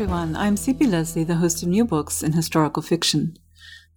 Everyone. 0.00 0.34
I'm 0.34 0.56
C.P. 0.56 0.86
Lesley, 0.86 1.24
the 1.24 1.34
host 1.34 1.62
of 1.62 1.68
New 1.68 1.84
Books 1.84 2.22
in 2.22 2.32
Historical 2.32 2.82
Fiction. 2.82 3.36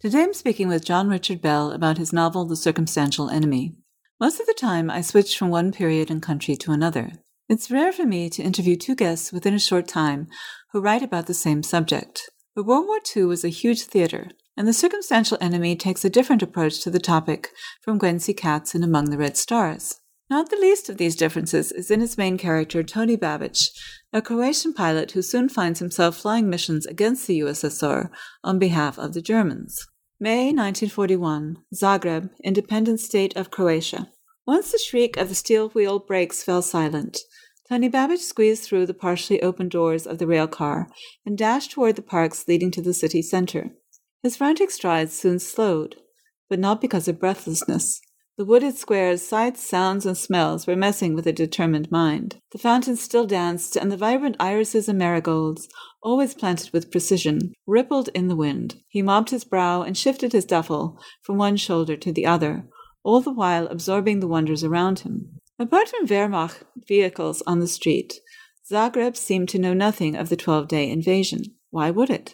Today 0.02 0.24
I'm 0.24 0.34
speaking 0.34 0.68
with 0.68 0.84
John 0.84 1.08
Richard 1.08 1.42
Bell 1.42 1.72
about 1.72 1.98
his 1.98 2.12
novel 2.12 2.44
The 2.44 2.58
Circumstantial 2.58 3.30
Enemy. 3.30 3.78
Most 4.20 4.42
of 4.42 4.46
the 4.46 4.54
time, 4.54 4.90
I 4.90 5.00
switch 5.00 5.38
from 5.38 5.48
one 5.48 5.72
period 5.72 6.12
and 6.12 6.22
country 6.22 6.58
to 6.58 6.74
another. 6.74 7.14
It's 7.48 7.72
rare 7.72 7.94
for 7.94 8.06
me 8.06 8.30
to 8.32 8.44
interview 8.44 8.76
two 8.76 8.96
guests 8.96 9.32
within 9.32 9.54
a 9.54 9.60
short 9.60 9.88
time 9.88 10.28
who 10.74 10.82
write 10.82 11.04
about 11.04 11.28
the 11.28 11.34
same 11.34 11.64
subject. 11.64 12.30
But 12.54 12.66
World 12.66 12.86
War 12.86 13.00
II 13.16 13.24
was 13.24 13.46
a 13.46 13.50
huge 13.50 13.84
theater, 13.84 14.28
and 14.58 14.68
The 14.68 14.74
Circumstantial 14.74 15.38
Enemy 15.40 15.78
takes 15.78 16.04
a 16.04 16.10
different 16.10 16.44
approach 16.44 16.82
to 16.82 16.92
the 16.92 17.00
topic 17.00 17.48
from 17.82 17.98
Gwen 17.98 18.20
C. 18.20 18.34
Katz 18.34 18.76
Among 18.76 19.10
the 19.10 19.18
Red 19.18 19.38
Stars. 19.38 20.02
Not 20.34 20.50
the 20.50 20.56
least 20.56 20.90
of 20.90 20.98
these 20.98 21.16
differences 21.16 21.72
is 21.72 21.92
in 21.92 22.02
its 22.02 22.18
main 22.18 22.40
character, 22.40 22.82
Tony 22.82 23.16
Babic, 23.16 23.70
a 24.12 24.20
Croatian 24.20 24.74
pilot 24.74 25.12
who 25.12 25.22
soon 25.22 25.48
finds 25.48 25.78
himself 25.78 26.18
flying 26.18 26.50
missions 26.50 26.88
against 26.88 27.28
the 27.28 27.42
USSR 27.42 28.10
on 28.44 28.58
behalf 28.58 28.98
of 28.98 29.14
the 29.14 29.22
Germans. 29.22 29.86
May 30.20 30.46
1941, 30.46 31.58
Zagreb, 31.76 32.32
independent 32.44 33.00
state 33.00 33.38
of 33.38 33.52
Croatia. 33.52 34.10
Once 34.48 34.72
the 34.72 34.80
shriek 34.80 35.18
of 35.18 35.30
the 35.30 35.36
steel 35.36 35.70
wheel 35.70 36.00
brakes 36.00 36.42
fell 36.42 36.64
silent, 36.64 37.20
Tony 37.70 37.88
Babic 37.88 38.18
squeezed 38.18 38.64
through 38.64 38.88
the 38.88 38.96
partially 38.96 39.40
open 39.44 39.70
doors 39.70 40.08
of 40.08 40.18
the 40.18 40.26
rail 40.26 40.48
car 40.48 40.88
and 41.28 41.38
dashed 41.38 41.70
toward 41.70 41.96
the 41.96 42.02
parks 42.02 42.48
leading 42.48 42.72
to 42.72 42.82
the 42.82 42.96
city 42.96 43.22
center. 43.22 43.70
His 44.24 44.38
frantic 44.38 44.72
strides 44.72 45.14
soon 45.14 45.38
slowed, 45.38 45.98
but 46.50 46.58
not 46.58 46.82
because 46.82 47.08
of 47.08 47.20
breathlessness. 47.20 48.02
The 48.36 48.46
wooded 48.46 48.76
square's 48.76 49.22
sights, 49.22 49.64
sounds, 49.64 50.08
and 50.08 50.18
smells 50.18 50.66
were 50.66 50.76
messing 50.76 51.14
with 51.14 51.28
a 51.28 51.32
determined 51.32 51.92
mind. 51.92 52.38
The 52.52 52.58
fountains 52.58 53.00
still 53.00 53.28
danced, 53.28 53.76
and 53.76 53.92
the 53.92 53.98
vibrant 53.98 54.38
irises 54.40 54.90
and 54.90 54.98
marigolds, 54.98 55.70
always 56.02 56.34
planted 56.34 56.74
with 56.74 56.90
precision, 56.90 57.54
rippled 57.68 58.10
in 58.16 58.30
the 58.30 58.36
wind. 58.36 58.82
He 58.88 59.04
mopped 59.04 59.30
his 59.30 59.44
brow 59.44 59.84
and 59.84 59.96
shifted 59.96 60.34
his 60.34 60.46
duffel 60.46 61.00
from 61.22 61.38
one 61.38 61.58
shoulder 61.58 61.96
to 61.98 62.12
the 62.12 62.26
other, 62.26 62.68
all 63.04 63.22
the 63.22 63.32
while 63.32 63.68
absorbing 63.68 64.20
the 64.20 64.28
wonders 64.28 64.64
around 64.64 65.02
him. 65.02 65.40
Apart 65.60 65.90
from 65.90 66.08
Wehrmacht 66.08 66.64
vehicles 66.88 67.44
on 67.46 67.60
the 67.60 67.68
street, 67.68 68.16
Zagreb 68.68 69.16
seemed 69.16 69.50
to 69.50 69.60
know 69.60 69.76
nothing 69.76 70.16
of 70.16 70.30
the 70.30 70.36
12 70.36 70.68
day 70.68 70.90
invasion. 70.90 71.44
Why 71.70 71.92
would 71.92 72.10
it? 72.10 72.34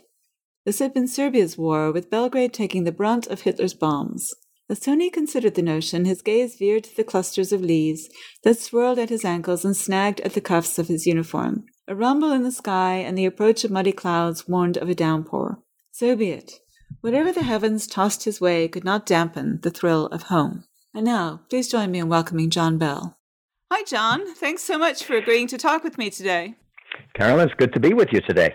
This 0.65 0.79
had 0.79 0.93
been 0.93 1.09
Serbia's 1.09 1.57
war, 1.57 1.91
with 1.91 2.09
Belgrade 2.09 2.53
taking 2.53 2.85
the 2.85 2.93
brunt 2.93 3.27
of 3.27 3.41
Hitler's 3.41 3.73
bombs. 3.73 4.33
As 4.71 4.79
Tony 4.79 5.09
considered 5.09 5.55
the 5.55 5.63
notion, 5.63 6.05
his 6.05 6.21
gaze 6.21 6.55
veered 6.55 6.83
to 6.83 6.95
the 6.95 7.03
clusters 7.03 7.51
of 7.51 7.61
leaves 7.61 8.07
that 8.43 8.59
swirled 8.59 8.99
at 8.99 9.09
his 9.09 9.25
ankles 9.25 9.65
and 9.65 9.75
snagged 9.75 10.19
at 10.21 10.33
the 10.33 10.41
cuffs 10.41 10.77
of 10.77 10.87
his 10.87 11.07
uniform. 11.07 11.65
A 11.87 11.95
rumble 11.95 12.31
in 12.31 12.43
the 12.43 12.51
sky 12.51 12.97
and 12.97 13.17
the 13.17 13.25
approach 13.25 13.63
of 13.63 13.71
muddy 13.71 13.91
clouds 13.91 14.47
warned 14.47 14.77
of 14.77 14.87
a 14.87 14.93
downpour. 14.93 15.63
So 15.91 16.15
be 16.15 16.29
it. 16.29 16.59
Whatever 17.01 17.31
the 17.31 17.43
heavens 17.43 17.87
tossed 17.87 18.25
his 18.25 18.39
way 18.39 18.67
could 18.67 18.83
not 18.83 19.07
dampen 19.07 19.59
the 19.63 19.71
thrill 19.71 20.05
of 20.07 20.23
home. 20.23 20.65
And 20.93 21.03
now, 21.03 21.41
please 21.49 21.67
join 21.67 21.89
me 21.89 21.97
in 21.97 22.07
welcoming 22.07 22.51
John 22.51 22.77
Bell. 22.77 23.17
Hi, 23.71 23.83
John. 23.83 24.35
Thanks 24.35 24.61
so 24.61 24.77
much 24.77 25.03
for 25.03 25.15
agreeing 25.15 25.47
to 25.47 25.57
talk 25.57 25.83
with 25.83 25.97
me 25.97 26.11
today. 26.11 26.55
Carolyn, 27.15 27.47
it's 27.47 27.57
good 27.57 27.73
to 27.73 27.79
be 27.79 27.93
with 27.93 28.09
you 28.11 28.21
today. 28.21 28.53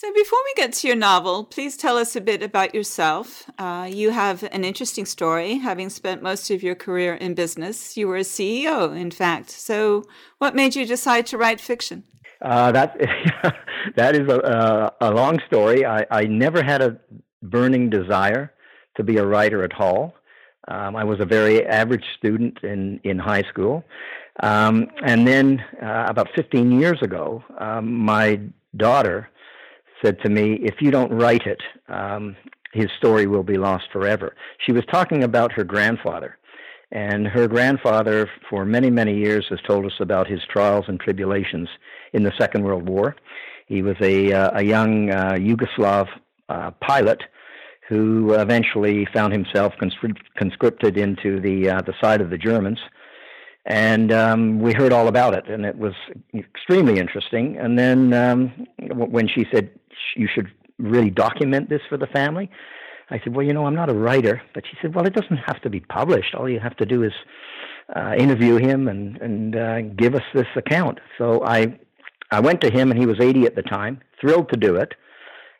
So, 0.00 0.12
before 0.12 0.38
we 0.44 0.54
get 0.54 0.74
to 0.74 0.86
your 0.86 0.94
novel, 0.94 1.42
please 1.42 1.76
tell 1.76 1.98
us 1.98 2.14
a 2.14 2.20
bit 2.20 2.40
about 2.40 2.72
yourself. 2.72 3.50
Uh, 3.58 3.90
you 3.92 4.10
have 4.10 4.44
an 4.52 4.62
interesting 4.62 5.04
story, 5.04 5.54
having 5.56 5.90
spent 5.90 6.22
most 6.22 6.52
of 6.52 6.62
your 6.62 6.76
career 6.76 7.14
in 7.14 7.34
business. 7.34 7.96
You 7.96 8.06
were 8.06 8.18
a 8.18 8.20
CEO, 8.20 8.96
in 8.96 9.10
fact. 9.10 9.50
So, 9.50 10.04
what 10.38 10.54
made 10.54 10.76
you 10.76 10.86
decide 10.86 11.26
to 11.26 11.36
write 11.36 11.60
fiction? 11.60 12.04
Uh, 12.40 12.70
that 12.70 12.96
that 13.96 14.14
is 14.14 14.28
a, 14.28 14.92
a 15.00 15.10
long 15.10 15.40
story. 15.48 15.84
I, 15.84 16.06
I, 16.12 16.26
never 16.26 16.62
had 16.62 16.80
a 16.80 16.96
burning 17.42 17.90
desire 17.90 18.52
to 18.98 19.02
be 19.02 19.16
a 19.16 19.26
writer 19.26 19.64
at 19.64 19.80
all. 19.80 20.14
Um, 20.68 20.94
I 20.94 21.02
was 21.02 21.18
a 21.18 21.26
very 21.26 21.66
average 21.66 22.04
student 22.16 22.62
in 22.62 23.00
in 23.02 23.18
high 23.18 23.42
school, 23.50 23.82
um, 24.44 24.86
and 25.02 25.26
then 25.26 25.58
uh, 25.82 26.04
about 26.06 26.28
15 26.36 26.80
years 26.80 27.02
ago, 27.02 27.42
um, 27.58 27.92
my 27.92 28.40
daughter 28.76 29.28
said 30.02 30.20
to 30.22 30.30
me, 30.30 30.54
If 30.62 30.80
you 30.80 30.90
don't 30.90 31.12
write 31.12 31.46
it, 31.46 31.60
um, 31.88 32.36
his 32.72 32.88
story 32.98 33.26
will 33.26 33.42
be 33.42 33.56
lost 33.56 33.84
forever. 33.92 34.34
She 34.64 34.72
was 34.72 34.84
talking 34.90 35.24
about 35.24 35.52
her 35.52 35.64
grandfather. 35.64 36.36
And 36.90 37.26
her 37.26 37.46
grandfather, 37.48 38.30
for 38.48 38.64
many, 38.64 38.90
many 38.90 39.14
years, 39.14 39.46
has 39.50 39.58
told 39.66 39.84
us 39.84 39.92
about 40.00 40.26
his 40.26 40.40
trials 40.50 40.86
and 40.88 40.98
tribulations 40.98 41.68
in 42.14 42.22
the 42.22 42.32
Second 42.38 42.64
World 42.64 42.88
War. 42.88 43.14
He 43.66 43.82
was 43.82 43.96
a, 44.00 44.32
uh, 44.32 44.50
a 44.54 44.62
young 44.62 45.10
uh, 45.10 45.34
Yugoslav 45.34 46.08
uh, 46.48 46.70
pilot 46.80 47.22
who 47.88 48.34
eventually 48.34 49.06
found 49.14 49.32
himself 49.32 49.74
conscripted 50.36 50.96
into 50.96 51.40
the, 51.40 51.70
uh, 51.70 51.82
the 51.82 51.94
side 52.00 52.20
of 52.20 52.30
the 52.30 52.38
Germans 52.38 52.78
and 53.68 54.10
um, 54.12 54.60
we 54.60 54.72
heard 54.72 54.94
all 54.94 55.08
about 55.08 55.34
it, 55.34 55.46
and 55.46 55.64
it 55.66 55.76
was 55.76 55.92
extremely 56.34 56.98
interesting. 56.98 57.58
And 57.58 57.78
then 57.78 58.14
um, 58.14 58.66
when 58.78 59.28
she 59.28 59.46
said 59.52 59.70
you 60.16 60.26
should 60.34 60.50
really 60.78 61.10
document 61.10 61.68
this 61.68 61.82
for 61.88 61.98
the 61.98 62.06
family, 62.06 62.50
I 63.10 63.20
said, 63.22 63.36
well, 63.36 63.44
you 63.44 63.52
know, 63.52 63.66
I'm 63.66 63.74
not 63.74 63.90
a 63.90 63.94
writer, 63.94 64.40
but 64.54 64.64
she 64.66 64.76
said, 64.80 64.94
well, 64.94 65.06
it 65.06 65.12
doesn't 65.12 65.36
have 65.46 65.60
to 65.62 65.70
be 65.70 65.80
published. 65.80 66.34
All 66.34 66.48
you 66.48 66.60
have 66.60 66.76
to 66.78 66.86
do 66.86 67.02
is 67.02 67.12
uh, 67.94 68.14
interview 68.18 68.56
him 68.56 68.88
and 68.88 69.18
and 69.18 69.56
uh, 69.56 69.80
give 69.82 70.14
us 70.14 70.24
this 70.34 70.46
account. 70.56 70.98
So 71.18 71.44
I 71.44 71.78
I 72.30 72.40
went 72.40 72.62
to 72.62 72.70
him, 72.70 72.90
and 72.90 72.98
he 72.98 73.06
was 73.06 73.20
80 73.20 73.44
at 73.44 73.54
the 73.54 73.62
time, 73.62 74.00
thrilled 74.18 74.48
to 74.50 74.56
do 74.56 74.76
it, 74.76 74.94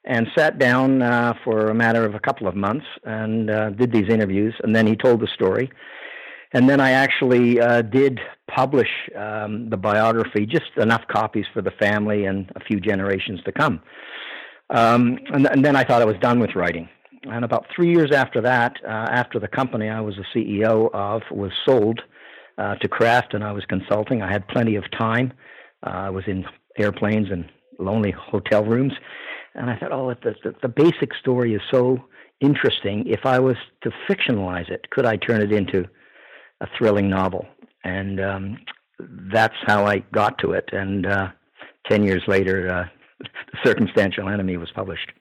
and 0.07 0.27
sat 0.35 0.59
down 0.59 1.03
uh, 1.03 1.35
for 1.45 1.67
a 1.67 1.75
matter 1.75 2.07
of 2.07 2.15
a 2.15 2.21
couple 2.21 2.49
of 2.49 2.55
months 2.55 2.87
and 3.05 3.51
uh, 3.51 3.71
did 3.71 3.93
these 3.93 4.09
interviews. 4.09 4.55
And 4.63 4.75
then 4.75 4.87
he 4.87 4.97
told 4.97 5.21
the 5.21 5.27
story 5.27 5.71
and 6.53 6.69
then 6.69 6.81
I 6.81 6.93
actually 6.93 7.61
uh, 7.61 7.83
did 7.83 8.21
publish 8.49 8.89
um, 9.17 9.69
the 9.69 9.77
biography, 9.77 10.47
just 10.47 10.71
enough 10.77 11.07
copies 11.09 11.45
for 11.53 11.63
the 11.63 11.71
family 11.73 12.25
and 12.25 12.51
a 12.57 12.61
few 12.61 12.81
generations 12.81 13.41
to 13.45 13.53
come. 13.53 13.81
Um, 14.71 15.19
and, 15.33 15.47
and, 15.47 15.65
then 15.65 15.77
I 15.77 15.85
thought 15.85 16.03
I 16.03 16.07
was 16.07 16.17
done 16.21 16.41
with 16.41 16.55
writing. 16.55 16.89
And 17.25 17.45
about 17.45 17.67
three 17.75 17.91
years 17.91 18.13
after 18.13 18.41
that, 18.43 18.77
uh, 18.85 18.89
after 18.89 19.39
the 19.39 19.49
company 19.49 19.89
I 19.89 20.01
was 20.01 20.17
the 20.17 20.25
CEO 20.35 20.91
of 20.93 21.23
was 21.31 21.53
sold 21.65 22.03
uh, 22.59 22.75
to 22.77 22.89
Kraft 22.89 23.35
and 23.35 23.43
I 23.43 23.53
was 23.53 23.65
consulting, 23.65 24.23
I 24.23 24.31
had 24.31 24.47
plenty 24.49 24.77
of 24.77 24.85
time. 24.91 25.33
Uh, 25.87 25.91
I 25.91 26.11
was 26.11 26.25
in 26.27 26.45
airplanes 26.79 27.31
and 27.31 27.51
lonely 27.79 28.11
hotel 28.11 28.65
rooms. 28.65 28.93
And 29.55 29.71
I 29.71 29.77
thought, 29.77 29.93
oh, 29.93 30.15
the, 30.23 30.35
the, 30.45 30.55
the 30.63 30.69
basic 30.69 31.15
story 31.15 31.55
is 31.55 31.63
so 31.71 31.99
interesting. 32.41 33.07
If 33.07 33.25
I 33.25 33.39
was 33.39 33.57
to 33.83 33.91
fictionalize 34.09 34.71
it, 34.71 34.91
could 34.91 35.07
I 35.07 35.17
turn 35.17 35.41
it 35.41 35.53
into 35.53 35.87
a 36.61 36.67
thrilling 36.77 37.09
novel, 37.09 37.47
and 37.85 38.21
um, 38.21 38.59
that's 39.33 39.55
how 39.67 39.87
I 39.87 39.99
got 40.13 40.39
to 40.39 40.53
it. 40.53 40.69
And 40.73 41.07
uh, 41.07 41.29
ten 41.89 42.03
years 42.03 42.23
later, 42.27 42.69
uh, 42.71 42.85
"The 43.53 43.59
Circumstantial 43.65 44.29
Enemy" 44.29 44.57
was 44.57 44.71
published. 44.75 45.13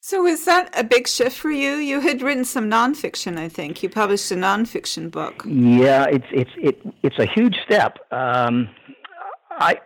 So, 0.00 0.22
was 0.22 0.44
that 0.44 0.70
a 0.78 0.84
big 0.84 1.08
shift 1.08 1.36
for 1.36 1.50
you? 1.50 1.74
You 1.74 2.00
had 2.00 2.22
written 2.22 2.44
some 2.44 2.70
nonfiction, 2.70 3.38
I 3.38 3.48
think. 3.48 3.82
You 3.82 3.88
published 3.88 4.30
a 4.30 4.36
nonfiction 4.36 5.10
book. 5.10 5.42
Yeah, 5.44 6.04
it's 6.04 6.26
it's 6.30 6.50
it, 6.56 6.80
it's 7.02 7.18
a 7.18 7.26
huge 7.26 7.56
step. 7.64 7.98
Um, 8.12 8.68
I 9.50 9.80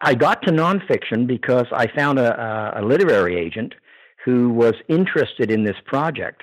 I 0.00 0.14
got 0.14 0.42
to 0.42 0.50
nonfiction 0.50 1.26
because 1.26 1.66
I 1.72 1.86
found 1.94 2.18
a, 2.18 2.80
a 2.80 2.82
literary 2.82 3.36
agent 3.36 3.74
who 4.24 4.50
was 4.50 4.74
interested 4.88 5.50
in 5.50 5.64
this 5.64 5.76
project 5.86 6.42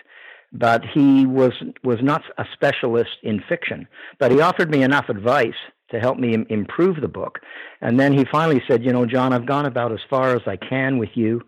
but 0.51 0.83
he 0.85 1.25
was 1.25 1.53
was 1.83 1.99
not 2.01 2.23
a 2.37 2.45
specialist 2.53 3.17
in 3.23 3.41
fiction. 3.47 3.87
But 4.19 4.31
he 4.31 4.41
offered 4.41 4.69
me 4.69 4.83
enough 4.83 5.09
advice 5.09 5.53
to 5.91 5.99
help 5.99 6.17
me 6.17 6.33
Im- 6.33 6.47
improve 6.49 7.01
the 7.01 7.07
book. 7.07 7.39
And 7.81 7.99
then 7.99 8.13
he 8.13 8.25
finally 8.25 8.61
said, 8.67 8.83
"You 8.83 8.93
know, 8.93 9.05
John, 9.05 9.33
I've 9.33 9.45
gone 9.45 9.65
about 9.65 9.91
as 9.91 9.99
far 10.09 10.35
as 10.35 10.41
I 10.47 10.57
can 10.57 10.97
with 10.97 11.11
you 11.15 11.41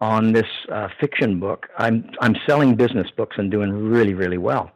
on 0.00 0.32
this 0.32 0.46
uh, 0.70 0.88
fiction 1.00 1.40
book. 1.40 1.68
I'm 1.78 2.10
I'm 2.20 2.36
selling 2.46 2.76
business 2.76 3.08
books 3.16 3.36
and 3.38 3.50
doing 3.50 3.72
really 3.72 4.14
really 4.14 4.38
well." 4.38 4.70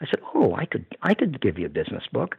I 0.00 0.06
said, 0.06 0.20
"Oh, 0.34 0.54
I 0.54 0.66
could 0.66 0.86
I 1.02 1.14
could 1.14 1.40
give 1.40 1.58
you 1.58 1.66
a 1.66 1.70
business 1.70 2.04
book." 2.12 2.36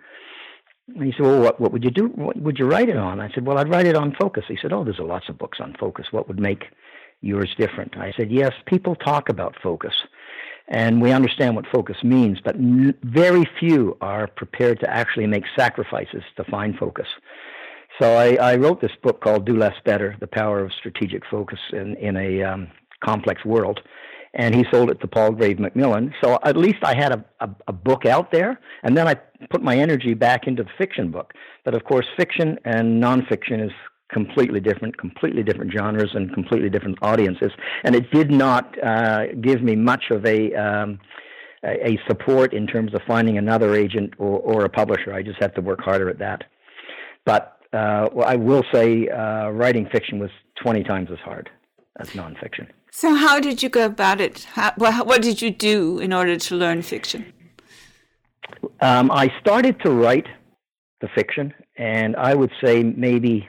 And 0.96 1.04
he 1.04 1.12
said, 1.12 1.22
"Well, 1.26 1.42
what 1.42 1.60
what 1.60 1.72
would 1.72 1.84
you 1.84 1.92
do? 1.92 2.08
What 2.08 2.38
would 2.38 2.60
you 2.60 2.66
write 2.66 2.90
it 2.90 2.98
on?" 2.98 3.20
I 3.20 3.30
said, 3.34 3.46
"Well, 3.46 3.58
I'd 3.58 3.70
write 3.70 3.88
it 3.88 3.96
on 3.96 4.16
focus." 4.20 4.46
He 4.48 4.58
said, 4.62 4.72
"Oh, 4.74 4.84
there's 4.84 5.00
lots 5.00 5.30
of 5.30 5.38
books 5.38 5.60
on 5.60 5.76
focus. 5.80 6.08
What 6.12 6.28
would 6.28 6.40
make 6.40 6.66
yours 7.22 7.54
different?" 7.58 7.98
I 7.98 8.14
said, 8.16 8.32
"Yes, 8.32 8.54
people 8.66 8.96
talk 8.96 9.30
about 9.30 9.56
focus, 9.62 9.94
and 10.68 11.02
we 11.02 11.12
understand 11.12 11.56
what 11.56 11.66
focus 11.72 11.98
means, 12.04 12.40
but 12.44 12.56
n- 12.56 12.94
very 13.04 13.46
few 13.60 13.98
are 14.02 14.28
prepared 14.28 14.80
to 14.82 14.90
actually 14.90 15.28
make 15.28 15.44
sacrifices 15.58 16.24
to 16.36 16.44
find 16.46 16.78
focus." 16.78 17.08
So 18.00 18.14
I, 18.14 18.36
I 18.36 18.56
wrote 18.58 18.82
this 18.82 18.96
book 19.02 19.22
called 19.22 19.46
"Do 19.46 19.58
Less 19.58 19.76
Better: 19.86 20.16
The 20.20 20.28
Power 20.28 20.64
of 20.64 20.72
Strategic 20.74 21.26
Focus 21.26 21.60
in 21.72 21.96
in 21.96 22.18
a 22.18 22.44
um, 22.44 22.68
Complex 23.04 23.44
World." 23.46 23.82
and 24.34 24.54
he 24.54 24.66
sold 24.72 24.90
it 24.92 25.00
to 25.02 25.08
Palgrave 25.08 25.60
Macmillan. 25.60 26.14
So 26.24 26.38
at 26.44 26.56
least 26.56 26.78
I 26.84 26.96
had 26.96 27.12
a, 27.12 27.26
a, 27.40 27.50
a, 27.70 27.74
book 27.74 28.06
out 28.06 28.32
there, 28.32 28.60
and 28.84 28.96
then 28.96 29.08
I 29.08 29.16
put 29.50 29.64
my 29.64 29.76
energy 29.78 30.14
back 30.14 30.48
into 30.48 30.64
the 30.64 30.70
fiction 30.78 31.12
book. 31.12 31.34
But 31.66 31.74
of 31.74 31.84
course, 31.84 32.06
fiction 32.16 32.60
and 32.64 33.02
nonfiction 33.02 33.66
is 33.66 33.72
completely 34.12 34.60
different, 34.60 34.98
completely 34.98 35.44
different 35.44 35.72
genres 35.72 36.12
and 36.14 36.34
completely 36.34 36.70
different 36.70 36.98
audiences. 37.02 37.52
And 37.84 37.96
it 37.96 38.10
did 38.12 38.32
not 38.32 38.76
uh, 38.84 39.34
give 39.42 39.62
me 39.62 39.76
much 39.76 40.06
of 40.12 40.26
a 40.26 40.54
um, 40.56 41.00
a 41.64 42.00
support 42.08 42.54
in 42.54 42.68
terms 42.68 42.94
of 42.94 43.02
finding 43.08 43.38
another 43.38 43.76
agent 43.76 44.14
or, 44.20 44.40
or 44.40 44.64
a 44.64 44.70
publisher. 44.70 45.14
I 45.14 45.24
just 45.24 45.42
had 45.42 45.54
to 45.56 45.62
work 45.62 45.82
harder 45.82 46.10
at 46.10 46.20
that. 46.20 46.44
But 47.26 47.58
uh, 47.74 48.10
well, 48.14 48.28
I 48.28 48.36
will 48.36 48.64
say, 48.72 49.10
uh, 49.10 49.50
writing 49.50 49.88
fiction 49.92 50.20
was 50.20 50.30
20 50.64 50.84
times 50.84 51.10
as 51.12 51.20
hard 51.20 51.50
as 52.00 52.10
nonfiction. 52.12 52.68
So, 52.92 53.14
how 53.16 53.40
did 53.40 53.62
you 53.62 53.70
go 53.70 53.86
about 53.86 54.22
it? 54.22 54.46
How, 54.46 54.74
what 54.78 55.22
did 55.22 55.42
you 55.42 55.52
do 55.52 56.00
in 56.00 56.14
order 56.14 56.38
to 56.38 56.56
learn 56.56 56.82
fiction? 56.82 57.34
Um, 58.80 59.12
I 59.12 59.32
started 59.42 59.80
to 59.82 59.92
write 59.92 60.26
the 61.02 61.10
fiction, 61.14 61.54
and 61.78 62.16
I 62.16 62.34
would 62.34 62.52
say 62.64 62.84
maybe 62.84 63.48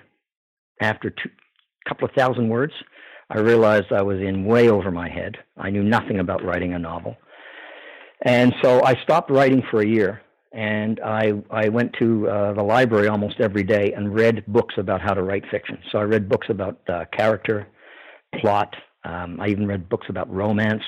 after 0.81 1.09
a 1.09 1.89
couple 1.89 2.09
of 2.09 2.15
thousand 2.15 2.49
words, 2.49 2.73
I 3.31 3.39
realized 3.39 3.93
I 3.93 4.03
was 4.03 4.21
in 4.21 4.45
way 4.45 4.71
over 4.71 4.91
my 4.91 5.09
head. 5.09 5.37
I 5.57 5.71
knew 5.71 5.83
nothing 5.83 6.19
about 6.21 6.43
writing 6.45 6.75
a 6.75 6.79
novel. 6.79 7.17
And 8.23 8.55
so 8.63 8.83
I 8.85 8.95
stopped 9.03 9.31
writing 9.31 9.63
for 9.71 9.81
a 9.81 9.87
year, 9.87 10.23
and 10.53 10.99
I, 11.05 11.35
I 11.51 11.69
went 11.69 11.93
to 12.01 12.29
uh, 12.29 12.53
the 12.55 12.63
library 12.63 13.09
almost 13.09 13.41
every 13.41 13.63
day 13.63 13.93
and 13.97 14.15
read 14.15 14.45
books 14.47 14.75
about 14.79 15.01
how 15.01 15.15
to 15.15 15.23
write 15.23 15.45
fiction. 15.51 15.79
So 15.93 15.99
I 15.99 16.03
read 16.03 16.29
books 16.29 16.49
about 16.51 16.81
uh, 16.89 17.05
character, 17.13 17.69
plot, 18.41 18.75
um, 19.05 19.41
I 19.41 19.49
even 19.49 19.67
read 19.67 19.89
books 19.89 20.07
about 20.09 20.33
romance, 20.33 20.83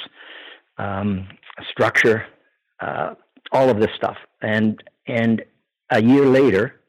um, 0.78 1.28
structure, 1.70 2.26
uh, 2.80 3.14
all 3.52 3.68
of 3.68 3.78
this 3.80 3.90
stuff. 3.96 4.16
And 4.42 4.82
and 5.06 5.42
a 5.90 6.02
year 6.02 6.26
later, 6.26 6.79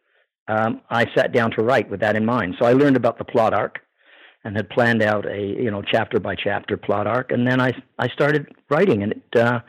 um, 0.51 0.81
I 0.89 1.05
sat 1.15 1.31
down 1.31 1.51
to 1.51 1.63
write 1.63 1.89
with 1.89 2.01
that 2.01 2.15
in 2.15 2.25
mind. 2.25 2.55
So 2.59 2.65
I 2.65 2.73
learned 2.73 2.97
about 2.97 3.17
the 3.17 3.25
plot 3.25 3.53
arc, 3.53 3.79
and 4.43 4.55
had 4.55 4.69
planned 4.69 5.01
out 5.01 5.25
a 5.25 5.39
you 5.39 5.71
know 5.71 5.81
chapter 5.81 6.19
by 6.19 6.35
chapter 6.35 6.77
plot 6.77 7.07
arc, 7.07 7.31
and 7.31 7.47
then 7.47 7.61
I 7.61 7.71
I 7.97 8.07
started 8.09 8.47
writing, 8.69 9.03
and 9.03 9.13
it. 9.13 9.39
Uh, 9.39 9.59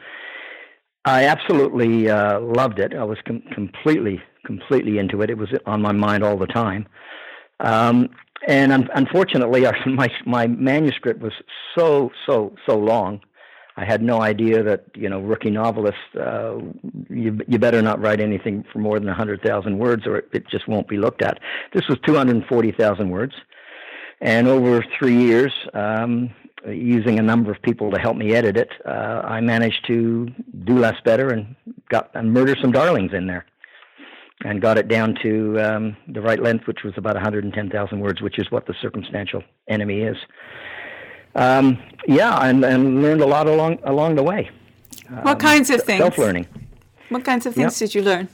I 1.05 1.25
absolutely 1.27 2.09
uh, 2.09 2.41
loved 2.41 2.79
it. 2.79 2.95
I 2.95 3.03
was 3.03 3.19
com- 3.27 3.43
completely, 3.53 4.23
completely 4.47 4.99
into 4.99 5.21
it. 5.23 5.31
It 5.31 5.39
was 5.39 5.49
on 5.67 5.83
my 5.83 5.91
mind 5.91 6.23
all 6.23 6.37
the 6.37 6.47
time. 6.47 6.87
Um, 7.59 8.09
and 8.47 8.73
un- 8.73 8.89
unfortunately, 8.95 9.67
our, 9.71 9.77
my 9.87 10.09
my 10.27 10.47
manuscript 10.47 11.21
was 11.21 11.33
so 11.77 12.11
so 12.27 12.55
so 12.67 12.77
long. 12.79 13.21
I 13.77 13.85
had 13.85 14.03
no 14.03 14.21
idea 14.21 14.63
that 14.63 14.85
you 14.95 15.09
know 15.09 15.21
rookie 15.21 15.51
novelists 15.51 16.01
uh, 16.15 16.59
you 17.09 17.41
you 17.49 17.59
better 17.59 17.81
not 17.83 18.01
write 18.01 18.21
anything 18.21 18.65
for 18.73 18.79
more 18.79 18.99
than 19.01 19.09
hundred 19.09 19.43
thousand 19.43 19.79
words 19.79 20.07
or 20.07 20.17
it, 20.17 20.29
it 20.33 20.49
just 20.49 20.69
won't 20.69 20.89
be 20.89 20.99
looked 20.99 21.23
at. 21.23 21.39
This 21.73 21.89
was 21.89 21.99
two 22.07 22.15
hundred 22.15 22.45
forty 22.47 22.73
thousand 22.73 23.11
words, 23.11 23.35
and 24.21 24.47
over 24.47 24.85
three 24.99 25.17
years, 25.17 25.53
um, 25.75 26.31
using 26.67 27.19
a 27.19 27.23
number 27.23 27.51
of 27.51 27.61
people 27.63 27.91
to 27.91 27.99
help 27.99 28.17
me 28.17 28.35
edit 28.35 28.57
it, 28.57 28.71
uh, 28.85 29.23
I 29.25 29.41
managed 29.41 29.87
to 29.87 30.29
do 30.65 30.79
less 30.79 31.01
better 31.05 31.31
and 31.31 31.57
got 31.89 32.11
and 32.15 32.33
murder 32.33 32.55
some 32.61 32.73
darlings 32.73 33.13
in 33.15 33.27
there 33.27 33.47
and 34.45 34.61
got 34.61 34.79
it 34.79 34.89
down 34.89 35.15
to 35.23 35.61
um, 35.61 35.97
the 36.09 36.21
right 36.21 36.41
length, 36.41 36.67
which 36.67 36.83
was 36.85 36.95
about 36.97 37.15
110,000 37.15 38.01
words, 38.01 38.21
which 38.21 38.39
is 38.39 38.51
what 38.51 38.67
the 38.67 38.75
circumstantial 38.83 39.43
enemy 39.69 40.01
is. 40.01 40.17
Um, 41.35 41.79
yeah, 42.07 42.45
and, 42.45 42.65
and 42.65 43.03
learned 43.03 43.23
a 43.23 43.27
lot 43.27 43.47
along 43.47 43.79
along 43.85 44.17
the 44.17 44.23
way. 44.23 44.51
What 45.09 45.27
um, 45.27 45.39
kinds 45.39 45.71
of 45.71 45.83
things? 45.83 46.01
Self 46.01 46.19
learning. 46.19 46.47
What 47.09 47.25
kinds 47.25 47.47
of 47.47 47.55
things 47.55 47.81
yep. 47.81 47.89
did 47.89 47.95
you 47.95 48.03
learn? 48.03 48.29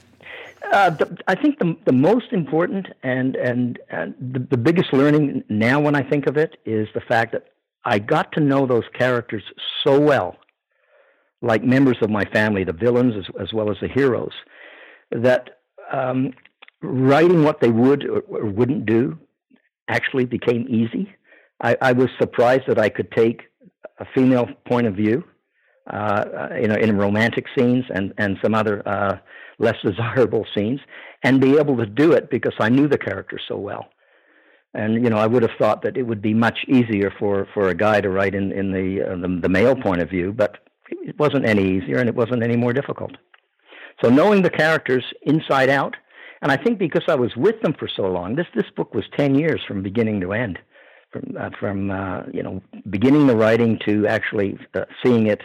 Uh, 0.71 0.89
the, 0.91 1.17
I 1.27 1.35
think 1.35 1.59
the 1.59 1.75
the 1.85 1.91
most 1.91 2.31
important 2.31 2.87
and 3.03 3.35
and, 3.35 3.79
and 3.89 4.13
the, 4.19 4.39
the 4.39 4.57
biggest 4.57 4.93
learning 4.93 5.43
now 5.49 5.79
when 5.79 5.95
I 5.95 6.03
think 6.03 6.27
of 6.27 6.37
it 6.37 6.57
is 6.65 6.87
the 6.93 7.01
fact 7.01 7.31
that 7.31 7.45
I 7.85 7.99
got 7.99 8.31
to 8.33 8.39
know 8.39 8.65
those 8.65 8.83
characters 8.93 9.43
so 9.83 9.99
well, 9.99 10.37
like 11.41 11.63
members 11.63 11.97
of 12.01 12.09
my 12.09 12.25
family, 12.25 12.63
the 12.63 12.73
villains 12.73 13.15
as, 13.15 13.41
as 13.41 13.53
well 13.53 13.71
as 13.71 13.77
the 13.81 13.87
heroes, 13.87 14.33
that 15.11 15.61
um, 15.91 16.33
writing 16.81 17.43
what 17.43 17.61
they 17.61 17.69
would 17.69 18.05
or, 18.05 18.19
or, 18.21 18.45
wouldn't 18.45 18.85
do 18.85 19.17
actually 19.87 20.25
became 20.25 20.67
easy. 20.69 21.13
I, 21.61 21.77
I, 21.81 21.91
was 21.91 22.09
surprised 22.19 22.63
that 22.67 22.79
I 22.79 22.89
could 22.89 23.11
take 23.11 23.43
a 23.99 24.05
female 24.15 24.47
point 24.65 24.87
of 24.87 24.95
view, 24.95 25.23
uh, 25.89 26.49
you 26.59 26.67
know, 26.67 26.75
in 26.75 26.97
romantic 26.97 27.45
scenes 27.57 27.85
and 27.93 28.13
and 28.17 28.37
some 28.41 28.55
other 28.55 28.87
uh, 28.87 29.17
less 29.57 29.75
desirable 29.83 30.45
scenes, 30.55 30.79
and 31.23 31.41
be 31.41 31.57
able 31.57 31.77
to 31.77 31.85
do 31.85 32.13
it 32.13 32.29
because 32.29 32.53
I 32.59 32.69
knew 32.69 32.87
the 32.87 32.97
character 32.97 33.39
so 33.47 33.57
well. 33.57 33.89
And 34.73 35.03
you 35.03 35.09
know, 35.09 35.17
I 35.17 35.27
would 35.27 35.41
have 35.41 35.57
thought 35.59 35.81
that 35.81 35.97
it 35.97 36.03
would 36.03 36.21
be 36.21 36.33
much 36.33 36.59
easier 36.67 37.11
for, 37.17 37.47
for 37.53 37.69
a 37.69 37.75
guy 37.75 38.01
to 38.01 38.09
write 38.09 38.35
in 38.35 38.51
in 38.51 38.71
the, 38.71 39.01
uh, 39.01 39.15
the 39.15 39.39
the 39.41 39.49
male 39.49 39.75
point 39.75 40.01
of 40.01 40.09
view, 40.09 40.31
but 40.31 40.59
it 40.89 41.17
wasn't 41.19 41.45
any 41.45 41.77
easier, 41.77 41.97
and 41.97 42.07
it 42.07 42.15
wasn't 42.15 42.43
any 42.43 42.55
more 42.55 42.73
difficult. 42.73 43.11
So 44.03 44.09
knowing 44.09 44.41
the 44.41 44.49
characters 44.49 45.03
inside 45.23 45.69
out, 45.69 45.95
and 46.41 46.51
I 46.51 46.57
think 46.57 46.79
because 46.79 47.03
I 47.07 47.15
was 47.15 47.35
with 47.35 47.61
them 47.61 47.73
for 47.77 47.89
so 47.93 48.03
long, 48.03 48.35
this 48.35 48.47
this 48.55 48.69
book 48.75 48.93
was 48.93 49.05
ten 49.17 49.35
years 49.35 49.61
from 49.67 49.81
beginning 49.81 50.21
to 50.21 50.33
end, 50.33 50.59
from 51.11 51.35
uh, 51.39 51.49
from 51.59 51.91
uh, 51.91 52.23
you 52.33 52.43
know 52.43 52.61
beginning 52.89 53.27
the 53.27 53.35
writing 53.35 53.79
to 53.85 54.07
actually 54.07 54.57
uh, 54.73 54.85
seeing 55.03 55.27
it 55.27 55.41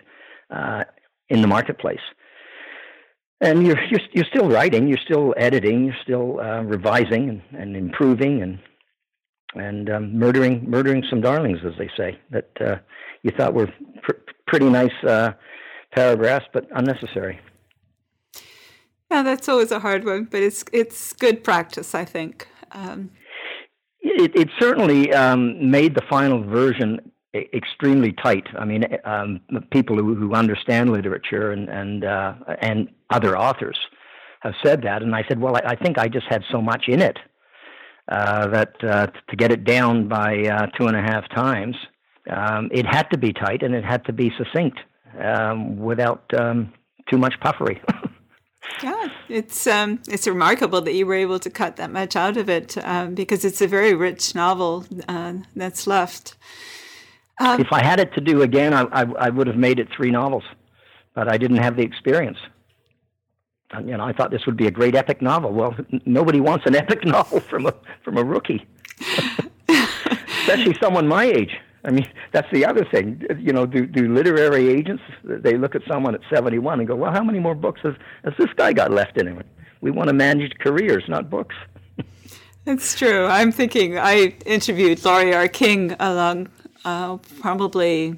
uh, 0.50 0.84
in 1.28 1.40
the 1.40 1.48
marketplace. 1.48 2.00
And 3.40 3.66
you're, 3.66 3.80
you're 3.90 4.00
you're 4.12 4.24
still 4.24 4.48
writing, 4.48 4.88
you're 4.88 5.04
still 5.04 5.34
editing, 5.36 5.84
you're 5.84 6.02
still 6.02 6.40
uh, 6.40 6.62
revising 6.62 7.28
and, 7.28 7.42
and 7.60 7.76
improving 7.76 8.42
and 8.42 8.58
and 9.54 9.90
um, 9.90 10.18
murdering 10.18 10.68
murdering 10.68 11.04
some 11.08 11.20
darlings, 11.20 11.58
as 11.64 11.72
they 11.78 11.90
say, 11.96 12.18
that 12.30 12.50
uh, 12.60 12.76
you 13.22 13.30
thought 13.36 13.54
were 13.54 13.68
pr- 14.02 14.32
pretty 14.46 14.68
nice 14.68 14.92
paragraphs, 15.92 16.46
but 16.52 16.66
unnecessary. 16.74 17.40
Yeah, 19.10 19.22
that's 19.22 19.48
always 19.48 19.70
a 19.70 19.78
hard 19.78 20.04
one, 20.04 20.24
but 20.24 20.42
it's 20.42 20.64
it's 20.72 21.12
good 21.12 21.44
practice, 21.44 21.94
I 21.94 22.04
think. 22.04 22.48
Um, 22.72 23.10
it, 24.04 24.32
it, 24.36 24.48
certainly 24.60 25.12
um, 25.12 25.70
made 25.70 25.94
the 25.94 26.02
final 26.08 26.42
version 26.42 27.00
extremely 27.34 28.12
tight. 28.12 28.46
I 28.58 28.64
mean, 28.64 28.84
um, 29.04 29.40
people 29.70 29.96
who, 29.96 30.14
who, 30.14 30.34
understand 30.34 30.90
literature 30.90 31.50
and 31.52 31.68
and 31.68 32.04
uh, 32.04 32.34
and 32.60 32.88
other 33.10 33.36
authors 33.36 33.78
have 34.40 34.54
said 34.62 34.82
that, 34.82 35.02
and 35.02 35.14
I 35.14 35.24
said, 35.26 35.40
well, 35.40 35.56
I, 35.56 35.70
I 35.70 35.74
think 35.74 35.98
I 35.98 36.08
just 36.08 36.26
had 36.28 36.42
so 36.52 36.60
much 36.60 36.84
in 36.88 37.00
it 37.00 37.18
uh, 38.08 38.48
that 38.48 38.72
uh, 38.84 39.06
to 39.06 39.36
get 39.36 39.50
it 39.50 39.64
down 39.64 40.08
by 40.08 40.42
uh, 40.42 40.66
two 40.78 40.86
and 40.86 40.96
a 40.96 41.02
half 41.02 41.28
times, 41.34 41.76
um, 42.30 42.68
it 42.72 42.86
had 42.86 43.04
to 43.10 43.18
be 43.18 43.32
tight 43.32 43.62
and 43.62 43.74
it 43.74 43.84
had 43.84 44.04
to 44.04 44.12
be 44.12 44.30
succinct 44.36 44.78
um, 45.22 45.78
without 45.78 46.24
um, 46.38 46.72
too 47.10 47.18
much 47.18 47.34
puffery. 47.40 47.80
Yeah, 48.82 49.08
it's 49.28 49.66
um, 49.66 50.00
it's 50.08 50.26
remarkable 50.26 50.80
that 50.82 50.94
you 50.94 51.06
were 51.06 51.14
able 51.14 51.38
to 51.38 51.50
cut 51.50 51.76
that 51.76 51.90
much 51.90 52.16
out 52.16 52.36
of 52.36 52.48
it 52.48 52.76
um, 52.84 53.14
because 53.14 53.44
it's 53.44 53.60
a 53.60 53.66
very 53.66 53.94
rich 53.94 54.34
novel 54.34 54.84
uh, 55.08 55.34
that's 55.54 55.86
left. 55.86 56.36
Um, 57.40 57.60
if 57.60 57.72
I 57.72 57.82
had 57.82 58.00
it 58.00 58.12
to 58.14 58.20
do 58.20 58.42
again, 58.42 58.72
I, 58.72 58.82
I, 58.92 59.02
I, 59.18 59.28
would 59.28 59.48
have 59.48 59.56
made 59.56 59.80
it 59.80 59.88
three 59.96 60.10
novels, 60.10 60.44
but 61.14 61.28
I 61.28 61.36
didn't 61.36 61.56
have 61.56 61.76
the 61.76 61.82
experience. 61.82 62.38
And, 63.72 63.88
you 63.88 63.96
know, 63.96 64.04
I 64.04 64.12
thought 64.12 64.30
this 64.30 64.46
would 64.46 64.56
be 64.56 64.68
a 64.68 64.70
great 64.70 64.94
epic 64.94 65.20
novel. 65.20 65.52
Well, 65.52 65.74
n- 65.92 66.00
nobody 66.06 66.40
wants 66.40 66.64
an 66.66 66.76
epic 66.82 67.04
novel 67.04 67.40
from 67.40 67.66
a 67.66 67.74
from 68.02 68.18
a 68.18 68.24
rookie, 68.24 68.64
especially 69.68 70.76
someone 70.80 71.08
my 71.08 71.24
age. 71.24 71.56
I 71.84 71.90
mean, 71.90 72.06
that's 72.32 72.50
the 72.52 72.64
other 72.64 72.84
thing. 72.84 73.22
You 73.38 73.52
know, 73.52 73.66
do, 73.66 73.86
do 73.86 74.12
literary 74.12 74.68
agents, 74.68 75.02
they 75.22 75.56
look 75.56 75.74
at 75.74 75.82
someone 75.88 76.14
at 76.14 76.20
71 76.32 76.80
and 76.80 76.88
go, 76.88 76.96
well, 76.96 77.12
how 77.12 77.22
many 77.22 77.38
more 77.38 77.54
books 77.54 77.80
has, 77.82 77.94
has 78.24 78.34
this 78.38 78.50
guy 78.56 78.72
got 78.72 78.90
left 78.90 79.16
in 79.16 79.26
him? 79.26 79.42
We 79.80 79.90
want 79.90 80.08
to 80.08 80.14
manage 80.14 80.52
careers, 80.58 81.04
not 81.08 81.30
books. 81.30 81.54
It's 82.66 82.98
true. 82.98 83.26
I'm 83.26 83.52
thinking, 83.52 83.98
I 83.98 84.34
interviewed 84.46 85.04
Laurie 85.04 85.34
R. 85.34 85.48
King 85.48 85.94
along 86.00 86.48
uh, 86.86 87.18
probably 87.38 88.16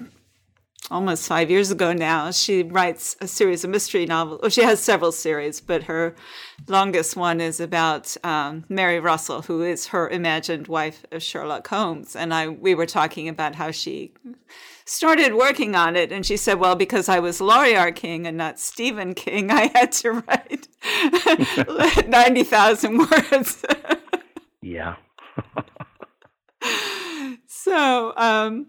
almost 0.90 1.26
five 1.26 1.50
years 1.50 1.70
ago 1.70 1.92
now. 1.92 2.30
She 2.30 2.62
writes 2.62 3.16
a 3.20 3.26
series 3.26 3.64
of 3.64 3.70
mystery 3.70 4.06
novels. 4.06 4.40
Well, 4.40 4.50
she 4.50 4.62
has 4.62 4.80
several 4.80 5.12
series, 5.12 5.60
but 5.60 5.84
her 5.84 6.14
longest 6.68 7.16
one 7.16 7.40
is 7.40 7.60
about 7.60 8.16
um, 8.24 8.64
Mary 8.68 9.00
Russell, 9.00 9.42
who 9.42 9.62
is 9.62 9.88
her 9.88 10.08
imagined 10.08 10.68
wife 10.68 11.04
of 11.10 11.22
Sherlock 11.22 11.66
Holmes. 11.66 12.14
And 12.14 12.32
I 12.32 12.48
we 12.48 12.74
were 12.74 12.86
talking 12.86 13.28
about 13.28 13.56
how 13.56 13.70
she 13.70 14.12
started 14.84 15.34
working 15.34 15.74
on 15.74 15.96
it, 15.96 16.12
and 16.12 16.24
she 16.24 16.36
said, 16.36 16.60
"Well, 16.60 16.76
because 16.76 17.08
I 17.08 17.18
was 17.18 17.40
Laurie 17.40 17.76
R. 17.76 17.92
King 17.92 18.26
and 18.26 18.36
not 18.36 18.60
Stephen 18.60 19.14
King, 19.14 19.50
I 19.50 19.70
had 19.74 19.92
to 19.92 20.12
write 20.12 20.68
ninety 22.08 22.44
thousand 22.44 22.98
words." 22.98 23.64
yeah. 24.62 24.96
so. 27.46 28.12
Um, 28.16 28.68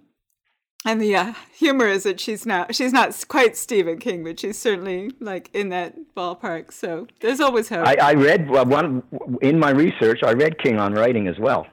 and 0.88 1.02
the 1.02 1.16
uh, 1.16 1.34
humor 1.54 1.86
is 1.86 2.04
that 2.04 2.20
she's 2.20 2.46
not 2.46 2.74
she's 2.74 2.94
not 2.94 3.26
quite 3.28 3.58
Stephen 3.58 4.00
King, 4.00 4.24
but 4.24 4.40
she's 4.40 4.58
certainly 4.58 5.12
like 5.20 5.50
in 5.54 5.70
that 5.70 5.96
ballpark. 6.16 6.72
So 6.72 7.08
there's 7.20 7.42
always 7.42 7.68
hope. 7.68 7.86
I, 7.86 7.98
I 8.02 8.14
read 8.14 8.50
one 8.50 9.04
in 9.42 9.60
my 9.60 9.72
research. 9.72 10.22
I 10.24 10.32
read 10.32 10.58
King 10.60 10.80
on 10.80 10.94
writing 10.94 11.28
as 11.28 11.38
well. 11.40 11.68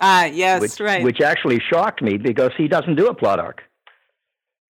Ah, 0.00 0.26
yes, 0.26 0.60
which, 0.60 0.78
right. 0.78 1.02
Which 1.02 1.20
actually 1.20 1.60
shocked 1.60 2.00
me 2.00 2.16
because 2.16 2.52
he 2.56 2.68
doesn't 2.68 2.94
do 2.94 3.08
a 3.08 3.14
plot 3.14 3.40
arc. 3.40 3.62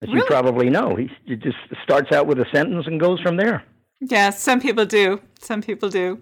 As 0.01 0.07
really? 0.07 0.19
you 0.19 0.25
probably 0.25 0.69
know, 0.69 0.95
he, 0.95 1.11
he 1.25 1.35
just 1.35 1.57
starts 1.83 2.13
out 2.13 2.25
with 2.25 2.39
a 2.39 2.45
sentence 2.53 2.87
and 2.87 3.01
goes 3.01 3.19
from 3.19 3.35
there. 3.35 3.65
Yeah, 3.99 4.29
some 4.29 4.61
people 4.61 4.85
do. 4.85 5.19
Some 5.41 5.61
people 5.61 5.89
do. 5.89 6.21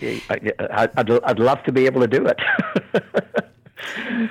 I, 0.00 0.88
I'd, 0.96 1.10
I'd 1.10 1.40
love 1.40 1.60
to 1.64 1.72
be 1.72 1.86
able 1.86 2.02
to 2.02 2.06
do 2.06 2.24
it. 2.24 2.38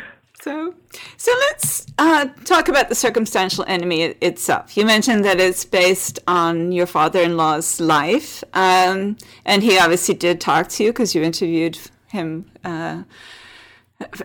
So, 0.42 0.76
so 1.18 1.32
let's 1.50 1.88
uh, 1.98 2.26
talk 2.46 2.68
about 2.68 2.90
the 2.90 2.96
circumstantial 2.96 3.66
enemy 3.68 4.04
itself. 4.22 4.78
You 4.78 4.86
mentioned 4.86 5.26
that 5.26 5.40
it's 5.40 5.66
based 5.66 6.20
on 6.28 6.72
your 6.72 6.86
father-in-law's 6.86 7.80
life, 7.80 8.44
um, 8.54 9.18
and 9.46 9.64
he 9.64 9.80
obviously 9.80 10.14
did 10.14 10.40
talk 10.40 10.68
to 10.70 10.84
you 10.84 10.92
because 10.92 11.16
you 11.16 11.24
interviewed 11.24 11.80
him 12.08 12.52
uh, 12.64 13.04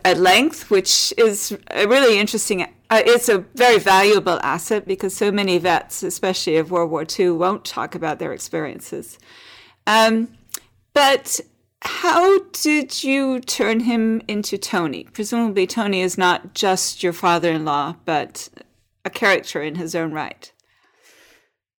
at 0.05 0.19
length, 0.19 0.71
which 0.71 1.15
is 1.17 1.57
a 1.71 1.87
really 1.87 2.19
interesting. 2.19 2.63
Uh, 2.91 3.03
it's 3.07 3.31
a 3.31 3.39
very 3.55 3.79
valuable 3.79 4.39
asset 4.43 4.87
because 4.87 5.17
so 5.17 5.33
many 5.33 5.57
vets, 5.57 6.03
especially 6.03 6.59
of 6.59 6.71
World 6.71 6.91
War 6.91 7.07
II, 7.19 7.31
won't 7.31 7.65
talk 7.65 7.95
about 7.95 8.19
their 8.19 8.35
experiences. 8.35 9.19
Um, 9.87 10.29
but 10.93 11.41
how 11.85 12.39
did 12.53 13.03
you 13.03 13.41
turn 13.41 13.81
him 13.81 14.23
into 14.29 14.57
Tony? 14.57 15.05
Presumably, 15.05 15.67
Tony 15.67 16.01
is 16.01 16.17
not 16.17 16.55
just 16.55 17.03
your 17.03 17.13
father 17.13 17.51
in 17.51 17.65
law, 17.65 17.97
but 18.05 18.49
a 19.05 19.11
character 19.11 19.63
in 19.63 19.75
his 19.75 19.95
own 19.95 20.13
right. 20.13 20.53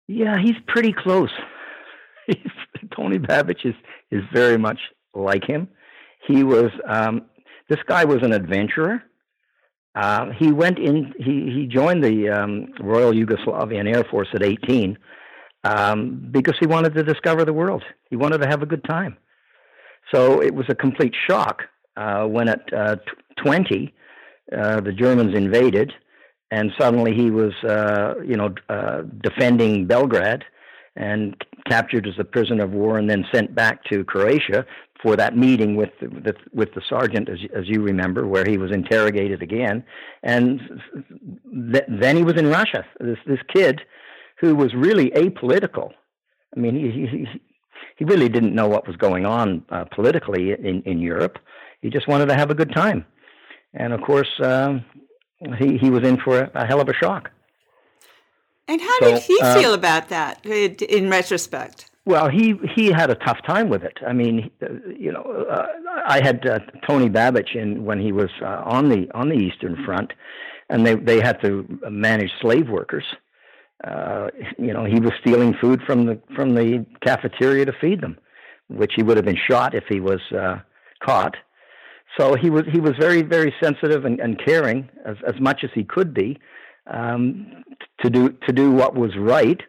Yeah, 0.09 0.39
he's 0.41 0.57
pretty 0.67 0.93
close. 0.93 1.31
He's, 2.27 2.37
Tony 2.97 3.19
Babic 3.19 3.65
is, 3.67 3.75
is 4.13 4.23
very 4.33 4.57
much 4.57 4.79
like 5.13 5.45
him. 5.45 5.67
He 6.27 6.45
was, 6.45 6.71
um, 6.87 7.23
this 7.69 7.81
guy 7.89 8.05
was 8.05 8.23
an 8.23 8.33
adventurer. 8.33 9.03
Uh, 9.97 10.31
he 10.39 10.53
went 10.53 10.79
in, 10.79 11.13
he, 11.19 11.51
he 11.53 11.67
joined 11.67 12.03
the 12.03 12.29
um, 12.29 12.69
Royal 12.81 13.13
Yugoslavian 13.13 13.93
Air 13.93 14.05
Force 14.05 14.29
at 14.35 14.43
18 14.45 14.97
um, 15.65 16.29
because 16.31 16.55
he 16.61 16.67
wanted 16.67 16.95
to 16.95 17.03
discover 17.03 17.45
the 17.45 17.53
world. 17.53 17.83
He 18.09 18.15
wanted 18.15 18.39
to 18.39 18.47
have 18.47 18.63
a 18.63 18.67
good 18.67 18.85
time. 18.85 19.17
So 20.13 20.43
it 20.43 20.55
was 20.55 20.67
a 20.69 20.75
complete 20.75 21.15
shock 21.29 21.63
uh, 21.97 22.25
when 22.25 22.49
at 22.49 22.73
uh, 22.73 22.97
t- 22.97 23.43
20, 23.45 23.95
uh, 24.57 24.81
the 24.81 24.93
Germans 24.93 25.35
invaded, 25.35 25.93
and 26.51 26.71
suddenly 26.79 27.15
he 27.15 27.31
was, 27.31 27.53
uh, 27.65 28.15
you 28.25 28.37
know, 28.37 28.55
uh, 28.69 29.03
defending 29.23 29.87
Belgrade 29.87 30.45
and 30.97 31.35
captured 31.69 32.07
as 32.07 32.15
a 32.19 32.25
prisoner 32.25 32.65
of 32.65 32.73
war 32.73 32.99
and 32.99 33.09
then 33.09 33.25
sent 33.33 33.55
back 33.55 33.83
to 33.85 34.05
Croatia 34.05 34.67
for 35.03 35.17
that 35.17 35.37
meeting 35.37 35.75
with 35.75 35.91
the, 36.01 36.09
with, 36.09 36.37
with 36.53 36.75
the 36.75 36.83
sergeant, 36.89 37.29
as, 37.29 37.39
as 37.57 37.65
you 37.67 37.81
remember, 37.81 38.27
where 38.27 38.45
he 38.45 38.59
was 38.59 38.71
interrogated 38.71 39.43
again. 39.43 39.83
And 40.23 40.61
th- 41.73 41.85
then 41.89 42.17
he 42.17 42.23
was 42.23 42.37
in 42.37 42.49
Russia. 42.49 42.85
This, 43.01 43.19
this 43.27 43.41
kid 43.53 43.81
who 44.39 44.55
was 44.55 44.75
really 44.75 45.11
apolitical. 45.13 45.93
I 46.55 46.61
mean, 46.61 46.75
he, 46.75 47.07
he, 47.07 47.27
he 48.03 48.05
really 48.05 48.29
didn't 48.29 48.53
know 48.53 48.67
what 48.67 48.85
was 48.85 48.97
going 48.97 49.25
on 49.25 49.65
uh, 49.71 49.85
politically 49.85 50.51
in, 50.51 50.83
in 50.83 50.99
Europe. 50.99 51.39
He 51.83 51.89
just 51.89 52.09
wanted 52.09 52.27
to 52.27 52.35
have 52.35 52.51
a 52.51 52.55
good 52.55 52.73
time. 52.73 53.05
And 53.75 53.93
of 53.93 54.01
course, 54.01 54.29
um, 54.43 54.85
he, 55.57 55.79
he 55.79 55.89
was 55.89 56.03
in 56.03 56.17
for 56.17 56.41
a, 56.41 56.51
a, 56.53 56.67
hell 56.67 56.81
of 56.81 56.89
a 56.89 56.95
shock. 56.95 57.31
And 58.67 58.81
how 58.81 58.99
so, 58.99 59.11
did 59.13 59.23
he 59.23 59.39
uh, 59.41 59.55
feel 59.55 59.73
about 59.73 60.09
that 60.09 60.45
in 60.45 61.11
retrospect? 61.11 61.91
Well, 62.05 62.29
he 62.29 62.55
he 62.75 62.91
had 62.91 63.11
a 63.11 63.15
tough 63.15 63.39
time 63.47 63.69
with 63.69 63.85
it. 63.85 63.99
I 64.05 64.13
mean, 64.13 64.51
you 64.99 65.13
know, 65.13 65.23
uh, 65.49 65.67
I 66.05 66.21
had 66.21 66.45
uh, 66.45 66.59
Tony 66.85 67.09
Babic 67.09 67.55
in 67.55 67.85
when 67.85 68.01
he 68.01 68.11
was 68.11 68.31
uh, 68.43 68.63
on 68.65 68.89
the 68.89 69.09
on 69.15 69.29
the 69.29 69.37
Eastern 69.37 69.85
Front, 69.85 70.13
and 70.71 70.85
they 70.85 70.97
they 70.97 71.21
had 71.21 71.41
to 71.43 71.65
manage 71.89 72.33
slave 72.41 72.69
workers, 72.69 73.05
uh, 73.85 74.29
you 74.59 74.73
know, 74.73 74.85
he 74.85 75.01
was 75.01 75.13
stealing 75.21 75.55
food 75.61 75.81
from 75.87 76.07
the 76.07 76.21
from 76.37 76.55
the 76.55 76.87
cafeteria 77.05 77.65
to 77.65 77.73
feed 77.81 78.01
them, 78.01 78.17
which 78.69 78.93
he 78.95 79.03
would 79.03 79.17
have 79.17 79.27
been 79.27 79.39
shot 79.51 79.75
if 79.75 79.85
he 79.89 80.01
was 80.01 80.21
uh, 80.33 80.59
caught. 81.05 81.35
So 82.19 82.35
he 82.35 82.51
was 82.51 82.63
he 82.71 82.81
was 82.81 82.93
very 82.99 83.23
very 83.23 83.53
sensitive 83.63 84.05
and, 84.05 84.21
and 84.21 84.41
caring 84.45 84.89
as 85.05 85.17
as 85.27 85.41
much 85.41 85.65
as 85.65 85.71
he 85.75 85.83
could 85.83 86.15
be 86.15 86.39
um, 86.87 87.65
to 88.03 88.11
do 88.11 88.31
to 88.47 88.53
do 88.53 88.71
what 88.71 88.95
was 88.95 89.17
right 89.19 89.61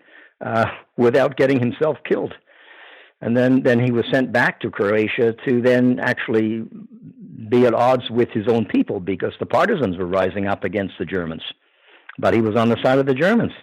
uh, 0.46 0.66
without 0.98 1.36
getting 1.36 1.60
himself 1.60 1.98
killed. 2.08 2.34
And 3.22 3.36
then 3.36 3.64
then 3.64 3.84
he 3.84 3.92
was 3.92 4.06
sent 4.12 4.32
back 4.32 4.60
to 4.60 4.70
Croatia 4.70 5.34
to 5.48 5.62
then 5.62 6.00
actually 6.00 6.66
be 7.50 7.66
at 7.66 7.74
odds 7.74 8.10
with 8.12 8.30
his 8.30 8.48
own 8.48 8.66
people 8.66 9.00
because 9.00 9.34
the 9.40 9.46
partisans 9.46 9.98
were 9.98 10.06
rising 10.06 10.48
up 10.48 10.64
against 10.64 10.96
the 11.00 11.06
Germans, 11.06 11.44
but 12.20 12.34
he 12.34 12.42
was 12.42 12.56
on 12.56 12.70
the 12.70 12.78
side 12.84 13.00
of 13.00 13.08
the 13.08 13.16
Germans. 13.16 13.54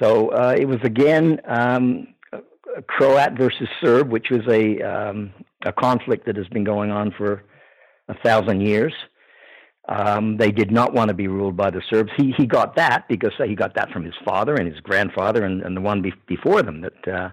So 0.00 0.28
uh, 0.28 0.54
it 0.56 0.66
was 0.66 0.78
again 0.82 1.40
um, 1.46 2.08
Croat 2.86 3.32
versus 3.36 3.68
Serb, 3.82 4.10
which 4.10 4.28
was 4.30 4.46
a 4.48 4.80
um, 4.82 5.32
a 5.64 5.72
conflict 5.72 6.26
that 6.26 6.36
has 6.36 6.48
been 6.48 6.64
going 6.64 6.90
on 6.90 7.12
for 7.16 7.44
a 8.08 8.14
thousand 8.24 8.60
years. 8.60 8.92
Um, 9.88 10.36
they 10.36 10.52
did 10.52 10.70
not 10.70 10.92
want 10.92 11.08
to 11.08 11.14
be 11.14 11.28
ruled 11.28 11.56
by 11.56 11.70
the 11.70 11.82
Serbs. 11.90 12.10
He 12.16 12.34
he 12.36 12.46
got 12.46 12.76
that 12.76 13.08
because 13.08 13.32
he 13.44 13.54
got 13.54 13.74
that 13.74 13.90
from 13.90 14.04
his 14.04 14.14
father 14.24 14.54
and 14.54 14.70
his 14.70 14.80
grandfather 14.80 15.44
and, 15.44 15.62
and 15.62 15.76
the 15.76 15.80
one 15.80 16.02
be- 16.02 16.12
before 16.26 16.62
them. 16.62 16.82
That 16.82 17.08
uh, 17.08 17.30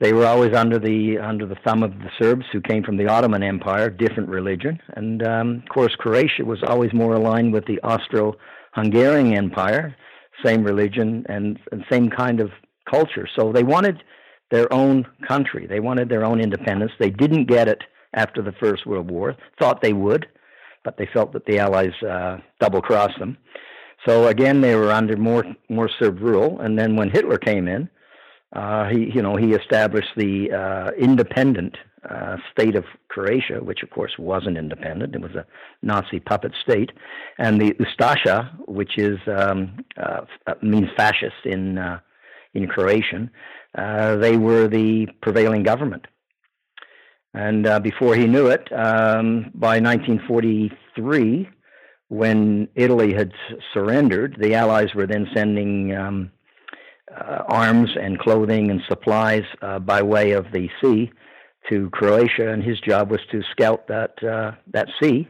they 0.00 0.12
were 0.12 0.26
always 0.26 0.54
under 0.54 0.78
the 0.78 1.18
under 1.18 1.46
the 1.46 1.56
thumb 1.64 1.82
of 1.82 1.92
the 1.98 2.10
Serbs, 2.20 2.44
who 2.52 2.60
came 2.60 2.82
from 2.82 2.98
the 2.98 3.06
Ottoman 3.06 3.42
Empire, 3.42 3.88
different 3.88 4.28
religion, 4.28 4.78
and 4.94 5.26
um, 5.26 5.62
of 5.62 5.68
course 5.70 5.94
Croatia 5.96 6.44
was 6.44 6.62
always 6.66 6.92
more 6.92 7.14
aligned 7.14 7.52
with 7.52 7.64
the 7.66 7.80
Austro-Hungarian 7.82 9.34
Empire, 9.34 9.96
same 10.44 10.62
religion 10.64 11.24
and, 11.28 11.58
and 11.72 11.84
same 11.90 12.10
kind 12.10 12.40
of 12.40 12.50
culture. 12.90 13.28
So 13.36 13.52
they 13.52 13.62
wanted 13.62 14.02
their 14.50 14.72
own 14.72 15.06
country. 15.26 15.66
They 15.66 15.80
wanted 15.80 16.08
their 16.08 16.24
own 16.24 16.40
independence. 16.40 16.92
They 16.98 17.10
didn't 17.10 17.44
get 17.44 17.68
it 17.68 17.82
after 18.14 18.42
the 18.42 18.52
First 18.52 18.86
World 18.86 19.10
War. 19.10 19.36
Thought 19.60 19.82
they 19.82 19.92
would, 19.92 20.26
but 20.84 20.96
they 20.96 21.08
felt 21.12 21.32
that 21.32 21.46
the 21.46 21.58
Allies 21.58 21.94
uh, 22.02 22.38
double 22.58 22.82
crossed 22.82 23.18
them. 23.18 23.36
So 24.06 24.28
again, 24.28 24.60
they 24.60 24.74
were 24.74 24.90
under 24.90 25.16
more 25.16 25.44
more 25.68 25.90
Serb 25.98 26.20
rule. 26.20 26.60
And 26.60 26.78
then 26.78 26.96
when 26.96 27.10
Hitler 27.10 27.38
came 27.38 27.68
in, 27.68 27.88
uh, 28.54 28.88
he 28.88 29.10
you 29.14 29.22
know 29.22 29.36
he 29.36 29.52
established 29.52 30.14
the 30.16 30.50
uh, 30.52 30.90
independent 30.98 31.76
uh, 32.08 32.36
state 32.50 32.76
of 32.76 32.84
Croatia, 33.08 33.62
which 33.62 33.82
of 33.82 33.90
course 33.90 34.12
wasn't 34.18 34.56
independent. 34.56 35.14
It 35.14 35.20
was 35.20 35.34
a 35.34 35.46
Nazi 35.82 36.20
puppet 36.20 36.52
state, 36.62 36.92
and 37.38 37.60
the 37.60 37.74
Ustasha, 37.74 38.50
which 38.66 38.96
is 38.96 39.18
um, 39.26 39.84
uh, 39.96 40.22
means 40.62 40.88
fascist 40.96 41.44
in 41.44 41.78
uh, 41.78 42.00
in 42.54 42.66
Croatian. 42.66 43.30
Uh, 43.76 44.16
they 44.16 44.36
were 44.36 44.66
the 44.66 45.08
prevailing 45.20 45.62
government. 45.62 46.06
And 47.32 47.66
uh, 47.66 47.78
before 47.78 48.16
he 48.16 48.26
knew 48.26 48.48
it, 48.48 48.72
um, 48.72 49.52
by 49.54 49.78
1943, 49.78 51.48
when 52.08 52.68
Italy 52.74 53.14
had 53.14 53.30
surrendered, 53.72 54.36
the 54.40 54.54
Allies 54.54 54.94
were 54.96 55.06
then 55.06 55.28
sending 55.32 55.94
um, 55.94 56.32
uh, 57.14 57.44
arms 57.46 57.90
and 58.00 58.18
clothing 58.18 58.70
and 58.70 58.80
supplies 58.88 59.44
by 59.82 60.02
way 60.02 60.32
of 60.32 60.46
the 60.52 60.68
sea 60.82 61.12
to 61.68 61.90
Croatia, 61.90 62.50
and 62.52 62.62
his 62.62 62.80
job 62.80 63.10
was 63.10 63.20
to 63.30 63.42
scout 63.50 63.86
that 63.88 64.22
uh, 64.22 64.52
that 64.72 64.88
sea, 65.00 65.28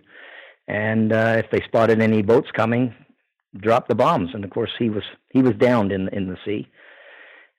and 0.68 1.12
uh, 1.12 1.34
if 1.38 1.50
they 1.50 1.60
spotted 1.66 2.00
any 2.00 2.22
boats 2.22 2.48
coming, 2.52 2.94
drop 3.58 3.88
the 3.88 3.94
bombs. 3.94 4.30
And 4.32 4.44
of 4.44 4.50
course, 4.50 4.70
he 4.78 4.90
was 4.90 5.04
he 5.30 5.42
was 5.42 5.54
downed 5.54 5.92
in 5.92 6.08
in 6.08 6.28
the 6.28 6.36
sea, 6.44 6.68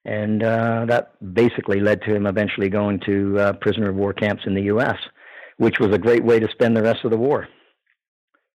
and 0.06 0.44
uh, 0.44 0.86
that 0.88 1.34
basically 1.34 1.80
led 1.80 2.02
to 2.04 2.16
him 2.16 2.26
eventually 2.26 2.70
going 2.70 3.00
to 3.02 3.40
uh, 3.40 3.54
prisoner 3.54 3.90
of 3.90 3.96
war 3.96 4.14
camps 4.14 4.44
in 4.46 4.56
the 4.56 4.64
U.S., 4.64 4.98
which 5.58 5.80
was 5.80 5.94
a 5.94 6.00
great 6.00 6.24
way 6.24 6.40
to 6.40 6.48
spend 6.52 6.76
the 6.76 6.84
rest 6.84 7.04
of 7.04 7.12
the 7.12 7.18
war. 7.18 7.48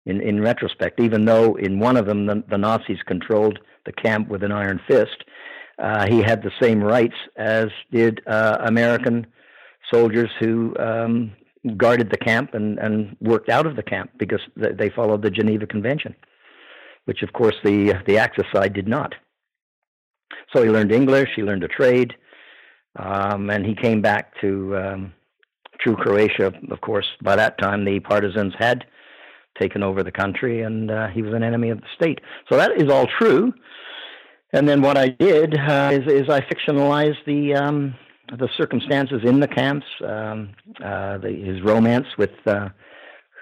in, 0.07 0.21
in 0.21 0.41
retrospect, 0.41 1.01
even 1.01 1.25
though 1.25 1.57
in 1.57 1.79
one 1.79 1.97
of 1.97 2.07
them 2.07 2.27
the, 2.27 2.43
the 2.49 2.57
Nazis 2.57 2.99
controlled 3.07 3.59
the 3.85 3.93
camp 3.93 4.29
with 4.29 4.43
an 4.43 4.53
iron 4.53 4.81
fist. 4.89 5.25
Uh, 5.79 6.07
he 6.09 6.23
had 6.23 6.43
the 6.43 6.53
same 6.61 6.83
rights 6.83 7.17
as 7.37 7.67
did 7.93 8.23
uh, 8.27 8.59
American 8.65 9.27
soldiers 9.93 10.31
who 10.41 10.77
um, 10.79 11.33
guarded 11.77 12.11
the 12.11 12.17
camp 12.17 12.55
and, 12.55 12.79
and 12.79 13.17
worked 13.21 13.49
out 13.49 13.67
of 13.67 13.77
the 13.77 13.83
camp 13.83 14.11
because 14.19 14.41
they 14.57 14.91
followed 14.91 15.23
the 15.23 15.31
Geneva 15.31 15.67
Convention, 15.67 16.15
which 17.05 17.23
of 17.23 17.33
course 17.33 17.57
the 17.65 17.95
the 18.07 18.19
Axis 18.19 18.47
side 18.55 18.73
did 18.73 18.89
not. 18.89 19.15
So 20.55 20.63
he 20.63 20.71
learned 20.71 20.93
English, 20.93 21.31
he 21.35 21.43
learned 21.43 21.65
a 21.65 21.69
trade, 21.69 22.15
um, 22.97 23.51
and 23.51 23.65
he 23.65 23.75
came 23.75 24.01
back 24.01 24.39
to 24.41 24.77
um, 24.77 25.13
true 25.81 25.97
Croatia. 25.97 26.53
Of 26.71 26.81
course, 26.81 27.07
by 27.23 27.37
that 27.37 27.59
time 27.59 27.85
the 27.85 28.01
partisans 28.01 28.55
had 28.59 28.85
taken 29.61 29.83
over 29.83 30.03
the 30.03 30.13
country, 30.13 30.63
and 30.63 30.91
uh, 30.91 31.09
he 31.09 31.23
was 31.23 31.35
an 31.35 31.43
enemy 31.43 31.71
of 31.71 31.81
the 31.81 31.87
state. 31.95 32.21
So 32.49 32.57
that 32.57 32.73
is 32.81 32.91
all 32.91 33.07
true. 33.19 33.53
And 34.53 34.69
then 34.69 34.81
what 34.81 34.97
I 34.97 35.09
did 35.09 35.59
uh, 35.59 35.91
is, 35.93 36.07
is 36.07 36.29
I 36.29 36.41
fictionalized 36.41 37.25
the 37.27 37.55
um, 37.55 37.95
the 38.29 38.49
circumstances 38.57 39.23
in 39.25 39.41
the 39.41 39.49
camps, 39.49 39.87
um, 40.05 40.55
uh, 40.85 41.19
the, 41.19 41.31
his 41.31 41.63
romance 41.63 42.07
with 42.19 42.31
uh, 42.47 42.69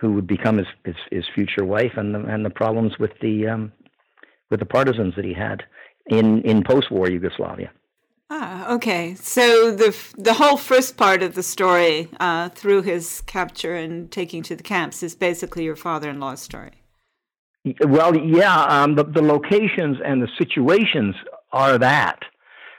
who 0.00 0.12
would 0.12 0.26
become 0.26 0.58
his, 0.58 0.66
his, 0.84 0.96
his 1.10 1.24
future 1.34 1.64
wife, 1.64 1.92
and 1.96 2.14
the, 2.14 2.20
and 2.20 2.44
the 2.44 2.50
problems 2.50 2.92
with 2.98 3.12
the 3.20 3.48
um, 3.48 3.72
with 4.50 4.60
the 4.60 4.66
partisans 4.66 5.14
that 5.16 5.24
he 5.24 5.32
had 5.32 5.62
in 6.08 6.42
in 6.42 6.62
post-war 6.62 7.10
Yugoslavia. 7.10 7.70
Ah, 8.30 8.74
okay. 8.74 9.14
So 9.14 9.74
the 9.74 9.96
the 10.16 10.34
whole 10.34 10.56
first 10.56 10.96
part 10.96 11.22
of 11.22 11.34
the 11.34 11.42
story, 11.42 12.08
uh, 12.20 12.48
through 12.50 12.82
his 12.82 13.22
capture 13.22 13.74
and 13.74 14.10
taking 14.10 14.42
to 14.44 14.56
the 14.56 14.62
camps, 14.62 15.02
is 15.02 15.14
basically 15.14 15.64
your 15.64 15.76
father-in-law's 15.76 16.40
story. 16.40 16.72
Well, 17.80 18.16
yeah, 18.16 18.64
um, 18.64 18.96
the 18.96 19.04
the 19.04 19.22
locations 19.22 19.98
and 20.04 20.22
the 20.22 20.28
situations 20.38 21.14
are 21.52 21.78
that, 21.78 22.18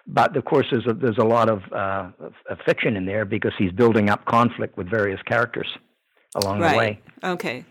but 0.08 0.36
of 0.36 0.46
course 0.46 0.68
there's 0.72 0.86
a, 0.88 0.94
there's 0.94 1.18
a 1.18 1.24
lot 1.24 1.50
of, 1.50 1.62
uh, 1.72 2.10
of 2.50 2.58
fiction 2.66 2.96
in 2.96 3.06
there 3.06 3.26
because 3.26 3.54
he's 3.58 3.72
building 3.72 4.10
up 4.10 4.26
conflict 4.26 4.78
with 4.78 4.90
various 4.90 5.22
characters 5.24 5.68
along 6.36 6.60
right. 6.60 6.72
the 6.72 6.78
way. 6.78 7.02
Okay, 7.24 7.66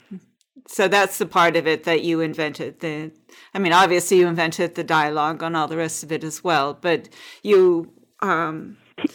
so 0.66 0.88
that's 0.88 1.18
the 1.18 1.26
part 1.26 1.56
of 1.56 1.66
it 1.66 1.84
that 1.84 2.02
you 2.02 2.20
invented. 2.20 2.80
The, 2.80 3.12
I 3.52 3.58
mean, 3.58 3.72
obviously 3.72 4.18
you 4.18 4.26
invented 4.26 4.74
the 4.74 4.84
dialogue 4.84 5.42
on 5.42 5.54
all 5.54 5.68
the 5.68 5.76
rest 5.76 6.02
of 6.02 6.12
it 6.12 6.24
as 6.24 6.42
well, 6.42 6.74
but 6.80 7.08
you. 7.42 7.92
Um, 8.22 8.78
he, 9.00 9.08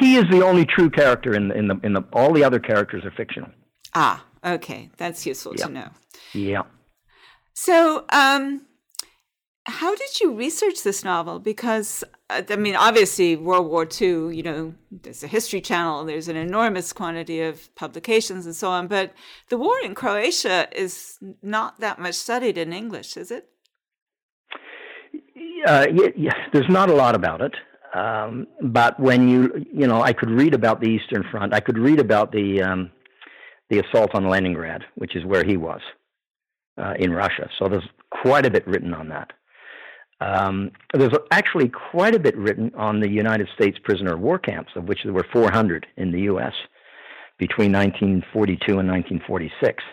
he 0.00 0.16
is 0.16 0.24
the 0.30 0.44
only 0.44 0.64
true 0.64 0.90
character 0.90 1.34
in 1.34 1.48
the, 1.48 1.54
in 1.54 1.68
the 1.68 1.80
in 1.84 1.92
the 1.92 2.02
all 2.12 2.32
the 2.32 2.42
other 2.42 2.58
characters 2.58 3.04
are 3.04 3.12
fictional. 3.12 3.50
Ah, 3.94 4.24
okay, 4.44 4.90
that's 4.96 5.26
useful 5.26 5.54
yeah. 5.56 5.66
to 5.66 5.72
know. 5.72 5.88
Yeah. 6.32 6.62
So, 7.54 8.04
um, 8.10 8.66
how 9.66 9.94
did 9.94 10.20
you 10.20 10.34
research 10.34 10.82
this 10.82 11.04
novel? 11.04 11.38
Because 11.38 12.04
I 12.30 12.56
mean, 12.56 12.76
obviously, 12.76 13.36
World 13.36 13.68
War 13.68 13.88
II. 14.00 14.36
You 14.36 14.42
know, 14.42 14.74
there's 14.90 15.22
a 15.22 15.26
History 15.26 15.62
Channel. 15.62 16.04
There's 16.04 16.28
an 16.28 16.36
enormous 16.36 16.92
quantity 16.92 17.40
of 17.40 17.74
publications 17.74 18.44
and 18.44 18.54
so 18.54 18.68
on. 18.68 18.86
But 18.86 19.12
the 19.48 19.56
war 19.56 19.76
in 19.82 19.94
Croatia 19.94 20.68
is 20.72 21.18
not 21.42 21.80
that 21.80 21.98
much 21.98 22.16
studied 22.16 22.58
in 22.58 22.72
English, 22.72 23.16
is 23.16 23.30
it? 23.30 23.48
Uh, 25.66 25.86
yeah, 25.92 26.08
yeah, 26.16 26.34
there's 26.52 26.68
not 26.68 26.90
a 26.90 26.94
lot 26.94 27.14
about 27.14 27.40
it. 27.40 27.54
Um, 27.94 28.46
but 28.62 29.00
when 29.00 29.28
you, 29.28 29.64
you 29.72 29.86
know, 29.86 30.02
I 30.02 30.12
could 30.12 30.30
read 30.30 30.54
about 30.54 30.80
the 30.80 30.88
Eastern 30.88 31.24
Front. 31.30 31.54
I 31.54 31.60
could 31.60 31.78
read 31.78 31.98
about 31.98 32.32
the 32.32 32.62
um, 32.62 32.90
the 33.70 33.80
assault 33.80 34.14
on 34.14 34.28
Leningrad, 34.28 34.82
which 34.96 35.16
is 35.16 35.24
where 35.24 35.44
he 35.44 35.56
was 35.56 35.80
uh, 36.76 36.94
in 36.98 37.12
Russia. 37.12 37.48
So 37.58 37.68
there's 37.68 37.88
quite 38.10 38.46
a 38.46 38.50
bit 38.50 38.66
written 38.66 38.92
on 38.92 39.08
that. 39.08 39.32
Um, 40.20 40.72
there's 40.92 41.12
actually 41.30 41.68
quite 41.68 42.14
a 42.14 42.18
bit 42.18 42.36
written 42.36 42.72
on 42.76 43.00
the 43.00 43.08
United 43.08 43.48
States 43.54 43.78
prisoner 43.82 44.14
of 44.14 44.20
war 44.20 44.38
camps, 44.38 44.72
of 44.74 44.84
which 44.84 45.04
there 45.04 45.12
were 45.12 45.26
400 45.32 45.86
in 45.96 46.10
the 46.10 46.22
U.S. 46.22 46.54
between 47.38 47.72
1942 47.72 48.78
and 48.78 48.88
1946, 48.88 49.84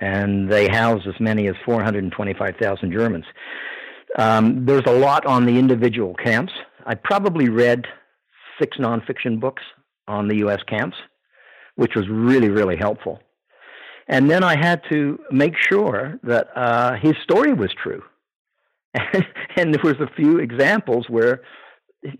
and 0.00 0.50
they 0.50 0.68
housed 0.68 1.06
as 1.06 1.18
many 1.18 1.48
as 1.48 1.54
425,000 1.64 2.92
Germans. 2.92 3.24
Um, 4.18 4.66
there's 4.66 4.84
a 4.86 4.92
lot 4.92 5.24
on 5.24 5.46
the 5.46 5.58
individual 5.58 6.14
camps. 6.14 6.52
I 6.86 6.94
probably 6.94 7.48
read 7.48 7.86
six 8.60 8.76
nonfiction 8.76 9.40
books 9.40 9.62
on 10.06 10.28
the 10.28 10.36
U.S. 10.38 10.62
camps, 10.68 10.96
which 11.76 11.94
was 11.96 12.06
really, 12.08 12.50
really 12.50 12.76
helpful. 12.76 13.20
And 14.08 14.30
then 14.30 14.44
I 14.44 14.56
had 14.56 14.82
to 14.90 15.18
make 15.30 15.54
sure 15.56 16.20
that 16.22 16.48
uh, 16.54 16.96
his 16.96 17.14
story 17.22 17.54
was 17.54 17.72
true 17.82 18.02
and 19.56 19.74
there 19.74 19.82
was 19.82 20.00
a 20.00 20.12
few 20.14 20.38
examples 20.38 21.08
where 21.08 21.42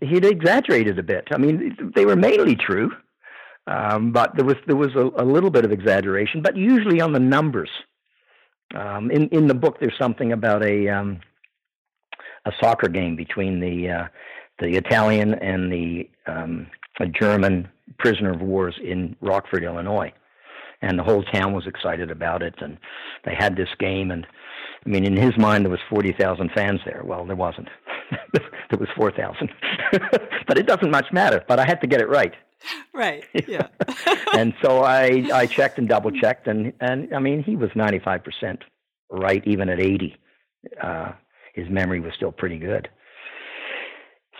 he'd 0.01 0.25
exaggerated 0.25 0.99
a 0.99 1.03
bit. 1.03 1.27
I 1.31 1.37
mean, 1.37 1.91
they 1.95 2.05
were 2.05 2.15
mainly 2.15 2.55
true, 2.55 2.91
um, 3.67 4.11
but 4.11 4.35
there 4.35 4.45
was 4.45 4.57
there 4.67 4.75
was 4.75 4.93
a, 4.95 5.09
a, 5.21 5.25
little 5.25 5.49
bit 5.49 5.65
of 5.65 5.71
exaggeration, 5.71 6.41
but 6.41 6.55
usually 6.55 7.01
on 7.01 7.13
the 7.13 7.19
numbers. 7.19 7.69
Um, 8.75 9.11
in 9.11 9.29
in 9.29 9.47
the 9.47 9.53
book, 9.53 9.79
there's 9.79 9.97
something 9.97 10.33
about 10.33 10.63
a 10.63 10.89
um, 10.89 11.19
a 12.45 12.51
soccer 12.61 12.89
game 12.89 13.15
between 13.15 13.59
the 13.59 13.89
uh, 13.89 14.07
the 14.59 14.75
Italian 14.75 15.35
and 15.35 15.71
the 15.71 16.09
um, 16.27 16.67
German 17.19 17.69
prisoner 17.99 18.33
of 18.33 18.41
wars 18.41 18.75
in 18.83 19.15
Rockford, 19.21 19.63
Illinois, 19.63 20.11
and 20.81 20.97
the 20.97 21.03
whole 21.03 21.23
town 21.23 21.53
was 21.53 21.67
excited 21.67 22.11
about 22.11 22.41
it, 22.41 22.55
and 22.59 22.77
they 23.23 23.35
had 23.35 23.55
this 23.55 23.69
game 23.79 24.11
and 24.11 24.25
I 24.85 24.89
mean, 24.89 25.03
in 25.03 25.17
his 25.17 25.35
mind, 25.37 25.65
there 25.65 25.71
was 25.71 25.79
40,000 25.89 26.51
fans 26.53 26.79
there. 26.85 27.01
Well, 27.03 27.25
there 27.25 27.35
wasn't. 27.35 27.69
there 28.33 28.79
was 28.79 28.89
4,000. 28.95 29.49
but 30.47 30.57
it 30.57 30.67
doesn't 30.67 30.91
much 30.91 31.11
matter. 31.11 31.43
But 31.47 31.59
I 31.59 31.65
had 31.65 31.81
to 31.81 31.87
get 31.87 32.01
it 32.01 32.09
right. 32.09 32.33
Right. 32.93 33.25
Yeah. 33.47 33.67
and 34.33 34.53
so 34.63 34.83
I 34.83 35.27
I 35.33 35.45
checked 35.45 35.77
and 35.77 35.87
double 35.87 36.11
checked, 36.11 36.47
and 36.47 36.73
and 36.79 37.13
I 37.13 37.19
mean, 37.19 37.43
he 37.43 37.55
was 37.55 37.69
95% 37.71 38.61
right, 39.11 39.43
even 39.45 39.69
at 39.69 39.79
80. 39.79 40.15
Uh, 40.81 41.11
his 41.53 41.69
memory 41.69 41.99
was 41.99 42.13
still 42.15 42.31
pretty 42.31 42.57
good. 42.57 42.89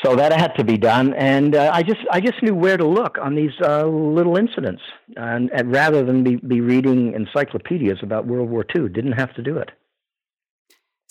So 0.03 0.15
that 0.15 0.33
had 0.33 0.53
to 0.57 0.63
be 0.63 0.77
done, 0.77 1.13
and 1.13 1.55
uh, 1.55 1.71
I 1.73 1.81
just 1.81 2.01
I 2.11 2.19
just 2.19 2.41
knew 2.43 2.53
where 2.53 2.77
to 2.77 2.85
look 2.85 3.17
on 3.21 3.35
these 3.35 3.53
uh, 3.61 3.85
little 3.85 4.37
incidents, 4.37 4.81
and, 5.15 5.49
and 5.51 5.71
rather 5.71 6.03
than 6.03 6.23
be, 6.23 6.35
be 6.35 6.61
reading 6.61 7.13
encyclopedias 7.13 7.99
about 8.03 8.27
World 8.27 8.49
War 8.49 8.65
II, 8.75 8.89
didn't 8.89 9.13
have 9.13 9.33
to 9.35 9.41
do 9.41 9.57
it. 9.57 9.71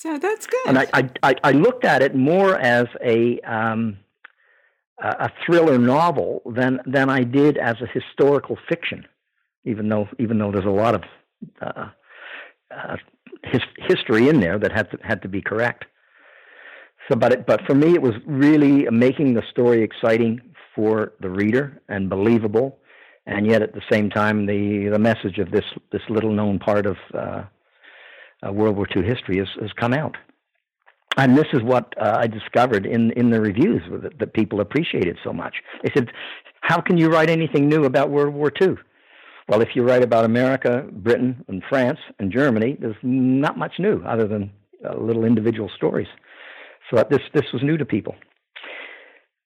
So 0.05 0.19
that's 0.19 0.47
good. 0.47 0.67
And 0.67 0.79
I, 0.79 1.09
I, 1.23 1.35
I 1.43 1.53
looked 1.53 1.87
at 1.87 2.03
it 2.03 2.15
more 2.15 2.59
as 2.59 2.85
a 3.03 3.41
um, 3.41 3.97
a 5.03 5.31
thriller 5.45 5.79
novel 5.79 6.43
than 6.45 6.81
than 6.85 7.09
I 7.09 7.23
did 7.25 7.57
as 7.57 7.77
a 7.81 7.87
historical 7.87 8.59
fiction, 8.69 9.07
even 9.65 9.89
though 9.89 10.07
even 10.19 10.37
though 10.37 10.53
there's 10.53 10.67
a 10.67 10.69
lot 10.69 10.95
of 10.95 11.03
uh, 11.63 11.89
uh, 12.71 12.97
his, 13.45 13.63
history 13.89 14.29
in 14.29 14.41
there 14.41 14.59
that 14.59 14.73
had 14.73 14.91
to, 14.91 14.99
had 15.03 15.23
to 15.23 15.29
be 15.29 15.41
correct. 15.41 15.87
So, 17.09 17.17
but 17.17 17.33
it, 17.33 17.47
but 17.47 17.63
for 17.67 17.75
me, 17.75 17.95
it 17.95 18.03
was 18.03 18.13
really 18.27 18.87
making 18.91 19.33
the 19.33 19.43
story 19.51 19.83
exciting 19.83 20.43
for 20.75 21.15
the 21.21 21.31
reader 21.31 21.81
and 21.89 22.11
believable, 22.11 22.79
and 23.25 23.47
yet 23.47 23.63
at 23.63 23.73
the 23.73 23.83
same 23.91 24.11
time, 24.11 24.45
the 24.45 24.91
the 24.93 24.99
message 24.99 25.39
of 25.39 25.51
this 25.51 25.65
this 25.93 26.03
little 26.11 26.35
known 26.35 26.59
part 26.59 26.85
of 26.85 26.99
uh, 27.15 27.45
uh, 28.47 28.53
World 28.53 28.77
War 28.77 28.87
II 28.95 29.03
history 29.03 29.39
has, 29.39 29.49
has 29.61 29.73
come 29.73 29.93
out. 29.93 30.17
And 31.17 31.37
this 31.37 31.47
is 31.53 31.63
what 31.63 31.95
uh, 32.01 32.17
I 32.19 32.27
discovered 32.27 32.87
in, 32.87 33.13
in 33.13 33.31
the 33.31 33.41
reviews 33.41 33.83
that, 34.03 34.19
that 34.19 34.35
people 34.35 34.61
appreciated 34.61 35.17
so 35.23 35.33
much. 35.33 35.55
They 35.83 35.93
said, 35.95 36.11
How 36.61 36.81
can 36.81 36.97
you 36.97 37.09
write 37.09 37.31
anything 37.31 37.69
new 37.69 37.85
about 37.85 38.11
World 38.11 38.35
War 38.35 38.53
II? 38.61 38.75
Well, 39.49 39.61
if 39.61 39.69
you 39.75 39.83
write 39.85 40.03
about 40.03 40.25
America, 40.25 40.87
Britain, 40.91 41.45
and 41.49 41.63
France, 41.69 41.99
and 42.19 42.33
Germany, 42.33 42.77
there's 42.81 42.97
not 43.03 43.59
much 43.59 43.75
new 43.79 44.03
other 44.03 44.27
than 44.27 44.51
uh, 44.85 44.97
little 44.97 45.25
individual 45.25 45.71
stories. 45.77 46.09
So 46.91 47.03
this, 47.11 47.21
this 47.33 47.45
was 47.53 47.63
new 47.63 47.77
to 47.77 47.85
people. 47.85 48.15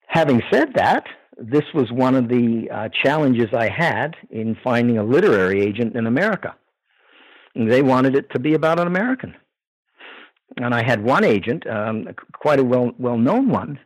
Having 0.06 0.42
said 0.50 0.74
that, 0.74 1.04
this 1.36 1.64
was 1.74 1.92
one 1.92 2.14
of 2.14 2.28
the 2.28 2.68
uh, 2.72 2.88
challenges 3.04 3.48
I 3.52 3.68
had 3.68 4.16
in 4.30 4.56
finding 4.64 4.98
a 4.98 5.04
literary 5.04 5.62
agent 5.62 5.96
in 5.96 6.06
America 6.06 6.54
they 7.66 7.82
wanted 7.82 8.14
it 8.14 8.30
to 8.30 8.38
be 8.38 8.54
about 8.54 8.78
an 8.78 8.86
American. 8.86 9.34
And 10.56 10.74
I 10.74 10.82
had 10.82 11.02
one 11.02 11.24
agent, 11.24 11.66
um, 11.66 12.08
quite 12.32 12.58
a 12.58 12.64
well 12.64 12.92
well 12.98 13.18
known 13.18 13.48
one, 13.48 13.78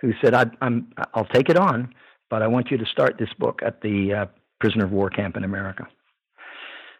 who 0.00 0.12
said, 0.22 0.34
I, 0.34 0.46
am 0.60 0.92
I'll 1.14 1.26
take 1.26 1.48
it 1.48 1.56
on, 1.56 1.94
but 2.30 2.42
I 2.42 2.46
want 2.46 2.70
you 2.70 2.76
to 2.76 2.86
start 2.86 3.16
this 3.18 3.32
book 3.38 3.60
at 3.64 3.80
the 3.80 4.12
uh, 4.12 4.26
prisoner 4.60 4.84
of 4.84 4.92
war 4.92 5.10
camp 5.10 5.36
in 5.36 5.44
America. 5.44 5.86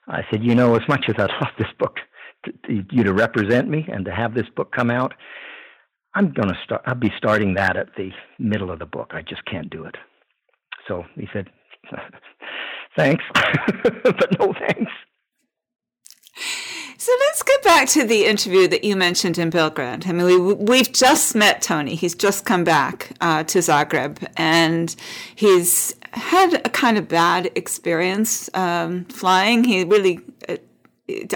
I 0.08 0.22
said, 0.30 0.44
you 0.44 0.54
know, 0.54 0.74
as 0.74 0.86
much 0.88 1.06
as 1.08 1.14
I'd 1.18 1.30
love 1.40 1.52
this 1.58 1.72
book 1.78 1.96
to, 2.44 2.52
to, 2.52 2.84
you 2.90 3.04
to 3.04 3.12
represent 3.12 3.68
me 3.68 3.86
and 3.90 4.04
to 4.04 4.14
have 4.14 4.34
this 4.34 4.48
book 4.54 4.72
come 4.72 4.90
out, 4.90 5.14
I'm 6.14 6.32
going 6.32 6.48
to 6.48 6.58
start. 6.64 6.82
I'll 6.86 6.94
be 6.94 7.12
starting 7.16 7.54
that 7.54 7.76
at 7.76 7.88
the 7.96 8.10
middle 8.38 8.70
of 8.70 8.78
the 8.78 8.86
book. 8.86 9.12
I 9.14 9.22
just 9.22 9.44
can't 9.46 9.70
do 9.70 9.84
it. 9.84 9.96
So 10.86 11.04
he 11.14 11.28
said, 11.32 11.48
thanks, 12.96 13.24
but 13.82 14.38
no 14.38 14.52
thanks. 14.52 14.92
So 16.96 17.12
let's 17.20 17.42
get 17.42 17.62
back 17.62 17.88
to 17.88 18.04
the 18.06 18.24
interview 18.24 18.68
that 18.68 18.84
you 18.84 18.94
mentioned 18.94 19.36
in 19.38 19.50
Belgrade. 19.50 20.06
I 20.06 20.12
mean, 20.12 20.26
we, 20.26 20.54
we've 20.54 20.92
just 20.92 21.34
met 21.34 21.60
Tony. 21.60 21.96
He's 21.96 22.14
just 22.14 22.44
come 22.44 22.62
back 22.62 23.10
uh, 23.20 23.42
to 23.44 23.58
Zagreb, 23.58 24.24
and 24.36 24.94
he's 25.34 25.94
had 26.12 26.54
a 26.54 26.70
kind 26.70 26.96
of 26.96 27.08
bad 27.08 27.50
experience 27.56 28.48
um, 28.54 29.04
flying. 29.06 29.64
He 29.64 29.84
really. 29.84 30.20
Uh, 30.48 30.56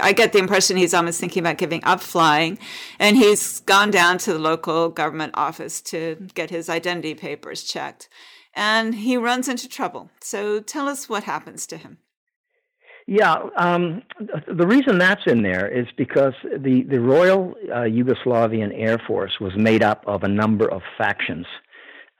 I 0.01 0.13
get 0.13 0.33
the 0.33 0.39
impression 0.39 0.77
he's 0.77 0.95
almost 0.95 1.19
thinking 1.19 1.41
about 1.41 1.59
giving 1.59 1.83
up 1.83 2.01
flying, 2.01 2.57
and 2.97 3.15
he's 3.15 3.59
gone 3.59 3.91
down 3.91 4.17
to 4.19 4.33
the 4.33 4.39
local 4.39 4.89
government 4.89 5.33
office 5.35 5.79
to 5.81 6.27
get 6.33 6.49
his 6.49 6.69
identity 6.69 7.13
papers 7.13 7.63
checked, 7.63 8.09
and 8.55 8.95
he 8.95 9.15
runs 9.15 9.47
into 9.47 9.69
trouble. 9.69 10.09
So 10.21 10.59
tell 10.59 10.87
us 10.87 11.07
what 11.07 11.25
happens 11.25 11.67
to 11.67 11.77
him. 11.77 11.99
Yeah, 13.11 13.37
um, 13.57 14.03
the 14.19 14.67
reason 14.67 14.99
that's 14.99 15.23
in 15.25 15.41
there 15.41 15.67
is 15.67 15.87
because 15.97 16.35
the, 16.43 16.83
the 16.83 16.99
Royal 16.99 17.55
uh, 17.73 17.77
Yugoslavian 17.77 18.71
Air 18.79 19.01
Force 19.07 19.39
was 19.41 19.51
made 19.55 19.81
up 19.81 20.03
of 20.05 20.21
a 20.21 20.27
number 20.27 20.71
of 20.71 20.83
factions. 20.95 21.47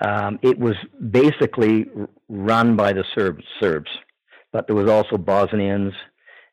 Um, 0.03 0.39
it 0.41 0.57
was 0.57 0.73
basically 1.11 1.85
run 2.27 2.75
by 2.75 2.93
the 2.93 3.03
Serbs, 3.13 3.43
Serbs, 3.59 3.91
but 4.51 4.65
there 4.65 4.75
was 4.75 4.89
also 4.89 5.15
Bosnians 5.19 5.93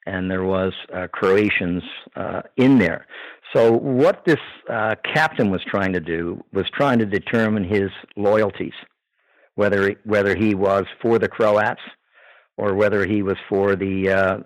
and 0.05 0.31
there 0.31 0.45
was 0.45 0.75
uh, 0.93 1.07
Croatians 1.11 1.83
uh, 2.15 2.43
in 2.59 2.79
there. 2.79 3.07
So 3.55 3.73
what 3.73 4.27
this 4.27 4.41
uh, 4.69 4.97
captain 5.15 5.51
was 5.51 5.63
trying 5.67 5.95
to 5.95 6.01
do 6.01 6.45
was 6.53 6.67
trying 6.75 6.99
to 6.99 7.07
determine 7.07 7.65
his 7.65 7.91
loyalties, 8.19 8.75
whether 9.55 9.95
whether 10.05 10.37
he 10.37 10.55
was 10.55 10.85
for 11.01 11.19
the 11.19 11.27
Croats 11.29 11.81
or 12.57 12.75
whether 12.75 13.07
he 13.07 13.23
was 13.23 13.37
for 13.49 13.77
the 13.77 14.11
uh, 14.11 14.39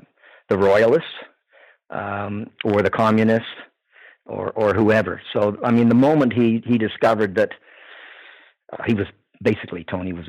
the 0.49 0.59
royalists 0.59 1.09
um, 1.91 2.51
or 2.65 2.83
the 2.83 2.91
communists 2.91 3.49
or 4.27 4.51
or 4.51 4.75
whoever. 4.75 5.21
So 5.33 5.57
I 5.65 5.71
mean, 5.71 5.89
the 5.89 5.95
moment 5.95 6.33
he 6.33 6.63
he 6.67 6.79
discovered 6.79 7.35
that 7.37 7.53
uh, 8.73 8.83
he 8.87 8.95
was 8.95 9.07
basically 9.43 9.85
Tony 9.85 10.13
was 10.13 10.27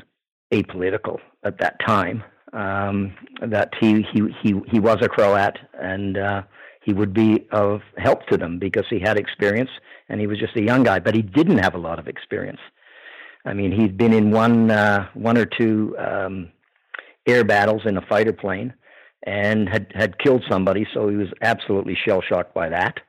apolitical 0.52 1.18
at 1.44 1.58
that 1.58 1.76
time, 1.86 2.22
um, 2.52 3.14
that 3.40 3.70
he 3.80 4.06
he 4.12 4.22
he 4.42 4.60
he 4.68 4.80
was 4.80 4.98
a 5.02 5.08
Croat 5.08 5.58
and. 5.80 6.18
Uh, 6.18 6.42
he 6.84 6.92
would 6.92 7.14
be 7.14 7.46
of 7.52 7.80
help 7.96 8.26
to 8.26 8.36
them 8.36 8.58
because 8.58 8.84
he 8.90 8.98
had 8.98 9.16
experience 9.16 9.70
and 10.08 10.20
he 10.20 10.26
was 10.26 10.36
just 10.38 10.56
a 10.56 10.60
young 10.60 10.82
guy, 10.82 10.98
but 10.98 11.14
he 11.14 11.22
didn't 11.22 11.58
have 11.58 11.76
a 11.76 11.78
lot 11.78 12.00
of 12.00 12.08
experience. 12.08 12.58
I 13.44 13.54
mean, 13.54 13.72
he'd 13.72 13.96
been 13.96 14.12
in 14.12 14.30
one 14.30 14.70
uh, 14.70 15.08
one 15.14 15.38
or 15.38 15.46
two 15.46 15.96
um, 15.98 16.50
air 17.26 17.44
battles 17.44 17.82
in 17.84 17.96
a 17.96 18.06
fighter 18.06 18.32
plane 18.32 18.74
and 19.24 19.68
had 19.68 19.92
had 19.94 20.18
killed 20.18 20.44
somebody, 20.50 20.86
so 20.92 21.08
he 21.08 21.16
was 21.16 21.28
absolutely 21.42 21.96
shell 22.04 22.22
shocked 22.22 22.54
by 22.54 22.68
that, 22.68 23.00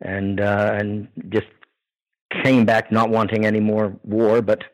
and 0.00 0.40
uh, 0.40 0.76
and 0.78 1.08
just 1.30 1.46
came 2.44 2.64
back 2.64 2.92
not 2.92 3.10
wanting 3.10 3.46
any 3.46 3.60
more 3.60 3.96
war. 4.04 4.42
But 4.42 4.64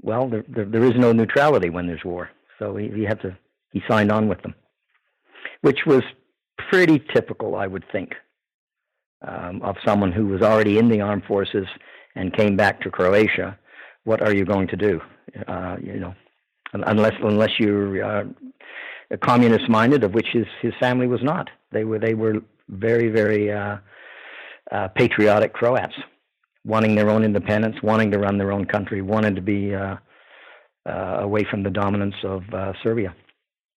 well, 0.00 0.28
there, 0.28 0.44
there, 0.48 0.64
there 0.64 0.84
is 0.84 0.94
no 0.96 1.12
neutrality 1.12 1.70
when 1.70 1.86
there's 1.86 2.04
war, 2.04 2.30
so 2.58 2.76
he, 2.76 2.88
he 2.88 3.02
had 3.04 3.20
to 3.20 3.36
he 3.72 3.82
signed 3.88 4.10
on 4.10 4.28
with 4.28 4.40
them, 4.42 4.54
which 5.60 5.80
was 5.86 6.02
pretty 6.70 7.02
typical, 7.12 7.56
I 7.56 7.66
would 7.66 7.84
think, 7.92 8.14
um, 9.26 9.60
of 9.62 9.76
someone 9.84 10.12
who 10.12 10.26
was 10.26 10.40
already 10.40 10.78
in 10.78 10.88
the 10.88 11.02
armed 11.02 11.24
forces 11.24 11.66
and 12.14 12.34
came 12.34 12.56
back 12.56 12.80
to 12.82 12.90
Croatia. 12.90 13.58
What 14.04 14.22
are 14.22 14.34
you 14.34 14.44
going 14.44 14.68
to 14.68 14.76
do? 14.76 15.00
Uh, 15.46 15.76
you 15.82 15.98
know, 15.98 16.14
unless 16.74 17.14
unless 17.22 17.50
you're 17.58 18.04
uh, 18.04 18.24
communist 19.22 19.68
minded, 19.68 20.04
of 20.04 20.14
which 20.14 20.28
his 20.32 20.46
his 20.60 20.72
family 20.80 21.06
was 21.06 21.22
not. 21.22 21.48
They 21.72 21.84
were 21.84 21.98
they 21.98 22.14
were 22.14 22.36
very 22.68 23.08
very 23.08 23.52
uh, 23.52 23.78
uh, 24.70 24.88
patriotic 24.88 25.52
Croats, 25.52 25.94
wanting 26.64 26.94
their 26.94 27.10
own 27.10 27.24
independence, 27.24 27.76
wanting 27.82 28.10
to 28.10 28.18
run 28.18 28.38
their 28.38 28.52
own 28.52 28.64
country, 28.64 29.02
wanting 29.02 29.34
to 29.34 29.42
be 29.42 29.74
uh, 29.74 29.96
uh, 30.86 31.18
away 31.20 31.44
from 31.50 31.62
the 31.62 31.70
dominance 31.70 32.16
of 32.24 32.42
uh, 32.52 32.72
Serbia. 32.82 33.14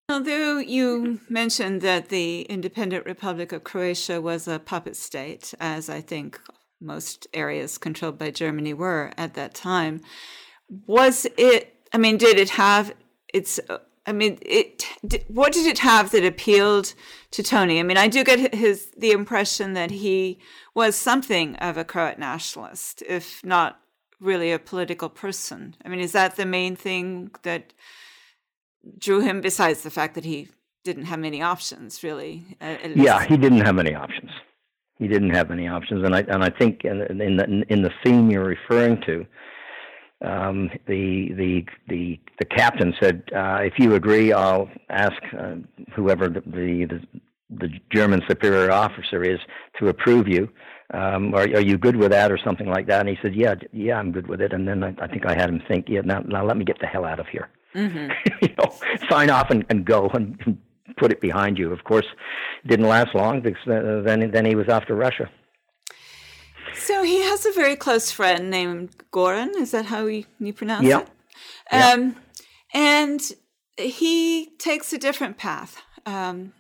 Although 0.10 0.60
you 0.60 1.20
mentioned 1.30 1.82
that 1.82 2.08
the 2.08 2.42
independent 2.44 3.06
Republic 3.06 3.52
of 3.52 3.66
Croatia 3.66 4.22
was 4.22 4.48
a 4.48 4.60
puppet 4.60 4.96
state, 4.96 5.54
as 5.60 5.90
I 5.90 6.00
think 6.00 6.40
most 6.80 7.28
areas 7.34 7.78
controlled 7.78 8.18
by 8.18 8.32
Germany 8.32 8.74
were 8.74 9.12
at 9.18 9.34
that 9.34 9.54
time, 9.54 10.02
was 10.86 11.28
it 11.38 11.77
I 11.94 11.98
mean, 11.98 12.18
did 12.18 12.38
it 12.38 12.52
have 12.52 12.94
its? 13.34 13.60
I 14.06 14.14
mean, 14.14 14.38
it. 14.42 14.88
What 15.28 15.54
did 15.54 15.66
it 15.66 15.80
have 15.80 16.12
that 16.12 16.26
appealed 16.26 16.94
to 17.32 17.44
Tony? 17.44 17.80
I 17.80 17.84
mean, 17.84 17.98
I 17.98 18.08
do 18.08 18.24
get 18.24 18.54
his 18.54 18.92
the 18.98 19.12
impression 19.12 19.74
that 19.74 19.92
he 19.92 20.40
was 20.74 20.96
something 20.96 21.56
of 21.58 21.78
a 21.78 21.84
Croat 21.84 22.18
nationalist, 22.18 23.04
if 23.08 23.44
not 23.44 23.80
really 24.20 24.52
a 24.52 24.60
political 24.60 25.10
person. 25.10 25.76
I 25.86 25.90
mean, 25.90 26.00
is 26.00 26.14
that 26.14 26.36
the 26.36 26.46
main 26.46 26.76
thing 26.76 27.32
that 27.44 27.74
drew 28.98 29.20
him? 29.22 29.42
Besides 29.42 29.82
the 29.82 29.92
fact 29.92 30.16
that 30.16 30.26
he 30.26 30.50
didn't 30.88 31.06
have 31.06 31.20
many 31.20 31.42
options, 31.42 32.02
really. 32.02 32.46
Uh, 32.62 32.78
yeah, 32.96 33.26
he 33.26 33.36
didn't 33.36 33.62
have 33.62 33.76
many 33.76 33.94
options. 33.94 34.32
He 34.98 35.08
didn't 35.08 35.32
have 35.32 35.52
any 35.52 35.68
options, 35.68 36.04
and 36.04 36.16
I 36.16 36.22
and 36.22 36.44
I 36.44 36.50
think 36.50 36.86
in, 36.86 37.02
in 37.22 37.38
the 37.38 37.66
in 37.70 37.82
the 37.82 37.92
theme 38.04 38.32
you're 38.32 38.46
referring 38.46 39.02
to, 39.06 39.26
um, 40.22 40.70
the 40.88 41.32
the 41.34 41.66
the 41.88 42.20
the 42.40 42.46
captain 42.46 42.94
said, 43.00 43.24
uh, 43.36 43.60
"If 43.62 43.74
you 43.78 43.96
agree, 43.96 44.34
I'll 44.34 44.70
ask 44.90 45.16
uh, 45.38 45.56
whoever 45.96 46.28
the, 46.28 46.42
the 46.42 47.02
the 47.50 47.70
German 47.94 48.22
superior 48.28 48.72
officer 48.72 49.24
is 49.24 49.40
to 49.80 49.88
approve 49.88 50.28
you. 50.28 50.50
Um, 50.94 51.34
are, 51.34 51.44
are 51.44 51.62
you 51.62 51.78
good 51.78 51.96
with 51.96 52.12
that, 52.12 52.32
or 52.32 52.40
something 52.44 52.68
like 52.68 52.88
that?" 52.88 53.02
And 53.02 53.10
he 53.10 53.18
said, 53.22 53.36
"Yeah, 53.36 53.56
yeah, 53.72 54.00
I'm 54.00 54.12
good 54.12 54.28
with 54.28 54.42
it." 54.42 54.54
And 54.54 54.68
then 54.68 54.84
I, 54.84 54.96
I 55.00 55.08
think 55.08 55.26
I 55.28 55.36
had 55.36 55.50
him 55.50 55.62
think, 55.68 55.88
"Yeah, 55.88 56.02
now 56.04 56.22
now 56.22 56.44
let 56.44 56.58
me 56.58 56.66
get 56.66 56.80
the 56.80 56.88
hell 56.88 57.06
out 57.06 57.20
of 57.20 57.28
here. 57.28 57.50
Mm-hmm. 57.76 58.10
you 58.42 58.56
know, 58.58 58.74
sign 59.10 59.30
off 59.30 59.52
and, 59.52 59.66
and 59.70 59.86
go 59.86 60.10
and, 60.14 60.40
and 60.46 60.58
put 60.98 61.12
it 61.12 61.22
behind 61.22 61.60
you." 61.60 61.72
Of 61.72 61.84
course, 61.84 62.08
didn't 62.66 62.88
last 62.88 63.14
long 63.14 63.42
because 63.42 63.62
then 63.68 64.32
then 64.32 64.46
he 64.46 64.56
was 64.56 64.68
off 64.68 64.86
to 64.86 64.96
Russia. 64.96 65.30
So 66.78 67.04
he 67.04 67.22
has 67.22 67.46
a 67.46 67.52
very 67.52 67.76
close 67.76 68.12
friend 68.12 68.50
named 68.50 68.96
Goran. 69.12 69.56
Is 69.56 69.72
that 69.72 69.86
how 69.86 70.06
you, 70.06 70.26
you 70.40 70.54
pronounce 70.54 70.86
yeah. 70.86 71.02
it? 71.02 71.10
Yeah. 71.72 71.90
Um, 71.92 72.16
and 72.74 73.22
he 73.78 74.52
takes 74.58 74.94
a 74.94 74.98
different 74.98 75.38
path. 75.38 75.82
Um, 76.06 76.54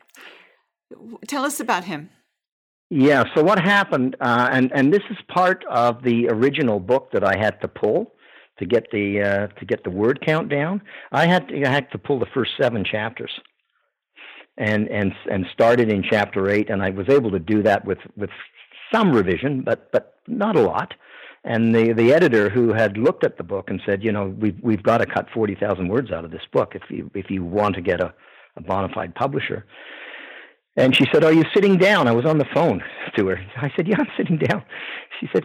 tell 1.27 1.43
us 1.43 1.59
about 1.59 1.85
him. 1.85 2.09
Yeah. 2.89 3.23
So 3.35 3.43
what 3.43 3.59
happened, 3.59 4.15
uh, 4.19 4.49
and 4.51 4.71
and 4.73 4.93
this 4.93 5.03
is 5.09 5.17
part 5.27 5.65
of 5.69 6.03
the 6.03 6.27
original 6.29 6.79
book 6.79 7.11
that 7.11 7.23
I 7.23 7.37
had 7.37 7.59
to 7.61 7.67
pull 7.67 8.13
to 8.59 8.65
get 8.65 8.85
the 8.91 9.21
uh, 9.21 9.47
to 9.59 9.65
get 9.65 9.83
the 9.83 9.89
word 9.89 10.19
count 10.25 10.49
down. 10.49 10.81
I 11.11 11.27
had 11.27 11.47
to, 11.49 11.65
I 11.65 11.69
had 11.69 11.91
to 11.91 11.97
pull 11.97 12.19
the 12.19 12.27
first 12.33 12.51
seven 12.59 12.85
chapters, 12.85 13.31
and 14.57 14.87
and 14.87 15.11
and 15.29 15.45
started 15.53 15.91
in 15.91 16.03
chapter 16.09 16.49
eight, 16.49 16.69
and 16.69 16.81
I 16.81 16.91
was 16.91 17.09
able 17.09 17.31
to 17.31 17.39
do 17.39 17.61
that 17.63 17.85
with 17.85 17.99
with 18.15 18.29
some 18.91 19.11
revision, 19.11 19.61
but 19.61 19.91
but 19.91 20.15
not 20.27 20.55
a 20.55 20.61
lot. 20.61 20.93
And 21.43 21.73
the 21.73 21.93
the 21.93 22.13
editor 22.13 22.49
who 22.49 22.73
had 22.73 22.97
looked 22.97 23.23
at 23.23 23.37
the 23.37 23.43
book 23.43 23.69
and 23.69 23.81
said, 23.85 24.03
you 24.03 24.11
know, 24.11 24.35
we've 24.39 24.57
we've 24.61 24.83
got 24.83 24.99
to 24.99 25.05
cut 25.05 25.27
forty 25.33 25.55
thousand 25.55 25.87
words 25.87 26.11
out 26.11 26.25
of 26.25 26.31
this 26.31 26.45
book 26.51 26.73
if 26.75 26.83
you 26.89 27.09
if 27.13 27.29
you 27.29 27.43
want 27.43 27.75
to 27.75 27.81
get 27.81 28.01
a, 28.01 28.13
a 28.55 28.61
bona 28.61 28.89
fide 28.93 29.15
publisher. 29.15 29.65
And 30.75 30.95
she 30.95 31.07
said, 31.11 31.23
"Are 31.23 31.33
you 31.33 31.43
sitting 31.53 31.77
down?" 31.77 32.07
I 32.07 32.11
was 32.11 32.25
on 32.25 32.37
the 32.37 32.47
phone 32.53 32.83
to 33.15 33.27
her. 33.27 33.39
I 33.57 33.71
said, 33.75 33.87
"Yeah, 33.87 33.95
I'm 33.99 34.07
sitting 34.17 34.37
down." 34.37 34.63
She 35.19 35.27
said, 35.33 35.43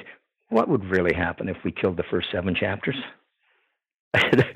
"What 0.48 0.68
would 0.68 0.84
really 0.84 1.14
happen 1.14 1.48
if 1.48 1.56
we 1.64 1.72
killed 1.72 1.96
the 1.96 2.04
first 2.10 2.28
seven 2.32 2.54
chapters?" 2.54 2.96
I 4.14 4.20
said, 4.30 4.54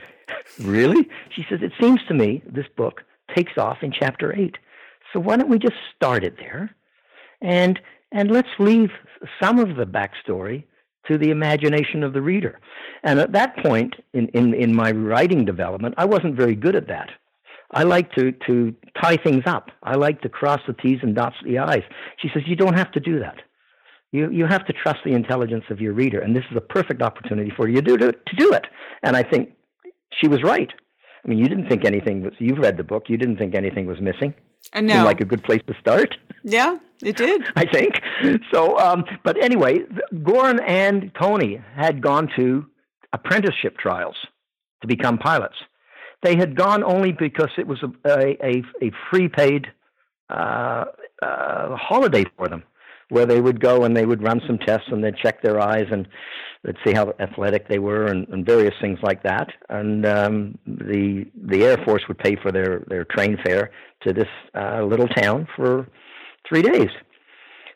"Really?" 0.61 1.09
She 1.31 1.46
says, 1.49 1.61
"It 1.62 1.72
seems 1.81 2.01
to 2.09 2.14
me 2.14 2.42
this 2.46 2.66
book 2.77 3.05
takes 3.35 3.57
off 3.57 3.79
in 3.83 3.92
chapter 3.92 4.35
eight. 4.37 4.57
So 5.12 5.20
why 5.20 5.37
don't 5.37 5.49
we 5.49 5.59
just 5.59 5.77
start 5.94 6.25
it 6.25 6.37
there, 6.38 6.75
and 7.40 7.81
and 8.17 8.31
let's 8.31 8.49
leave 8.59 8.89
some 9.43 9.59
of 9.59 9.77
the 9.77 9.85
backstory 9.85 10.65
to 11.07 11.19
the 11.19 11.31
imagination 11.31 12.03
of 12.03 12.15
the 12.15 12.23
reader. 12.23 12.59
And 13.05 13.21
at 13.21 13.33
that 13.33 13.57
point 13.59 13.95
in, 14.15 14.29
in, 14.29 14.55
in 14.55 14.75
my 14.75 14.91
writing 14.91 15.45
development, 15.45 15.95
I 15.99 16.07
wasn't 16.07 16.35
very 16.35 16.57
good 16.57 16.75
at 16.75 16.89
that. 16.89 17.11
I 17.73 17.83
like 17.83 18.11
to, 18.13 18.33
to 18.47 18.75
tie 19.01 19.19
things 19.19 19.43
up. 19.47 19.71
I 19.83 19.97
like 19.97 20.23
to 20.23 20.31
cross 20.31 20.61
the 20.67 20.73
T's 20.73 21.01
and 21.03 21.15
dots 21.15 21.37
the 21.45 21.59
I's. 21.59 21.83
She 22.21 22.29
says, 22.33 22.45
You 22.47 22.57
don't 22.57 22.79
have 22.79 22.91
to 22.93 23.01
do 23.01 23.19
that. 23.21 23.37
You, 24.13 24.31
you 24.31 24.47
have 24.47 24.65
to 24.67 24.73
trust 24.73 25.01
the 25.05 25.13
intelligence 25.13 25.65
of 25.69 25.81
your 25.81 25.93
reader, 25.93 26.21
and 26.21 26.35
this 26.35 26.45
is 26.51 26.57
a 26.57 26.61
perfect 26.61 27.03
opportunity 27.03 27.53
for 27.55 27.69
you 27.69 27.83
to, 27.83 27.99
to, 27.99 28.13
to 28.13 28.37
do 28.39 28.53
it. 28.53 28.65
And 29.03 29.15
I 29.15 29.25
think 29.25 29.53
she 30.21 30.29
was 30.29 30.43
right. 30.43 30.73
I 31.25 31.29
mean, 31.29 31.39
you 31.39 31.49
didn't 31.49 31.69
think 31.69 31.85
anything 31.85 32.23
was, 32.23 32.33
you've 32.39 32.59
read 32.59 32.79
the 32.79 32.85
book, 32.85 33.05
you 33.09 33.19
didn't 33.19 33.37
think 33.37 33.55
anything 33.55 33.85
was 33.85 34.01
missing. 34.01 34.33
I 34.73 34.81
know. 34.81 35.05
like 35.05 35.21
a 35.21 35.25
good 35.25 35.42
place 35.45 35.62
to 35.66 35.75
start. 35.81 36.16
Yeah, 36.42 36.79
it 37.03 37.16
did. 37.16 37.42
I 37.57 37.64
think. 37.66 38.01
So, 38.53 38.79
um, 38.79 39.05
but 39.25 39.42
anyway, 39.42 39.81
Goran 40.14 40.61
and 40.66 41.11
Tony 41.21 41.61
had 41.75 42.03
gone 42.03 42.29
to 42.37 42.66
apprenticeship 43.12 43.79
trials 43.79 44.16
to 44.83 44.87
become 44.87 45.19
pilots. 45.19 45.57
They 46.23 46.37
had 46.37 46.57
gone 46.57 46.83
only 46.83 47.12
because 47.12 47.51
it 47.59 47.66
was 47.66 47.83
a, 47.83 48.37
a, 48.45 48.62
a 48.83 48.90
free 49.11 49.29
paid 49.29 49.66
uh, 50.31 50.87
uh, 51.23 51.77
holiday 51.77 52.25
for 52.37 52.49
them, 52.49 52.62
where 53.11 53.27
they 53.27 53.40
would 53.40 53.61
go 53.61 53.85
and 53.85 53.97
they 53.97 54.07
would 54.07 54.23
run 54.23 54.40
some 54.47 54.59
tests 54.59 54.88
and 54.90 55.03
they'd 55.05 55.16
check 55.16 55.42
their 55.42 55.61
eyes 55.61 55.87
and 55.90 56.09
they'd 56.67 56.77
see 56.85 56.93
how 56.93 57.15
athletic 57.21 57.69
they 57.69 57.79
were 57.79 58.07
and, 58.07 58.29
and 58.29 58.45
various 58.45 58.75
things 58.81 58.99
like 59.03 59.23
that. 59.23 59.49
And 59.71 60.05
um, 60.05 60.59
the 60.67 61.25
the 61.47 61.65
Air 61.65 61.79
Force 61.85 62.03
would 62.09 62.19
pay 62.19 62.37
for 62.37 62.51
their 62.51 62.85
their 62.89 63.05
train 63.05 63.39
fare 63.47 63.71
to 64.03 64.13
this 64.13 64.29
uh, 64.55 64.83
little 64.83 65.09
town 65.09 65.47
for 65.57 65.87
three 66.47 66.63
days. 66.63 66.91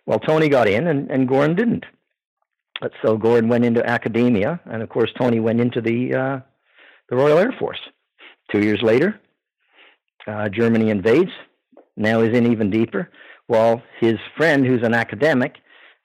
Well, 0.07 0.19
Tony 0.19 0.49
got 0.49 0.69
in 0.69 0.89
and, 0.89 1.11
and 1.11 1.29
Goran 1.29 1.57
didn't. 1.57 1.85
So 3.05 3.17
Goran 3.17 3.49
went 3.49 3.65
into 3.65 3.89
academia, 3.89 4.59
and 4.65 4.83
of 4.83 4.89
course 4.89 5.11
Tony 5.19 5.39
went 5.39 5.61
into 5.61 5.81
the 5.81 6.15
uh, 6.15 6.41
the 7.09 7.17
Royal 7.17 7.39
Air 7.39 7.55
Force. 7.59 7.81
Two 8.51 8.61
years 8.61 8.81
later, 8.83 9.21
uh, 10.27 10.49
Germany 10.49 10.91
invades. 10.91 11.31
Now 11.97 12.23
he's 12.23 12.37
in 12.37 12.51
even 12.51 12.71
deeper. 12.71 13.11
Well, 13.49 13.83
his 14.01 14.17
friend, 14.37 14.67
who's 14.67 14.83
an 14.83 14.95
academic, 14.95 15.57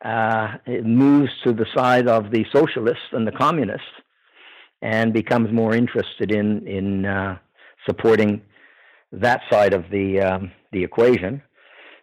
uh, 0.04 0.58
moves 0.84 1.32
to 1.44 1.54
the 1.54 1.66
side 1.76 2.08
of 2.08 2.32
the 2.32 2.46
socialists 2.54 3.10
and 3.12 3.28
the 3.28 3.32
communists, 3.32 3.88
and 4.82 5.14
becomes 5.14 5.52
more 5.52 5.74
interested 5.76 6.32
in 6.32 6.68
in 6.68 7.06
uh, 7.06 7.38
supporting 7.88 8.42
that 9.12 9.42
side 9.52 9.74
of 9.74 9.84
the 9.92 10.20
um, 10.20 10.52
the 10.72 10.84
equation, 10.84 11.42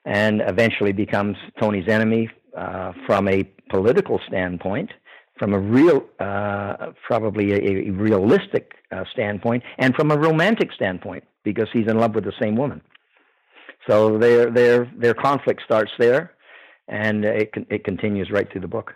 and 0.05 0.43
eventually 0.47 0.93
becomes 0.93 1.37
Tony's 1.61 1.89
enemy 1.89 2.31
uh, 2.57 2.93
from 3.07 3.29
a 3.29 3.45
political 3.69 4.21
standpoint, 4.27 4.91
from 5.39 5.55
a 5.55 5.59
real, 5.59 6.05
uh, 6.21 6.93
probably 7.07 7.53
a, 7.53 7.89
a 7.89 7.91
realistic 7.91 8.73
uh, 8.91 9.05
standpoint, 9.13 9.63
and 9.79 9.95
from 9.95 10.11
a 10.11 10.17
romantic 10.17 10.73
standpoint, 10.73 11.25
because 11.45 11.69
he's 11.73 11.89
in 11.89 11.99
love 11.99 12.15
with 12.15 12.25
the 12.25 12.33
same 12.41 12.57
woman. 12.57 12.81
So 13.89 14.19
their 14.19 14.51
their 14.51 14.91
their 14.97 15.15
conflict 15.15 15.63
starts 15.65 15.93
there, 15.99 16.33
and 16.89 17.25
it 17.25 17.51
it 17.71 17.85
continues 17.85 18.31
right 18.31 18.51
through 18.51 18.63
the 18.63 18.69
book. 18.69 18.95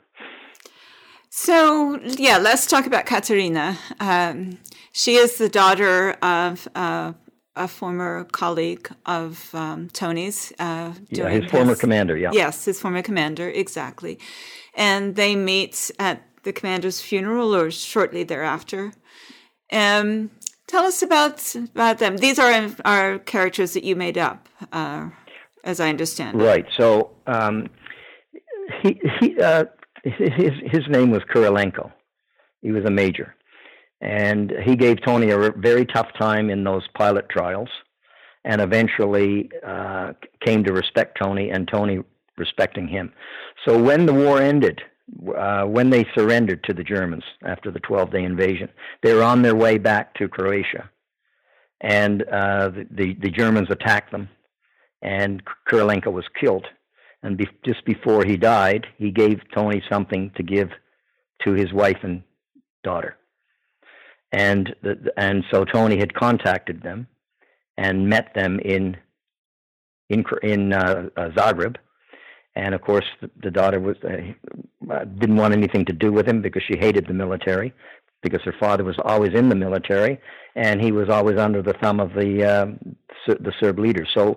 So 1.31 2.01
yeah, 2.03 2.39
let's 2.39 2.67
talk 2.67 2.87
about 2.87 3.05
Katerina. 3.05 3.77
Um, 4.01 4.59
she 4.93 5.17
is 5.17 5.37
the 5.37 5.49
daughter 5.49 6.13
of 6.23 6.67
uh, 6.75 7.13
a 7.55 7.69
former 7.69 8.25
colleague 8.25 8.89
of 9.05 9.55
um, 9.55 9.89
Tony's. 9.91 10.53
Uh, 10.59 10.93
yeah, 11.11 11.29
his, 11.29 11.43
his 11.43 11.51
former 11.51 11.75
commander. 11.75 12.17
Yeah. 12.17 12.31
Yes, 12.33 12.65
his 12.65 12.81
former 12.81 13.03
commander. 13.03 13.51
Exactly, 13.51 14.19
and 14.75 15.17
they 15.17 15.37
meet 15.37 15.91
at 15.99 16.23
the 16.45 16.53
commander's 16.53 17.01
funeral 17.01 17.55
or 17.55 17.71
shortly 17.71 18.25
thereafter. 18.25 18.93
Um, 19.73 20.31
tell 20.67 20.85
us 20.85 21.03
about 21.03 21.55
about 21.55 21.99
them. 21.99 22.17
These 22.17 22.39
are 22.39 22.71
are 22.85 23.19
characters 23.19 23.75
that 23.75 23.85
you 23.85 23.97
made 23.97 24.17
up, 24.17 24.49
uh, 24.73 25.11
as 25.65 25.81
I 25.81 25.89
understand. 25.91 26.41
Right. 26.41 26.67
So 26.77 27.11
um, 27.27 27.69
he 28.83 29.01
he 29.21 29.41
uh, 29.41 29.65
his 30.03 30.53
his 30.65 30.89
name 30.89 31.11
was 31.11 31.23
Kirilenko. 31.33 31.93
He 32.63 32.73
was 32.73 32.85
a 32.85 32.91
major 32.91 33.37
and 34.01 34.53
he 34.65 34.77
gave 34.77 35.03
Tony 35.03 35.31
a 35.31 35.51
very 35.53 35.87
tough 35.87 36.09
time 36.19 36.51
in 36.51 36.65
those 36.65 36.87
pilot 36.95 37.29
trials, 37.29 37.69
and 38.45 38.61
eventually 38.61 39.51
uh, 39.67 40.13
came 40.45 40.63
to 40.65 40.73
respect 40.73 41.19
Tony, 41.21 41.51
and 41.51 41.67
Tony 41.67 42.01
respecting 42.37 42.87
him. 42.87 43.13
So 43.67 43.81
when 43.81 44.07
the 44.07 44.13
war 44.13 44.41
ended, 44.41 44.81
uh, 45.37 45.65
when 45.65 45.91
they 45.91 46.07
surrendered 46.15 46.63
to 46.65 46.75
the 46.75 46.85
Germans 46.85 47.25
after 47.43 47.71
the 47.71 47.81
12-day 47.81 48.23
invasion, 48.23 48.69
they 49.03 49.15
were 49.15 49.23
on 49.23 49.43
their 49.43 49.55
way 49.55 49.79
back 49.79 50.15
to 50.15 50.29
Croatia, 50.29 50.91
and 51.81 52.23
uh, 52.25 52.69
the, 52.69 52.87
the, 52.91 53.15
the 53.15 53.31
Germans 53.31 53.69
attacked 53.71 54.13
them, 54.13 54.29
and 55.01 55.43
Kirilenko 55.71 56.13
was 56.13 56.25
killed. 56.39 56.67
And 57.27 57.37
be- 57.37 57.49
just 57.65 57.85
before 57.85 58.25
he 58.25 58.37
died, 58.37 58.87
he 58.97 59.11
gave 59.11 59.41
Tony 59.55 59.83
something 59.91 60.31
to 60.37 60.43
give 60.43 60.71
to 61.45 61.53
his 61.53 61.73
wife 61.73 61.99
and 62.03 62.23
daughter 62.83 63.17
and 64.33 64.75
the, 64.83 65.13
and 65.17 65.45
so 65.51 65.65
Tony 65.65 65.99
had 65.99 66.15
contacted 66.15 66.83
them 66.83 67.07
and 67.77 68.09
met 68.09 68.35
them 68.35 68.59
in 68.61 68.97
in 70.09 70.25
in 70.43 70.73
uh, 70.73 71.09
uh, 71.17 71.31
Zagreb, 71.31 71.77
and 72.55 72.75
of 72.75 72.83
course 72.83 73.05
the, 73.21 73.31
the 73.43 73.51
daughter 73.51 73.81
was 73.81 73.97
uh, 74.05 75.05
didn't 75.19 75.37
want 75.37 75.55
anything 75.55 75.85
to 75.87 75.93
do 75.93 76.13
with 76.13 76.27
him 76.27 76.43
because 76.43 76.63
she 76.71 76.79
hated 76.79 77.07
the 77.07 77.15
military 77.15 77.73
because 78.23 78.43
her 78.45 78.55
father 78.59 78.83
was 78.85 78.97
always 79.05 79.35
in 79.35 79.49
the 79.49 79.55
military 79.55 80.19
and 80.57 80.81
he 80.81 80.91
was 80.91 81.09
always 81.09 81.39
under 81.39 81.63
the 81.63 81.75
thumb 81.75 82.01
of 82.01 82.13
the 82.15 82.45
uh, 82.45 82.67
the 83.27 83.53
Serb 83.61 83.79
leaders. 83.79 84.09
So 84.15 84.37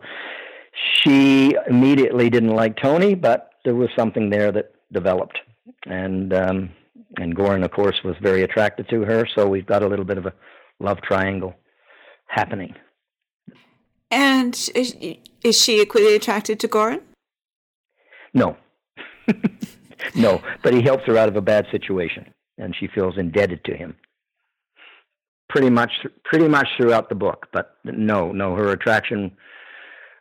she 1.02 1.56
immediately 1.68 2.30
didn't 2.30 2.56
like 2.56 2.78
Tony, 2.82 3.16
but 3.16 3.52
there 3.66 3.76
was 3.76 3.90
something 3.98 4.30
there 4.30 4.52
that 4.52 4.74
developed, 4.92 5.38
and 5.86 6.34
um, 6.34 6.70
and 7.18 7.36
Goran, 7.36 7.64
of 7.64 7.72
course, 7.72 7.96
was 8.04 8.16
very 8.22 8.44
attracted 8.44 8.88
to 8.90 9.02
her. 9.02 9.28
So 9.36 9.48
we've 9.48 9.66
got 9.66 9.84
a 9.84 9.88
little 9.88 10.06
bit 10.06 10.18
of 10.18 10.26
a 10.26 10.34
love 10.80 11.02
triangle 11.02 11.56
happening. 12.28 12.76
And 14.12 14.56
is, 14.76 14.96
is 15.44 15.62
she 15.62 15.82
equally 15.82 16.16
attracted 16.16 16.60
to 16.62 16.68
Goran? 16.68 17.02
No. 18.34 18.58
no, 20.16 20.42
but 20.64 20.74
he 20.74 20.82
helps 20.82 21.04
her 21.06 21.18
out 21.18 21.30
of 21.30 21.36
a 21.36 21.42
bad 21.42 21.68
situation, 21.72 22.34
and 22.58 22.76
she 22.80 22.88
feels 22.88 23.18
indebted 23.18 23.64
to 23.66 23.76
him. 23.76 23.96
Pretty 25.50 25.70
much, 25.70 25.92
pretty 26.24 26.48
much 26.48 26.68
throughout 26.78 27.10
the 27.10 27.16
book. 27.16 27.48
But 27.52 27.76
no, 27.84 28.32
no, 28.32 28.56
her 28.56 28.70
attraction 28.70 29.32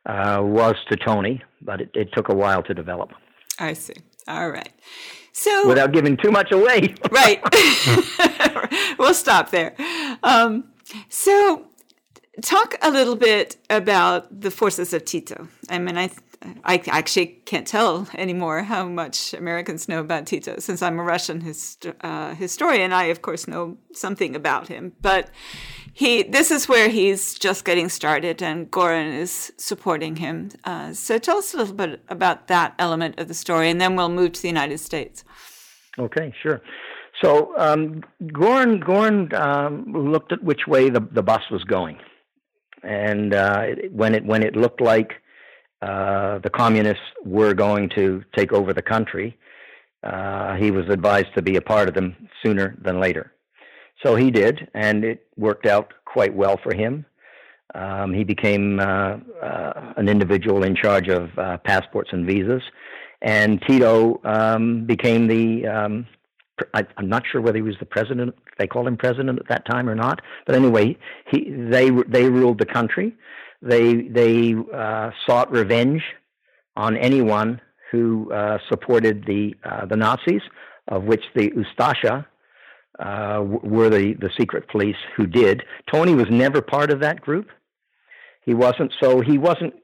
uh, 0.09 0.41
was 0.43 0.75
to 0.91 0.97
Tony, 0.97 1.43
but 1.63 1.81
it, 1.81 1.91
it 1.95 2.09
took 2.13 2.29
a 2.29 2.35
while 2.35 2.63
to 2.65 2.75
develop. 2.75 3.11
I 3.59 3.75
see. 3.75 3.95
All 4.27 4.51
right. 4.51 4.73
So 5.33 5.69
without 5.69 5.93
giving 5.93 6.17
too 6.17 6.31
much 6.31 6.51
away. 6.51 6.95
right. 7.11 7.41
we'll 8.99 9.15
stop 9.15 9.51
there. 9.51 9.75
Um, 10.23 10.73
so 11.09 11.67
talk 12.43 12.75
a 12.83 12.91
little 12.91 13.17
bit 13.17 13.57
about 13.71 14.41
the 14.41 14.51
forces 14.51 14.93
of 14.93 15.05
Tito. 15.05 15.49
I 15.71 15.79
mean, 15.79 15.97
I 15.97 16.11
I 16.65 16.83
actually 16.87 17.27
can't 17.47 17.67
tell 17.67 18.09
anymore 18.15 18.63
how 18.63 18.87
much 18.87 19.35
Americans 19.35 19.89
know 19.89 20.01
about 20.01 20.27
Tito 20.27 20.61
since 20.61 20.83
I'm 20.83 20.99
a 20.99 21.03
Russian 21.03 21.41
hist- 21.41 21.87
uh, 22.01 22.35
historian. 22.35 22.93
I, 22.93 23.05
of 23.05 23.23
course, 23.23 23.49
know 23.49 23.77
something 23.93 24.37
about 24.37 24.69
him, 24.69 24.93
but 25.01 25.31
he 25.99 26.23
this 26.23 26.53
is 26.53 26.69
where 26.69 26.89
he's 26.89 27.35
just 27.37 27.65
getting 27.65 27.89
started, 27.89 28.41
and 28.41 28.71
Goran 28.71 29.19
is 29.19 29.53
supporting 29.57 30.15
him. 30.15 30.51
Uh, 30.63 30.93
so 30.93 31.19
tell 31.19 31.39
us 31.39 31.53
a 31.55 31.57
little 31.57 31.75
bit 31.75 32.01
about 32.09 32.47
that 32.47 32.75
element 32.79 33.19
of 33.19 33.27
the 33.27 33.35
story, 33.35 33.69
and 33.69 33.81
then 33.81 33.97
we'll 33.97 34.09
move 34.09 34.33
to 34.35 34.43
the 34.43 34.47
United 34.47 34.79
States. 34.79 35.25
Okay, 35.99 36.33
sure. 36.41 36.61
So 37.21 37.53
um, 37.59 38.05
Goran 38.23 38.81
Goran 38.85 39.35
um, 39.35 39.93
looked 40.13 40.31
at 40.31 40.41
which 40.45 40.69
way 40.69 40.89
the, 40.89 41.01
the 41.01 41.23
bus 41.23 41.43
was 41.51 41.65
going, 41.65 41.99
and 42.85 43.35
uh, 43.35 43.67
when 43.91 44.15
it 44.15 44.25
when 44.25 44.45
it 44.45 44.55
looked 44.55 44.81
like 44.81 45.15
uh, 45.83 46.39
the 46.39 46.51
communists 46.51 47.09
were 47.25 47.55
going 47.55 47.89
to 47.97 48.23
take 48.37 48.53
over 48.53 48.73
the 48.73 48.83
country, 48.83 49.37
uh, 50.05 50.55
he 50.55 50.71
was 50.71 50.89
advised 50.91 51.35
to 51.35 51.43
be 51.43 51.57
a 51.57 51.61
part 51.61 51.89
of 51.89 51.95
them 51.95 52.15
sooner 52.41 52.79
than 52.81 53.01
later. 53.01 53.33
So 54.05 54.15
he 54.15 54.31
did, 54.31 54.69
and 54.75 55.05
it 55.05 55.27
worked 55.37 55.67
out 55.67 55.93
quite 56.05 56.35
well 56.35 56.59
for 56.63 56.75
him. 56.75 57.05
Um, 57.75 58.15
he 58.15 58.25
became 58.25 58.81
uh, 58.81 59.19
uh 59.43 59.93
an 59.97 60.09
individual 60.09 60.63
in 60.63 60.75
charge 60.75 61.09
of 61.09 61.37
uh, 61.39 61.59
passports 61.59 62.11
and 62.13 62.27
visas, 62.27 62.63
and 63.23 63.61
Tito 63.63 64.21
um, 64.25 64.87
became 64.87 65.27
the. 65.27 65.67
Um, 65.67 66.07
I, 66.75 66.85
am 66.97 67.09
not 67.09 67.23
sure 67.31 67.41
whether 67.41 67.57
he 67.57 67.63
was 67.63 67.77
the 67.79 67.87
president. 67.87 68.35
They 68.59 68.67
called 68.67 68.89
him 68.89 68.97
president 68.97 69.39
at 69.39 69.49
that 69.49 69.65
time 69.67 69.89
or 69.89 69.95
not. 69.95 70.21
But 70.47 70.57
anyway, 70.57 70.97
he 71.31 71.51
they 71.51 71.91
they 72.09 72.29
ruled 72.29 72.59
the 72.59 72.67
country. 72.67 73.15
They 73.61 74.03
they 74.03 74.55
uh, 74.75 75.11
sought 75.27 75.51
revenge 75.51 76.03
on 76.77 76.97
anyone 76.97 77.61
who 77.91 78.33
uh, 78.33 78.59
supported 78.69 79.25
the 79.27 79.55
uh, 79.65 79.87
the 79.87 79.97
Nazis, 79.97 80.43
of 80.89 81.05
which 81.05 81.23
the 81.35 81.51
Ustasha 81.51 82.27
uh, 82.99 83.43
were 83.45 83.89
the 83.89 84.15
the 84.21 84.31
secret 84.39 84.69
police 84.69 84.97
who 85.17 85.27
did. 85.27 85.63
Tony 85.93 86.15
was 86.15 86.27
never 86.31 86.61
part 86.61 86.91
of 86.91 87.01
that 87.01 87.21
group. 87.21 87.49
He 88.45 88.55
wasn't, 88.55 88.93
so 89.01 89.21
he 89.21 89.39
wasn't 89.39 89.75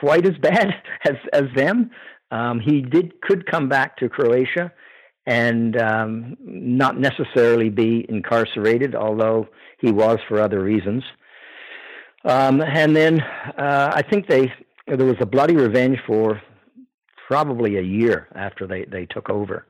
quite 0.00 0.26
as 0.26 0.36
bad 0.38 0.68
as 1.06 1.16
as 1.32 1.44
them. 1.54 1.90
Um, 2.30 2.60
he 2.60 2.82
did 2.82 3.20
could 3.20 3.50
come 3.50 3.68
back 3.68 3.96
to 3.98 4.08
Croatia 4.08 4.72
and 5.26 5.76
um, 5.80 6.36
not 6.40 6.98
necessarily 6.98 7.68
be 7.68 8.06
incarcerated, 8.08 8.94
although 8.94 9.48
he 9.80 9.90
was 9.90 10.18
for 10.28 10.40
other 10.40 10.62
reasons. 10.62 11.02
Um, 12.24 12.60
and 12.60 12.94
then 12.94 13.20
uh, 13.20 13.92
I 13.94 14.02
think 14.02 14.26
they 14.28 14.52
there 14.86 15.06
was 15.06 15.16
a 15.20 15.26
bloody 15.26 15.56
revenge 15.56 15.98
for 16.06 16.40
probably 17.26 17.76
a 17.76 17.82
year 17.82 18.28
after 18.34 18.66
they, 18.66 18.84
they 18.84 19.06
took 19.06 19.28
over, 19.30 19.66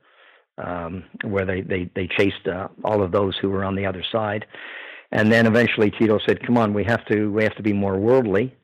um, 0.57 1.03
where 1.23 1.45
they 1.45 1.61
they 1.61 1.89
they 1.95 2.07
chased 2.07 2.47
uh, 2.47 2.67
all 2.83 3.01
of 3.01 3.11
those 3.11 3.35
who 3.41 3.49
were 3.49 3.63
on 3.63 3.75
the 3.75 3.85
other 3.85 4.03
side, 4.11 4.45
and 5.11 5.31
then 5.31 5.45
eventually 5.45 5.91
Tito 5.91 6.19
said, 6.25 6.45
"Come 6.45 6.57
on, 6.57 6.73
we 6.73 6.83
have 6.85 7.05
to 7.07 7.31
we 7.31 7.43
have 7.43 7.55
to 7.55 7.63
be 7.63 7.73
more 7.73 7.97
worldly." 7.97 8.55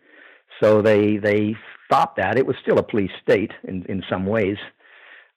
So 0.62 0.82
they 0.82 1.18
they 1.18 1.56
stop 1.94 2.16
that. 2.18 2.38
It 2.38 2.46
was 2.46 2.56
still 2.62 2.80
a 2.80 2.84
police 2.84 3.12
state 3.22 3.52
in, 3.66 3.86
in 3.86 4.04
some 4.10 4.26
ways, 4.26 4.58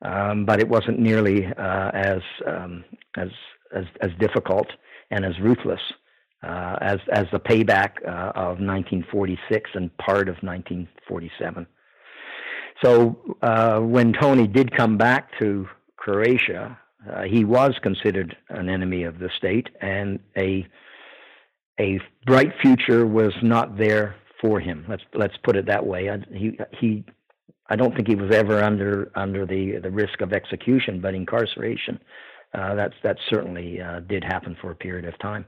um, 0.02 0.46
but 0.46 0.60
it 0.60 0.68
wasn't 0.68 0.98
nearly 0.98 1.46
uh, 1.46 1.90
as, 1.92 2.20
um, 2.46 2.84
as, 3.16 3.28
as, 3.74 3.84
as 4.00 4.10
difficult 4.18 4.66
and 5.10 5.24
as 5.24 5.38
ruthless 5.40 5.80
uh, 6.42 6.76
as, 6.80 6.98
as 7.12 7.26
the 7.32 7.38
payback 7.38 7.92
uh, 8.06 8.32
of 8.34 8.58
1946 8.60 9.70
and 9.74 9.96
part 9.98 10.28
of 10.28 10.36
1947. 10.36 11.66
So 12.82 13.36
uh, 13.42 13.80
when 13.80 14.12
Tony 14.12 14.46
did 14.46 14.74
come 14.76 14.96
back 14.96 15.30
to 15.40 15.66
Croatia, 16.06 16.78
uh, 17.12 17.22
he 17.22 17.44
was 17.44 17.74
considered 17.82 18.36
an 18.50 18.68
enemy 18.68 19.02
of 19.02 19.18
the 19.18 19.28
state, 19.36 19.68
and 19.80 20.20
a 20.36 20.64
a 21.80 22.00
bright 22.24 22.52
future 22.62 23.04
was 23.04 23.34
not 23.42 23.76
there 23.76 24.14
for 24.40 24.60
him. 24.60 24.84
Let's 24.88 25.02
let's 25.14 25.36
put 25.42 25.56
it 25.56 25.66
that 25.66 25.84
way. 25.84 26.08
I, 26.08 26.18
he 26.32 26.56
he, 26.78 27.04
I 27.68 27.74
don't 27.74 27.92
think 27.96 28.06
he 28.06 28.14
was 28.14 28.32
ever 28.32 28.62
under 28.62 29.10
under 29.16 29.44
the 29.46 29.80
the 29.82 29.90
risk 29.90 30.20
of 30.20 30.32
execution, 30.32 31.00
but 31.00 31.12
incarceration. 31.12 31.98
Uh, 32.54 32.76
that's 32.76 32.94
that 33.02 33.16
certainly 33.28 33.80
uh, 33.80 33.98
did 34.00 34.22
happen 34.22 34.56
for 34.60 34.70
a 34.70 34.76
period 34.76 35.06
of 35.06 35.18
time. 35.18 35.44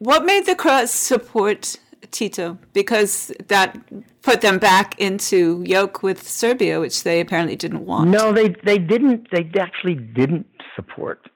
What 0.00 0.24
made 0.24 0.44
the 0.44 0.56
Croats 0.56 0.92
support 0.92 1.76
Tito? 2.10 2.58
Because 2.72 3.32
that 3.48 3.78
put 4.22 4.40
them 4.40 4.58
back 4.58 4.98
into 4.98 5.62
yoke 5.66 6.02
with 6.02 6.26
Serbia, 6.28 6.80
which 6.80 7.02
they 7.02 7.20
apparently 7.20 7.56
didn't 7.56 7.84
want. 7.84 8.10
No, 8.10 8.32
they 8.32 8.54
they 8.64 8.78
didn't. 8.78 9.28
They 9.30 9.50
actually 9.58 9.94
didn't 9.94 10.46
support 10.76 11.28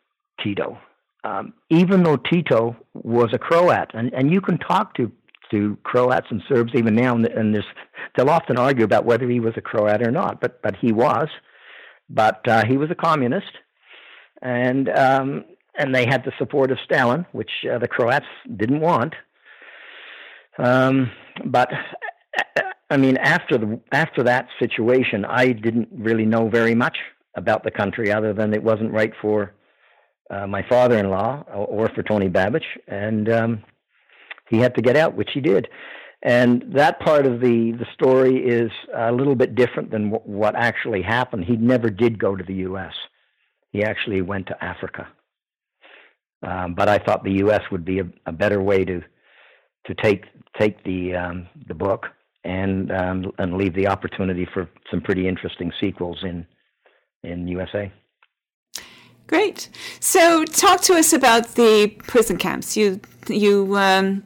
Tito, 0.43 0.79
um, 1.25 1.53
even 1.71 2.03
though 2.03 2.17
Tito 2.17 2.77
was 2.95 3.31
a 3.33 3.39
Croat, 3.39 3.91
and 3.95 4.13
and 4.15 4.33
you 4.33 4.41
can 4.41 4.59
talk 4.59 4.95
to 4.95 5.11
to 5.51 5.79
Croats 5.83 6.27
and 6.31 6.43
Serbs 6.49 6.73
even 6.75 6.95
now, 6.95 7.15
and 7.15 7.55
this, 7.55 7.65
they'll 8.17 8.31
often 8.31 8.59
argue 8.59 8.85
about 8.85 9.05
whether 9.05 9.29
he 9.29 9.41
was 9.41 9.55
a 9.57 9.61
Croat 9.61 10.03
or 10.03 10.11
not, 10.11 10.41
but 10.41 10.61
but 10.63 10.77
he 10.77 10.93
was, 10.93 11.29
but 12.09 12.47
uh, 12.49 12.65
he 12.67 12.77
was 12.77 12.91
a 12.91 12.95
communist, 12.95 13.53
and 14.43 14.89
um, 14.91 15.45
and 15.79 15.95
they 15.95 16.07
had 16.07 16.25
the 16.25 16.33
support 16.39 16.71
of 16.71 16.79
Stalin, 16.85 17.25
which 17.33 17.51
uh, 17.71 17.79
the 17.79 17.89
Croats 17.89 18.27
didn't 18.57 18.81
want. 18.81 19.15
Um, 20.59 21.11
but 21.47 21.71
I 22.91 22.97
mean, 22.97 23.17
after 23.17 23.59
the 23.59 23.81
after 23.93 24.23
that 24.25 24.49
situation, 24.59 25.25
I 25.25 25.53
didn't 25.53 25.89
really 25.93 26.27
know 26.27 26.49
very 26.49 26.75
much 26.75 26.97
about 27.37 27.65
the 27.65 27.71
country 27.71 28.13
other 28.13 28.33
than 28.33 28.53
it 28.53 28.63
wasn't 28.63 28.93
right 28.93 29.13
for 29.23 29.55
uh, 30.31 30.47
my 30.47 30.63
father-in-law 30.69 31.45
or 31.55 31.89
for 31.91 32.03
Tony 32.03 32.29
Babic, 32.29 32.65
and 32.87 33.29
um, 33.31 33.65
he 34.49 34.59
had 34.59 34.75
to 34.75 34.83
get 34.83 34.97
out, 34.97 35.15
which 35.15 35.31
he 35.33 35.41
did. 35.41 35.69
And 36.23 36.65
that 36.75 36.99
part 37.01 37.27
of 37.27 37.41
the, 37.41 37.73
the 37.79 37.87
story 37.95 38.39
is 38.39 38.73
a 38.97 39.13
little 39.13 39.37
bit 39.37 39.55
different 39.55 39.91
than 39.91 40.11
w- 40.11 40.23
what 40.25 40.57
actually 40.57 41.03
happened. 41.03 41.45
He 41.45 41.57
never 41.57 41.91
did 41.91 42.19
go 42.19 42.35
to 42.35 42.43
the 42.43 42.55
U.S. 42.55 42.93
He 43.71 43.85
actually 43.85 44.23
went 44.23 44.49
to 44.49 44.65
Africa. 44.65 45.07
Um, 46.43 46.75
but 46.75 46.89
I 46.89 46.99
thought 46.99 47.23
the 47.23 47.39
U.S. 47.45 47.63
would 47.71 47.85
be 47.85 48.01
a, 48.01 48.09
a, 48.27 48.33
better 48.33 48.61
way 48.61 48.85
to 48.85 49.03
to 49.89 49.95
take 49.95 50.27
take 50.59 50.83
the 50.85 51.17
um, 51.17 51.49
the 51.67 51.75
book 51.75 52.07
and 52.45 52.93
um, 52.93 53.33
and 53.39 53.57
leave 53.57 53.75
the 53.75 53.89
opportunity 53.89 54.47
for 54.53 54.69
some 54.91 55.01
pretty 55.01 55.27
interesting 55.27 55.73
sequels 55.81 56.19
in 56.23 56.47
in 57.23 57.49
USA. 57.49 57.93
Great. 59.27 59.69
So, 60.01 60.45
talk 60.47 60.81
to 60.83 60.95
us 60.95 61.13
about 61.13 61.49
the 61.55 61.89
prison 62.07 62.39
camps. 62.39 62.77
You 62.77 63.01
you 63.29 63.77
um, 63.77 64.25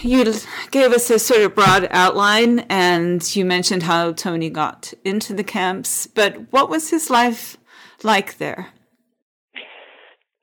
you 0.00 0.34
gave 0.70 0.92
us 0.92 1.10
a 1.10 1.18
sort 1.18 1.42
of 1.42 1.54
broad 1.54 1.86
outline, 1.90 2.60
and 2.68 3.36
you 3.36 3.44
mentioned 3.44 3.84
how 3.84 4.12
Tony 4.12 4.50
got 4.50 4.92
into 5.04 5.32
the 5.32 5.44
camps. 5.44 6.06
But 6.08 6.52
what 6.52 6.68
was 6.68 6.90
his 6.90 7.10
life 7.10 7.56
like 8.02 8.38
there? 8.38 8.72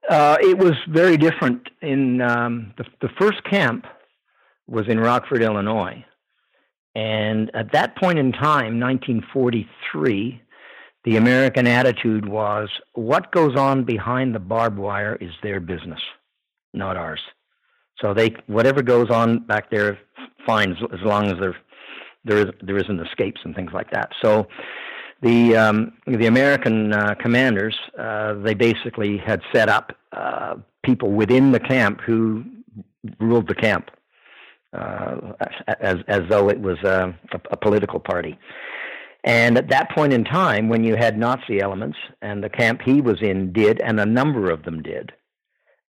Uh, 0.10 0.38
it 0.42 0.58
was 0.58 0.74
very 0.90 1.18
different. 1.18 1.70
In 1.82 2.20
um, 2.22 2.74
the, 2.78 2.86
the 3.02 3.10
first 3.20 3.44
camp 3.44 3.86
was 4.68 4.88
in 4.88 5.00
Rockford, 5.00 5.44
Illinois, 5.44 6.04
and 6.96 7.52
at 7.54 7.72
that 7.74 7.96
point 7.96 8.18
in 8.18 8.32
time, 8.32 8.80
1943, 8.80 10.42
the 11.06 11.18
American 11.18 11.68
attitude 11.68 12.28
was, 12.28 12.70
"What 12.94 13.32
goes 13.32 13.56
on 13.56 13.84
behind 13.84 14.34
the 14.34 14.40
barbed 14.40 14.80
wire 14.80 15.16
is 15.22 15.32
their 15.44 15.60
business, 15.60 16.02
not 16.74 16.98
ours." 16.98 17.22
So 18.02 18.14
they 18.16 18.36
whatever 18.48 18.82
goes 18.82 19.12
on 19.12 19.40
back 19.46 19.70
there, 19.70 20.00
fine 20.46 20.72
as 20.72 21.02
long 21.02 21.28
as 21.28 21.40
there 21.40 21.56
there 22.26 22.38
is 22.38 22.54
there 22.62 22.78
isn't 22.78 23.00
escapes 23.00 23.42
and 23.44 23.56
things 23.56 23.72
like 23.74 23.92
that. 23.92 24.10
So 24.24 24.48
the 25.22 25.56
um, 25.56 25.94
the 26.08 26.28
American 26.28 26.94
uh, 26.94 27.16
commanders 27.16 27.78
uh, 27.98 28.36
they 28.36 28.54
basically 28.54 29.18
had 29.18 29.42
set 29.54 29.70
up 29.70 29.96
uh, 30.12 30.56
people 30.84 31.12
within 31.12 31.52
the 31.52 31.60
camp 31.60 32.02
who 32.02 32.44
ruled 33.20 33.48
the 33.48 33.56
camp 33.56 33.92
uh, 34.74 35.34
as 35.80 35.98
as 36.08 36.22
though 36.30 36.50
it 36.50 36.60
was 36.60 36.78
a, 36.84 37.14
a, 37.52 37.58
political 37.58 38.00
party. 38.00 38.38
And 39.24 39.58
at 39.58 39.70
that 39.70 39.92
point 39.92 40.14
in 40.14 40.24
time, 40.24 40.70
when 40.70 40.84
you 40.84 40.96
had 40.96 41.18
Nazi 41.18 41.60
elements, 41.60 41.98
and 42.22 42.42
the 42.42 42.50
camp 42.50 42.82
he 42.84 43.02
was 43.02 43.22
in 43.22 43.52
did, 43.52 43.82
and 43.82 44.00
a 44.00 44.06
number 44.06 44.50
of 44.50 44.64
them 44.64 44.82
did, 44.82 45.12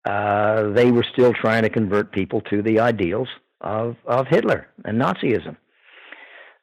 uh, 0.06 0.70
they 0.70 0.92
were 0.92 1.06
still 1.12 1.34
trying 1.34 1.64
to 1.64 1.70
convert 1.70 2.12
people 2.12 2.42
to 2.42 2.62
the 2.62 2.80
ideals 2.80 3.30
of 3.62 3.96
of 4.06 4.28
Hitler 4.28 4.68
and 4.84 5.02
Nazism. 5.02 5.58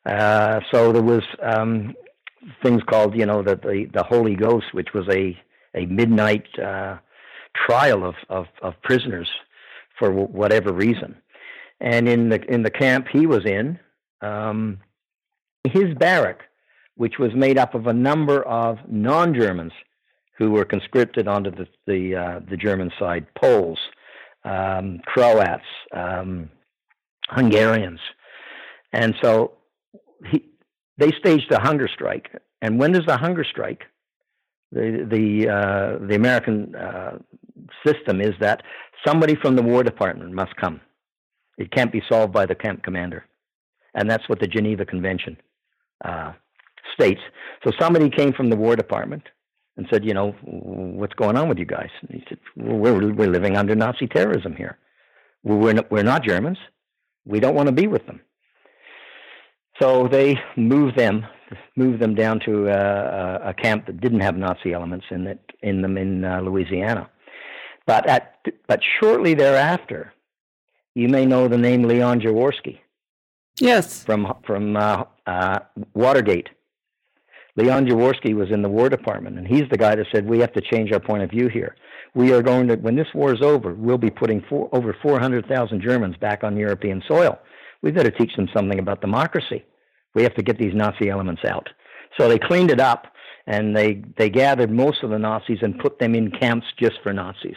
Uh, 0.04 0.60
so 0.70 0.92
there 0.92 1.02
was 1.02 1.22
um, 1.42 1.94
things 2.62 2.82
called, 2.88 3.16
you 3.16 3.26
know, 3.26 3.42
the, 3.42 3.56
the, 3.56 3.86
the 3.92 4.02
Holy 4.02 4.34
Ghost, 4.34 4.66
which 4.72 4.88
was 4.94 5.06
a, 5.08 5.36
a 5.74 5.86
midnight 5.86 6.46
uh, 6.58 6.98
trial 7.54 8.04
of, 8.04 8.14
of, 8.28 8.46
of 8.62 8.74
prisoners 8.82 9.28
for 9.98 10.08
w- 10.08 10.28
whatever 10.28 10.72
reason. 10.72 11.16
And 11.80 12.08
in 12.08 12.28
the, 12.28 12.42
in 12.52 12.62
the 12.62 12.70
camp 12.70 13.06
he 13.12 13.26
was 13.26 13.44
in, 13.44 13.78
um, 14.20 14.78
his 15.64 15.94
barrack, 15.94 16.42
which 16.96 17.18
was 17.18 17.32
made 17.34 17.58
up 17.58 17.74
of 17.74 17.86
a 17.86 17.92
number 17.92 18.42
of 18.42 18.78
non 18.88 19.34
Germans 19.34 19.72
who 20.38 20.50
were 20.50 20.64
conscripted 20.64 21.28
onto 21.28 21.50
the, 21.50 21.66
the, 21.86 22.16
uh, 22.16 22.40
the 22.48 22.56
German 22.56 22.90
side 22.98 23.26
Poles, 23.34 23.78
um, 24.44 25.00
Croats, 25.06 25.62
um, 25.92 26.50
Hungarians. 27.28 28.00
And 28.92 29.14
so 29.22 29.52
he, 30.30 30.51
they 31.02 31.12
staged 31.22 31.50
a 31.58 31.60
hunger 31.68 31.88
strike. 31.96 32.26
And 32.64 32.78
when 32.80 32.92
does 32.96 33.06
the 33.06 33.18
hunger 33.24 33.44
strike? 33.54 33.82
The 34.76 34.86
the 35.14 35.26
uh, 35.58 35.90
the 36.08 36.16
American 36.22 36.56
uh, 36.86 37.14
system 37.86 38.16
is 38.28 38.34
that 38.46 38.58
somebody 39.06 39.34
from 39.42 39.52
the 39.58 39.64
War 39.70 39.82
Department 39.82 40.30
must 40.42 40.54
come. 40.62 40.80
It 41.62 41.68
can't 41.76 41.92
be 41.96 42.02
solved 42.10 42.32
by 42.32 42.44
the 42.50 42.54
camp 42.64 42.78
commander, 42.86 43.20
and 43.96 44.04
that's 44.10 44.26
what 44.28 44.38
the 44.40 44.50
Geneva 44.56 44.84
Convention 44.94 45.36
uh, 46.10 46.32
states. 46.94 47.22
So 47.64 47.68
somebody 47.82 48.08
came 48.18 48.32
from 48.32 48.48
the 48.48 48.56
War 48.64 48.74
Department 48.84 49.24
and 49.76 49.86
said, 49.90 50.04
you 50.08 50.14
know, 50.18 50.28
what's 51.00 51.14
going 51.22 51.36
on 51.40 51.48
with 51.48 51.58
you 51.58 51.68
guys? 51.78 51.92
And 52.00 52.10
he 52.18 52.24
said, 52.28 52.38
we're 52.56 53.12
we're 53.18 53.34
living 53.38 53.56
under 53.56 53.74
Nazi 53.74 54.06
terrorism 54.06 54.54
here. 54.62 54.74
We're 55.42 55.76
not, 55.78 55.90
we're 55.90 56.10
not 56.12 56.24
Germans. 56.32 56.60
We 57.24 57.40
don't 57.40 57.56
want 57.58 57.68
to 57.68 57.80
be 57.82 57.88
with 57.94 58.04
them. 58.06 58.20
So 59.82 60.06
they 60.06 60.38
moved 60.56 60.96
them, 60.96 61.26
moved 61.74 61.98
them 61.98 62.14
down 62.14 62.38
to 62.46 62.70
uh, 62.70 63.40
a 63.46 63.52
camp 63.52 63.86
that 63.86 64.00
didn't 64.00 64.20
have 64.20 64.36
Nazi 64.36 64.72
elements 64.72 65.06
in 65.10 65.26
it 65.26 65.40
in 65.60 65.82
them 65.82 65.98
in 65.98 66.24
uh, 66.24 66.40
Louisiana. 66.40 67.10
But 67.84 68.08
at 68.08 68.46
but 68.68 68.78
shortly 69.00 69.34
thereafter, 69.34 70.12
you 70.94 71.08
may 71.08 71.26
know 71.26 71.48
the 71.48 71.58
name 71.58 71.82
Leon 71.82 72.20
Jaworski. 72.20 72.78
Yes. 73.58 74.04
From 74.04 74.32
from 74.46 74.76
uh, 74.76 75.02
uh, 75.26 75.58
Watergate. 75.94 76.50
Leon 77.56 77.86
Jaworski 77.86 78.36
was 78.36 78.52
in 78.52 78.62
the 78.62 78.68
War 78.68 78.88
Department, 78.88 79.36
and 79.36 79.48
he's 79.48 79.68
the 79.68 79.76
guy 79.76 79.96
that 79.96 80.06
said 80.14 80.28
we 80.28 80.38
have 80.38 80.52
to 80.52 80.60
change 80.60 80.92
our 80.92 81.00
point 81.00 81.24
of 81.24 81.30
view 81.30 81.48
here. 81.48 81.74
We 82.14 82.32
are 82.32 82.40
going 82.40 82.68
to, 82.68 82.76
when 82.76 82.94
this 82.94 83.08
war 83.14 83.34
is 83.34 83.42
over, 83.42 83.74
we'll 83.74 83.98
be 83.98 84.10
putting 84.10 84.42
four, 84.48 84.70
over 84.72 84.96
400,000 85.02 85.82
Germans 85.82 86.16
back 86.16 86.44
on 86.44 86.56
European 86.56 87.02
soil. 87.06 87.38
We've 87.82 87.94
got 87.94 88.04
to 88.04 88.10
teach 88.10 88.34
them 88.36 88.48
something 88.54 88.78
about 88.78 89.02
democracy. 89.02 89.64
We 90.14 90.22
have 90.22 90.34
to 90.34 90.42
get 90.42 90.58
these 90.58 90.74
Nazi 90.74 91.08
elements 91.08 91.42
out. 91.44 91.68
So 92.18 92.28
they 92.28 92.38
cleaned 92.38 92.70
it 92.70 92.80
up 92.80 93.06
and 93.46 93.76
they, 93.76 94.02
they 94.16 94.30
gathered 94.30 94.70
most 94.70 95.02
of 95.02 95.10
the 95.10 95.18
Nazis 95.18 95.58
and 95.62 95.78
put 95.78 95.98
them 95.98 96.14
in 96.14 96.30
camps 96.30 96.66
just 96.78 96.96
for 97.02 97.12
Nazis 97.12 97.56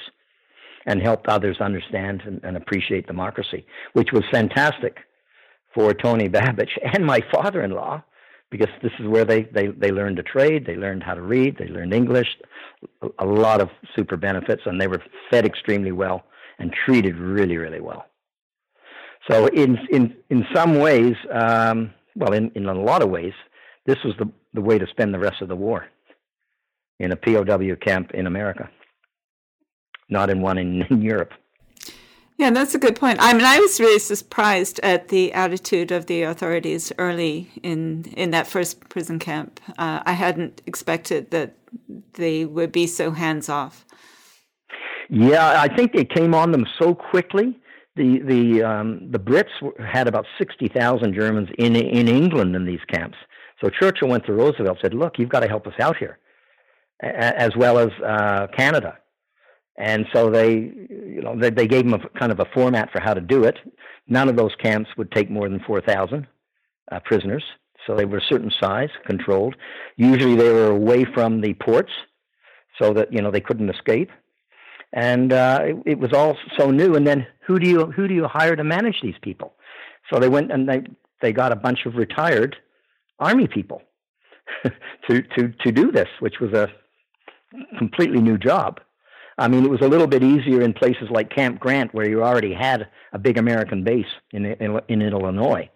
and 0.85 1.01
helped 1.01 1.27
others 1.27 1.57
understand 1.59 2.21
and, 2.25 2.39
and 2.43 2.57
appreciate 2.57 3.07
democracy, 3.07 3.65
which 3.93 4.11
was 4.11 4.23
fantastic 4.31 4.97
for 5.73 5.93
Tony 5.93 6.29
Babic 6.29 6.69
and 6.93 7.05
my 7.05 7.19
father 7.31 7.63
in 7.63 7.71
law 7.71 8.03
because 8.51 8.69
this 8.81 8.91
is 8.99 9.07
where 9.07 9.25
they, 9.25 9.43
they, 9.43 9.67
they 9.67 9.91
learned 9.91 10.17
to 10.17 10.23
trade, 10.23 10.65
they 10.65 10.75
learned 10.75 11.03
how 11.03 11.13
to 11.13 11.21
read, 11.21 11.57
they 11.57 11.67
learned 11.67 11.93
English, 11.93 12.27
a 13.19 13.25
lot 13.25 13.59
of 13.59 13.69
super 13.95 14.15
benefits, 14.15 14.61
and 14.65 14.79
they 14.79 14.87
were 14.87 15.01
fed 15.29 15.45
extremely 15.45 15.91
well 15.91 16.23
and 16.59 16.71
treated 16.85 17.17
really, 17.17 17.57
really 17.57 17.81
well. 17.81 18.05
So 19.29 19.47
in 19.47 19.79
in 19.89 20.15
in 20.29 20.45
some 20.53 20.79
ways, 20.79 21.15
um, 21.33 21.91
well, 22.15 22.33
in, 22.33 22.51
in 22.55 22.65
a 22.65 22.73
lot 22.73 23.01
of 23.01 23.09
ways, 23.09 23.33
this 23.85 23.97
was 24.03 24.13
the, 24.17 24.29
the 24.53 24.61
way 24.61 24.77
to 24.77 24.87
spend 24.87 25.13
the 25.13 25.19
rest 25.19 25.41
of 25.41 25.47
the 25.47 25.55
war 25.55 25.85
in 26.99 27.11
a 27.11 27.15
POW 27.15 27.75
camp 27.75 28.11
in 28.13 28.25
America, 28.25 28.69
not 30.09 30.29
in 30.29 30.41
one 30.41 30.57
in, 30.57 30.81
in 30.89 31.01
Europe. 31.01 31.31
Yeah, 32.37 32.49
that's 32.49 32.75
a 32.75 32.77
good 32.77 32.97
point. 32.97 33.19
I 33.21 33.33
mean, 33.33 33.45
I 33.45 33.59
was 33.59 33.79
really 33.79 33.99
surprised 33.99 34.79
at 34.83 35.07
the 35.07 35.31
attitude 35.31 35.91
of 35.91 36.07
the 36.07 36.23
authorities 36.23 36.91
early 36.97 37.49
in 37.63 38.03
in 38.17 38.31
that 38.31 38.45
first 38.45 38.89
prison 38.89 39.19
camp. 39.19 39.61
Uh, 39.77 40.01
I 40.05 40.11
hadn't 40.11 40.61
expected 40.65 41.31
that 41.31 41.55
they 42.13 42.43
would 42.43 42.73
be 42.73 42.87
so 42.87 43.11
hands 43.11 43.47
off. 43.47 43.85
Yeah, 45.09 45.61
I 45.61 45.73
think 45.73 45.93
they 45.93 46.03
came 46.03 46.33
on 46.33 46.51
them 46.51 46.65
so 46.77 46.93
quickly. 46.93 47.57
The 47.95 48.19
the 48.19 48.63
um, 48.63 49.11
the 49.11 49.19
Brits 49.19 49.49
had 49.85 50.07
about 50.07 50.25
sixty 50.37 50.67
thousand 50.67 51.13
Germans 51.13 51.49
in 51.57 51.75
in 51.75 52.07
England 52.07 52.55
in 52.55 52.65
these 52.65 52.83
camps. 52.91 53.17
So 53.63 53.69
Churchill 53.69 54.09
went 54.09 54.25
to 54.25 54.33
Roosevelt, 54.33 54.79
said, 54.81 54.93
"Look, 54.93 55.17
you've 55.17 55.29
got 55.29 55.41
to 55.41 55.47
help 55.47 55.65
us 55.65 55.73
out 55.79 55.97
here, 55.97 56.19
as 57.01 57.55
well 57.55 57.77
as 57.79 57.89
uh, 58.05 58.47
Canada." 58.55 58.97
And 59.77 60.05
so 60.13 60.29
they, 60.29 60.53
you 60.53 61.21
know, 61.21 61.37
they, 61.37 61.49
they 61.49 61.67
gave 61.67 61.83
them 61.83 61.93
a 61.93 62.19
kind 62.19 62.31
of 62.31 62.39
a 62.39 62.45
format 62.53 62.91
for 62.91 63.01
how 63.01 63.13
to 63.13 63.21
do 63.21 63.43
it. 63.43 63.57
None 64.07 64.29
of 64.29 64.35
those 64.37 64.55
camps 64.55 64.89
would 64.97 65.11
take 65.11 65.29
more 65.29 65.49
than 65.49 65.59
4,000 65.59 66.27
uh, 66.91 66.99
prisoners. 67.01 67.43
So 67.85 67.95
they 67.95 68.05
were 68.05 68.19
a 68.19 68.25
certain 68.29 68.51
size, 68.61 68.89
controlled. 69.05 69.55
Usually 69.97 70.35
they 70.35 70.51
were 70.51 70.71
away 70.71 71.05
from 71.13 71.41
the 71.41 71.53
ports 71.55 71.91
so 72.81 72.93
that, 72.93 73.11
you 73.11 73.21
know, 73.21 73.31
they 73.31 73.41
couldn't 73.41 73.69
escape. 73.69 74.09
And 74.95 75.31
uh, 75.31 75.59
it, 75.63 75.75
it 75.85 75.99
was 75.99 76.13
all 76.13 76.37
so 76.57 76.71
new. 76.71 76.95
And 76.95 77.05
then 77.05 77.27
who 77.45 77.59
do 77.59 77.69
you, 77.69 77.91
who 77.91 78.07
do 78.07 78.13
you 78.13 78.27
hire 78.27 78.55
to 78.55 78.63
manage 78.63 79.01
these 79.03 79.17
people? 79.21 79.53
So 80.11 80.19
they 80.19 80.29
went 80.29 80.51
and 80.51 80.67
they, 80.67 80.83
they 81.21 81.31
got 81.31 81.51
a 81.51 81.55
bunch 81.55 81.85
of 81.85 81.95
retired 81.95 82.55
army 83.19 83.47
people 83.47 83.83
to, 85.09 85.21
to, 85.21 85.53
to 85.63 85.71
do 85.71 85.91
this, 85.91 86.07
which 86.19 86.39
was 86.39 86.53
a 86.53 86.69
completely 87.77 88.21
new 88.21 88.37
job. 88.37 88.79
I 89.37 89.47
mean, 89.49 89.65
it 89.65 89.69
was 89.69 89.81
a 89.81 89.87
little 89.87 90.07
bit 90.07 90.23
easier 90.23 90.61
in 90.61 90.73
places 90.73 91.09
like 91.09 91.29
Camp 91.29 91.59
Grant, 91.59 91.93
where 91.93 92.07
you 92.07 92.23
already 92.23 92.53
had 92.53 92.87
a 93.11 93.19
big 93.19 93.37
American 93.37 93.83
base 93.83 94.05
in 94.31 94.45
in, 94.45 94.79
in 94.87 95.01
Illinois. 95.01 95.69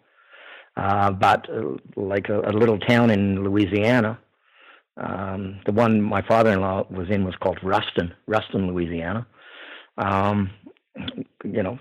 Uh, 0.78 1.12
but 1.12 1.50
uh, 1.50 1.76
like 1.98 2.30
a, 2.30 2.40
a, 2.42 2.54
little 2.54 2.80
town 2.80 3.10
in 3.10 3.44
Louisiana, 3.44 4.18
um, 5.00 5.62
the 5.66 5.72
one 5.72 6.02
my 6.02 6.22
father-in-law 6.22 6.88
was 6.90 7.10
in 7.10 7.24
was 7.24 7.36
called 7.36 7.58
Ruston, 7.64 8.14
Ruston, 8.28 8.68
Louisiana. 8.68 9.26
Um, 9.98 10.52
you 11.44 11.64
know, 11.64 11.78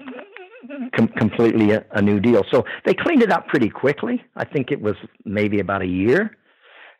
com- 0.96 1.08
completely 1.08 1.72
a, 1.72 1.84
a, 1.92 2.02
new 2.02 2.20
deal. 2.20 2.44
So 2.50 2.64
they 2.84 2.94
cleaned 2.94 3.22
it 3.22 3.32
up 3.32 3.48
pretty 3.48 3.68
quickly. 3.68 4.22
I 4.36 4.44
think 4.44 4.70
it 4.70 4.80
was 4.80 4.94
maybe 5.24 5.60
about 5.60 5.82
a 5.82 5.86
year, 5.86 6.36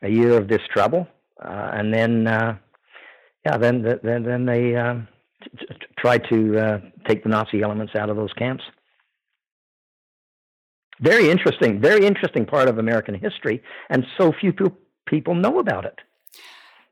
a 0.01 0.09
year 0.09 0.37
of 0.37 0.47
this 0.47 0.61
trouble, 0.73 1.07
uh, 1.43 1.71
and 1.73 1.93
then 1.93 2.27
uh, 2.27 2.57
yeah, 3.45 3.57
then 3.57 3.85
then 4.03 4.23
then 4.23 4.45
they 4.45 4.75
um, 4.75 5.07
t- 5.43 5.65
t- 5.67 5.75
tried 5.97 6.23
to 6.29 6.57
uh, 6.57 6.79
take 7.07 7.23
the 7.23 7.29
Nazi 7.29 7.61
elements 7.61 7.95
out 7.95 8.09
of 8.09 8.17
those 8.17 8.33
camps. 8.33 8.63
Very 11.01 11.29
interesting, 11.29 11.79
very 11.79 12.05
interesting 12.05 12.45
part 12.45 12.67
of 12.67 12.77
American 12.77 13.15
history, 13.15 13.63
and 13.89 14.05
so 14.17 14.33
few 14.33 14.53
people 15.05 15.33
know 15.33 15.59
about 15.59 15.85
it. 15.85 15.99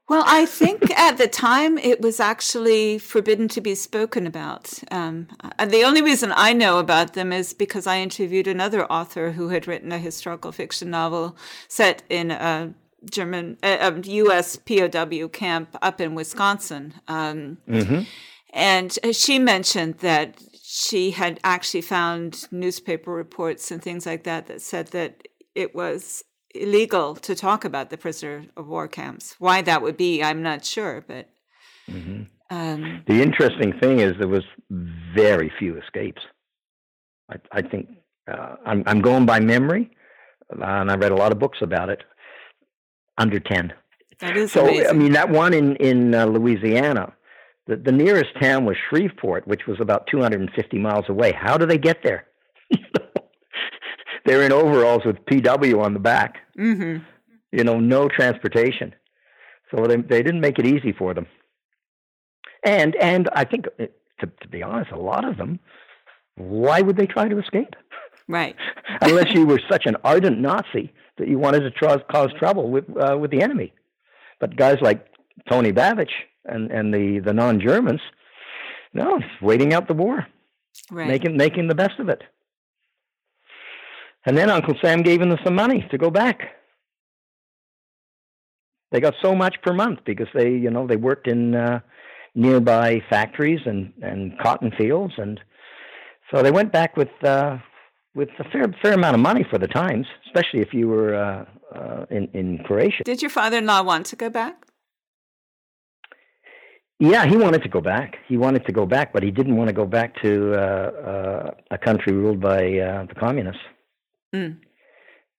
Well, 0.10 0.24
I 0.26 0.46
think 0.46 0.90
at 0.98 1.18
the 1.18 1.28
time 1.28 1.78
it 1.78 2.00
was 2.00 2.22
actually 2.22 2.98
forbidden 2.98 3.50
to 3.50 3.60
be 3.60 3.76
spoken 3.76 4.26
about. 4.26 4.74
Um, 4.90 5.28
the 5.66 5.84
only 5.84 6.02
reason 6.02 6.32
I 6.34 6.54
know 6.54 6.80
about 6.80 7.14
them 7.14 7.34
is 7.34 7.54
because 7.54 7.86
I 7.86 8.00
interviewed 8.00 8.48
another 8.48 8.86
author 8.86 9.32
who 9.32 9.50
had 9.50 9.68
written 9.68 9.92
a 9.92 10.00
historical 10.00 10.54
fiction 10.54 10.90
novel 10.90 11.36
set 11.68 12.04
in 12.10 12.32
a 12.32 12.74
German, 13.12 13.58
uh, 13.62 14.00
U.S. 14.04 14.56
POW 14.56 15.28
camp 15.28 15.78
up 15.82 16.00
in 16.00 16.16
Wisconsin. 16.16 16.94
Um, 17.10 17.58
mm-hmm. 17.68 18.04
And 18.54 18.98
she 19.12 19.40
mentioned 19.40 20.00
that 20.00 20.42
she 20.64 21.12
had 21.12 21.40
actually 21.44 21.82
found 21.82 22.46
newspaper 22.50 23.12
reports 23.12 23.72
and 23.72 23.82
things 23.82 24.06
like 24.06 24.24
that 24.24 24.48
that 24.48 24.62
said 24.62 24.88
that 24.88 25.28
it 25.54 25.76
was 25.76 26.24
illegal 26.62 27.16
to 27.16 27.36
talk 27.36 27.66
about 27.66 27.90
the 27.90 27.98
prisoner 27.98 28.46
of 28.56 28.68
war 28.68 28.88
camps. 28.88 29.36
Why 29.40 29.62
that 29.62 29.82
would 29.82 29.98
be, 29.98 30.24
I'm 30.24 30.42
not 30.42 30.66
sure, 30.66 31.04
but. 31.08 31.30
Mm-hmm. 31.90 32.24
Um, 32.50 33.04
the 33.08 33.22
interesting 33.22 33.74
thing 33.80 34.00
is 34.00 34.14
there 34.20 34.28
was 34.28 34.44
very 34.70 35.52
few 35.60 35.78
escapes. 35.78 36.22
I, 37.30 37.36
I 37.52 37.62
think 37.62 37.90
uh, 38.32 38.56
I'm, 38.66 38.84
I'm 38.86 39.02
going 39.02 39.26
by 39.26 39.40
memory, 39.40 39.92
uh, 40.52 40.64
and 40.64 40.90
I 40.92 40.96
read 40.96 41.12
a 41.12 41.16
lot 41.16 41.32
of 41.32 41.40
books 41.40 41.60
about 41.62 41.90
it 41.90 42.04
under 43.18 43.40
10. 43.40 43.74
That 44.20 44.38
is 44.38 44.52
so, 44.52 44.66
amazing. 44.66 44.88
I 44.88 44.94
mean, 44.94 45.12
that 45.14 45.30
one 45.30 45.54
in, 45.54 45.76
in 45.78 46.16
uh, 46.16 46.26
Louisiana, 46.26 47.14
the, 47.68 47.76
the 47.76 47.92
nearest 47.92 48.30
town 48.42 48.66
was 48.66 48.78
Shreveport, 48.90 49.48
which 49.48 49.68
was 49.68 49.80
about 49.80 50.08
250 50.08 50.80
miles 50.80 51.06
away. 51.10 51.34
How 51.34 51.58
do 51.58 51.66
they 51.66 51.78
get 51.78 51.98
there? 52.04 52.26
They're 54.28 54.44
in 54.44 54.52
overalls 54.52 55.06
with 55.06 55.16
PW 55.26 55.82
on 55.82 55.94
the 55.94 56.02
back. 56.02 56.40
Mm-hmm. 56.60 57.02
You 57.54 57.64
know, 57.64 57.80
no 57.80 58.10
transportation. 58.10 58.94
So 59.72 59.88
they, 59.88 59.96
they 59.96 60.22
didn't 60.22 60.42
make 60.42 60.60
it 60.60 60.66
easy 60.66 60.92
for 60.92 61.14
them. 61.14 61.28
And, 62.66 62.94
and 62.98 63.30
I 63.32 63.46
think, 63.46 63.68
uh, 63.80 63.86
to, 64.20 64.28
to 64.42 64.48
be 64.50 64.62
honest, 64.62 64.92
a 64.92 65.00
lot 65.00 65.24
of 65.24 65.38
them, 65.38 65.60
why 66.36 66.82
would 66.82 66.98
they 66.98 67.08
try 67.08 67.30
to 67.30 67.40
escape? 67.40 67.74
Right. 68.28 68.58
Unless 69.02 69.34
you 69.34 69.46
were 69.46 69.62
such 69.72 69.86
an 69.86 69.96
ardent 70.04 70.40
Nazi 70.40 70.94
that 71.18 71.30
you 71.30 71.40
wanted 71.40 71.62
to 71.62 71.72
tr- 71.72 72.04
cause 72.12 72.32
trouble 72.38 72.70
with 72.70 72.84
uh, 72.98 73.18
with 73.18 73.32
the 73.32 73.42
enemy. 73.42 73.74
But 74.42 74.58
guys 74.58 74.78
like 74.82 75.08
Tony 75.50 75.72
Babic 75.72 76.10
and, 76.44 76.70
and 76.70 76.94
the, 76.94 77.20
the 77.20 77.34
non 77.34 77.62
Germans, 77.62 78.02
no, 78.94 79.22
waiting 79.42 79.74
out 79.74 79.88
the 79.88 79.94
war, 79.94 80.28
right. 80.92 81.08
making 81.08 81.38
making 81.38 81.70
the 81.70 81.76
best 81.76 81.98
of 82.00 82.10
it. 82.10 82.24
And 84.28 84.38
then 84.38 84.50
Uncle 84.50 84.76
Sam 84.84 85.04
gave 85.04 85.22
them 85.22 85.34
some 85.44 85.56
money 85.56 85.88
to 85.90 85.98
go 85.98 86.12
back. 86.12 86.42
They 88.92 89.00
got 89.00 89.14
so 89.22 89.34
much 89.34 89.56
per 89.64 89.74
month 89.74 90.00
because 90.06 90.28
they, 90.36 90.50
you 90.50 90.70
know, 90.70 90.86
they 90.86 90.98
worked 90.98 91.28
in 91.28 91.56
uh, 91.56 91.80
nearby 92.36 93.02
factories 93.10 93.62
and, 93.66 93.94
and 94.02 94.38
cotton 94.40 94.72
fields, 94.78 95.14
and 95.18 95.40
so 96.30 96.44
they 96.44 96.52
went 96.52 96.74
back 96.74 96.98
with 96.98 97.10
uh, 97.24 97.58
with 98.16 98.30
a 98.40 98.44
fair 98.52 98.66
fair 98.82 98.94
amount 98.94 99.16
of 99.16 99.22
money 99.22 99.46
for 99.50 99.58
the 99.58 99.68
times, 99.68 100.06
especially 100.26 100.60
if 100.60 100.74
you 100.74 100.88
were 100.90 101.16
uh, 101.16 101.46
uh, 101.78 102.06
in 102.10 102.28
in 102.34 102.60
Croatia. 102.66 103.04
Did 103.04 103.22
your 103.22 103.32
father-in-law 103.32 103.84
want 103.84 104.06
to 104.08 104.16
go 104.18 104.30
back? 104.30 104.66
Yeah, 107.00 107.26
he 107.26 107.38
wanted 107.38 107.62
to 107.64 107.70
go 107.70 107.80
back. 107.80 108.18
He 108.28 108.38
wanted 108.38 108.66
to 108.66 108.74
go 108.74 108.86
back, 108.86 109.14
but 109.14 109.24
he 109.24 109.32
didn't 109.32 109.56
want 109.56 109.70
to 109.70 109.74
go 109.74 109.86
back 109.86 110.22
to 110.22 110.54
uh, 110.54 110.58
uh 111.12 111.52
a 111.72 111.78
country 111.78 112.14
ruled 112.14 112.42
by 112.42 112.80
uh, 112.80 113.06
the 113.06 113.16
communists. 113.18 113.62
Mm. 114.34 114.60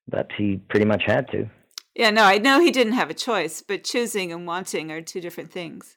But 0.09 0.31
he 0.37 0.57
pretty 0.69 0.87
much 0.87 1.03
had 1.05 1.31
to. 1.33 1.49
Yeah, 1.95 2.11
no, 2.11 2.23
I 2.23 2.39
know 2.39 2.61
he 2.61 2.71
didn't 2.71 2.93
have 2.93 3.11
a 3.11 3.15
choice, 3.15 3.61
but 3.61 3.85
choosing 3.85 4.33
and 4.33 4.47
wanting 4.47 4.91
are 4.93 5.03
two 5.03 5.21
different 5.21 5.53
things. 5.53 5.97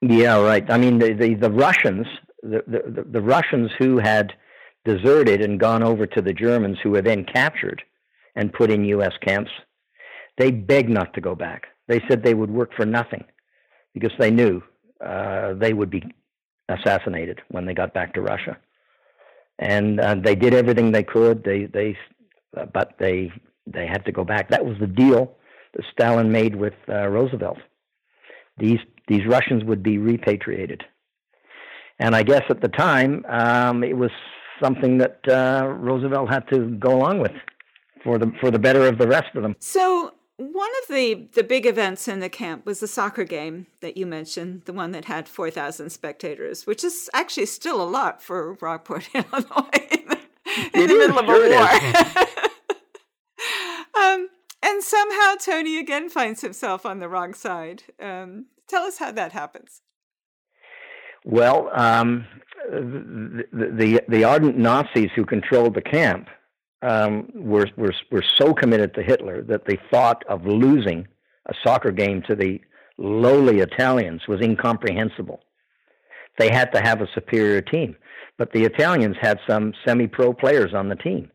Yeah, 0.00 0.40
right. 0.40 0.68
I 0.70 0.78
mean, 0.78 0.98
the 0.98 1.12
the, 1.12 1.34
the 1.34 1.50
Russians, 1.50 2.06
the, 2.42 2.64
the 2.66 3.04
the 3.08 3.20
Russians 3.20 3.70
who 3.78 3.98
had 3.98 4.32
deserted 4.84 5.42
and 5.42 5.60
gone 5.60 5.82
over 5.82 6.06
to 6.06 6.22
the 6.22 6.32
Germans, 6.32 6.78
who 6.82 6.90
were 6.90 7.02
then 7.02 7.24
captured 7.24 7.82
and 8.34 8.52
put 8.52 8.70
in 8.70 8.84
U.S. 8.86 9.12
camps, 9.20 9.50
they 10.38 10.50
begged 10.50 10.88
not 10.88 11.14
to 11.14 11.20
go 11.20 11.34
back. 11.34 11.66
They 11.86 12.00
said 12.08 12.22
they 12.22 12.34
would 12.34 12.50
work 12.50 12.70
for 12.74 12.86
nothing 12.86 13.24
because 13.94 14.12
they 14.18 14.30
knew 14.30 14.62
uh, 15.04 15.54
they 15.54 15.72
would 15.72 15.90
be 15.90 16.02
assassinated 16.68 17.40
when 17.50 17.66
they 17.66 17.74
got 17.74 17.94
back 17.94 18.14
to 18.14 18.22
Russia. 18.22 18.56
And 19.58 20.00
uh, 20.00 20.14
they 20.16 20.34
did 20.34 20.54
everything 20.54 20.90
they 20.90 21.02
could. 21.02 21.44
They 21.44 21.66
they, 21.66 21.96
uh, 22.56 22.66
but 22.72 22.94
they 22.98 23.32
they 23.66 23.86
had 23.86 24.04
to 24.06 24.12
go 24.12 24.24
back. 24.24 24.50
That 24.50 24.64
was 24.64 24.76
the 24.80 24.86
deal 24.86 25.36
that 25.74 25.84
Stalin 25.92 26.30
made 26.30 26.56
with 26.56 26.74
uh, 26.88 27.08
Roosevelt. 27.08 27.58
These 28.58 28.80
these 29.08 29.26
Russians 29.26 29.64
would 29.64 29.82
be 29.82 29.98
repatriated. 29.98 30.84
And 31.98 32.16
I 32.16 32.22
guess 32.22 32.42
at 32.48 32.60
the 32.60 32.68
time, 32.68 33.24
um, 33.28 33.84
it 33.84 33.96
was 33.96 34.10
something 34.60 34.98
that 34.98 35.20
uh, 35.28 35.66
Roosevelt 35.68 36.30
had 36.30 36.48
to 36.48 36.70
go 36.70 36.96
along 36.96 37.20
with 37.20 37.32
for 38.02 38.18
the 38.18 38.32
for 38.40 38.50
the 38.50 38.58
better 38.58 38.86
of 38.86 38.98
the 38.98 39.06
rest 39.06 39.34
of 39.34 39.42
them. 39.42 39.56
So 39.60 40.14
one 40.36 40.70
of 40.82 40.94
the 40.94 41.28
the 41.34 41.44
big 41.44 41.66
events 41.66 42.08
in 42.08 42.20
the 42.20 42.28
camp 42.28 42.66
was 42.66 42.80
the 42.80 42.88
soccer 42.88 43.24
game 43.24 43.66
that 43.80 43.96
you 43.96 44.06
mentioned, 44.06 44.62
the 44.64 44.72
one 44.72 44.92
that 44.92 45.06
had 45.06 45.28
four 45.28 45.50
thousand 45.50 45.90
spectators, 45.90 46.66
which 46.66 46.82
is 46.84 47.08
actually 47.14 47.46
still 47.46 47.80
a 47.80 47.88
lot 47.88 48.22
for 48.22 48.54
Rockport, 48.54 49.08
Illinois, 49.14 49.88
in 49.90 50.06
the, 50.08 50.18
in 50.74 50.86
the 50.88 50.94
middle 50.94 51.18
of 51.18 51.28
a 51.28 51.32
war. 51.32 52.26
um, 53.98 54.28
and 54.62 54.82
somehow 54.82 55.34
Tony 55.34 55.78
again 55.78 56.08
finds 56.08 56.40
himself 56.40 56.86
on 56.86 57.00
the 57.00 57.08
wrong 57.08 57.34
side. 57.34 57.84
Um, 58.00 58.46
tell 58.68 58.84
us 58.84 58.98
how 58.98 59.12
that 59.12 59.32
happens. 59.32 59.82
Well, 61.24 61.70
um, 61.74 62.26
the, 62.70 63.44
the, 63.52 64.02
the 64.08 64.24
ardent 64.24 64.56
Nazis 64.56 65.10
who 65.14 65.24
controlled 65.24 65.74
the 65.74 65.82
camp 65.82 66.28
um, 66.82 67.28
were, 67.34 67.68
were, 67.76 67.94
were 68.10 68.24
so 68.38 68.52
committed 68.52 68.94
to 68.94 69.02
Hitler 69.02 69.42
that 69.42 69.64
they 69.66 69.78
thought 69.90 70.24
of 70.28 70.44
losing 70.46 71.06
a 71.46 71.54
soccer 71.64 71.92
game 71.92 72.22
to 72.28 72.34
the 72.34 72.60
lowly 72.98 73.60
Italians 73.60 74.22
was 74.28 74.40
incomprehensible. 74.40 75.40
They 76.38 76.50
had 76.50 76.72
to 76.72 76.80
have 76.80 77.00
a 77.00 77.08
superior 77.14 77.60
team, 77.60 77.96
but 78.38 78.52
the 78.52 78.64
Italians 78.64 79.16
had 79.20 79.38
some 79.48 79.72
semi 79.84 80.06
pro 80.06 80.32
players 80.32 80.72
on 80.74 80.88
the 80.88 80.96
team. 80.96 81.30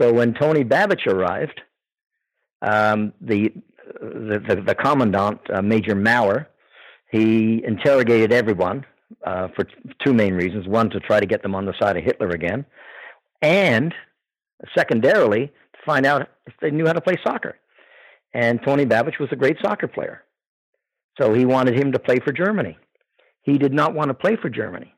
So 0.00 0.12
when 0.12 0.34
Tony 0.34 0.64
Babic 0.64 1.06
arrived, 1.06 1.60
um, 2.62 3.12
the, 3.20 3.52
the, 4.00 4.42
the, 4.48 4.62
the, 4.66 4.74
commandant, 4.74 5.40
uh, 5.52 5.60
Major 5.60 5.94
Maurer, 5.94 6.48
he 7.10 7.62
interrogated 7.64 8.32
everyone 8.32 8.86
uh, 9.24 9.48
for 9.54 9.66
two 10.04 10.14
main 10.14 10.34
reasons. 10.34 10.66
One, 10.66 10.88
to 10.90 11.00
try 11.00 11.20
to 11.20 11.26
get 11.26 11.42
them 11.42 11.54
on 11.54 11.66
the 11.66 11.74
side 11.80 11.96
of 11.96 12.04
Hitler 12.04 12.30
again, 12.30 12.64
and 13.42 13.92
secondarily, 14.76 15.48
to 15.48 15.78
find 15.84 16.06
out 16.06 16.28
if 16.46 16.54
they 16.60 16.70
knew 16.70 16.86
how 16.86 16.92
to 16.92 17.00
play 17.00 17.16
soccer. 17.24 17.56
And 18.32 18.60
Tony 18.64 18.86
Babic 18.86 19.18
was 19.18 19.28
a 19.32 19.36
great 19.36 19.58
soccer 19.62 19.88
player. 19.88 20.22
So 21.20 21.34
he 21.34 21.44
wanted 21.44 21.78
him 21.78 21.92
to 21.92 21.98
play 21.98 22.18
for 22.20 22.32
Germany. 22.32 22.78
He 23.42 23.58
did 23.58 23.74
not 23.74 23.94
want 23.94 24.08
to 24.08 24.14
play 24.14 24.36
for 24.36 24.48
Germany. 24.48 24.94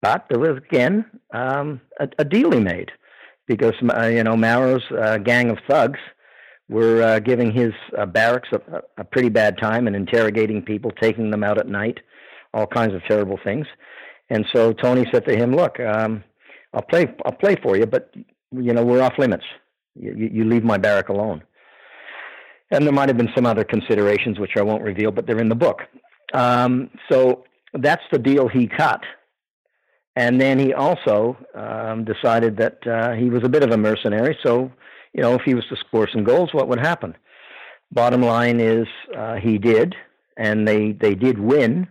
But 0.00 0.26
there 0.30 0.38
was, 0.38 0.56
again, 0.56 1.04
um, 1.34 1.80
a, 2.00 2.08
a, 2.18 2.24
deal 2.24 2.50
he 2.50 2.60
made 2.60 2.90
because, 3.46 3.74
uh, 3.94 4.06
you 4.06 4.24
know, 4.24 4.36
Maurer's 4.36 4.82
uh, 4.90 5.18
gang 5.18 5.50
of 5.50 5.58
thugs 5.68 6.00
were 6.72 7.02
uh, 7.02 7.18
giving 7.20 7.52
his 7.52 7.72
uh, 7.96 8.06
barracks 8.06 8.48
a, 8.52 8.82
a 8.98 9.04
pretty 9.04 9.28
bad 9.28 9.58
time 9.58 9.86
and 9.86 9.94
interrogating 9.94 10.62
people, 10.62 10.90
taking 10.90 11.30
them 11.30 11.44
out 11.44 11.58
at 11.58 11.68
night, 11.68 11.98
all 12.54 12.66
kinds 12.66 12.94
of 12.94 13.02
terrible 13.06 13.38
things. 13.44 13.66
And 14.30 14.46
so 14.52 14.72
Tony 14.72 15.06
said 15.12 15.24
to 15.26 15.36
him, 15.36 15.54
"Look, 15.54 15.78
um, 15.78 16.24
I'll 16.72 16.82
play, 16.82 17.14
I'll 17.24 17.32
play 17.32 17.56
for 17.62 17.76
you, 17.76 17.86
but 17.86 18.10
you 18.50 18.72
know 18.72 18.84
we're 18.84 19.02
off 19.02 19.18
limits. 19.18 19.44
You, 19.94 20.30
you 20.32 20.44
leave 20.44 20.64
my 20.64 20.78
barrack 20.78 21.10
alone." 21.10 21.42
And 22.70 22.86
there 22.86 22.92
might 22.92 23.10
have 23.10 23.18
been 23.18 23.32
some 23.34 23.44
other 23.44 23.64
considerations 23.64 24.38
which 24.38 24.56
I 24.56 24.62
won't 24.62 24.82
reveal, 24.82 25.10
but 25.10 25.26
they're 25.26 25.40
in 25.40 25.50
the 25.50 25.54
book. 25.54 25.82
Um, 26.32 26.88
so 27.10 27.44
that's 27.74 28.02
the 28.10 28.18
deal 28.18 28.48
he 28.48 28.66
cut. 28.66 29.02
And 30.16 30.40
then 30.40 30.58
he 30.58 30.72
also 30.74 31.36
um, 31.54 32.04
decided 32.04 32.56
that 32.58 32.86
uh, 32.86 33.12
he 33.12 33.30
was 33.30 33.42
a 33.44 33.48
bit 33.48 33.62
of 33.62 33.70
a 33.70 33.76
mercenary. 33.76 34.38
So, 34.42 34.70
you 35.12 35.22
know, 35.22 35.34
if 35.34 35.42
he 35.42 35.54
was 35.54 35.64
to 35.68 35.76
score 35.76 36.08
some 36.10 36.24
goals, 36.24 36.50
what 36.52 36.68
would 36.68 36.80
happen? 36.80 37.16
Bottom 37.90 38.22
line 38.22 38.60
is 38.60 38.86
uh, 39.16 39.36
he 39.36 39.58
did, 39.58 39.94
and 40.36 40.66
they, 40.66 40.92
they 40.92 41.14
did 41.14 41.38
win. 41.38 41.88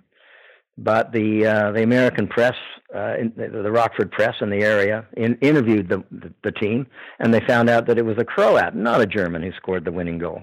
But 0.77 1.11
the 1.11 1.45
uh, 1.45 1.71
the 1.73 1.83
American 1.83 2.27
press, 2.27 2.55
uh, 2.95 3.17
the, 3.35 3.61
the, 3.61 3.71
Rockford 3.71 4.09
press 4.11 4.35
in 4.41 4.49
the 4.49 4.63
area, 4.63 5.05
in, 5.15 5.37
interviewed 5.41 5.89
the, 5.89 6.03
the, 6.09 6.33
the 6.43 6.51
team, 6.51 6.87
and 7.19 7.31
they 7.31 7.41
found 7.41 7.69
out 7.69 7.85
that 7.87 7.99
it 7.99 8.05
was 8.05 8.17
a 8.17 8.23
Croat, 8.23 8.73
not 8.73 9.01
a 9.01 9.05
German, 9.05 9.43
who 9.43 9.51
scored 9.57 9.85
the 9.85 9.91
winning 9.91 10.17
goal, 10.17 10.41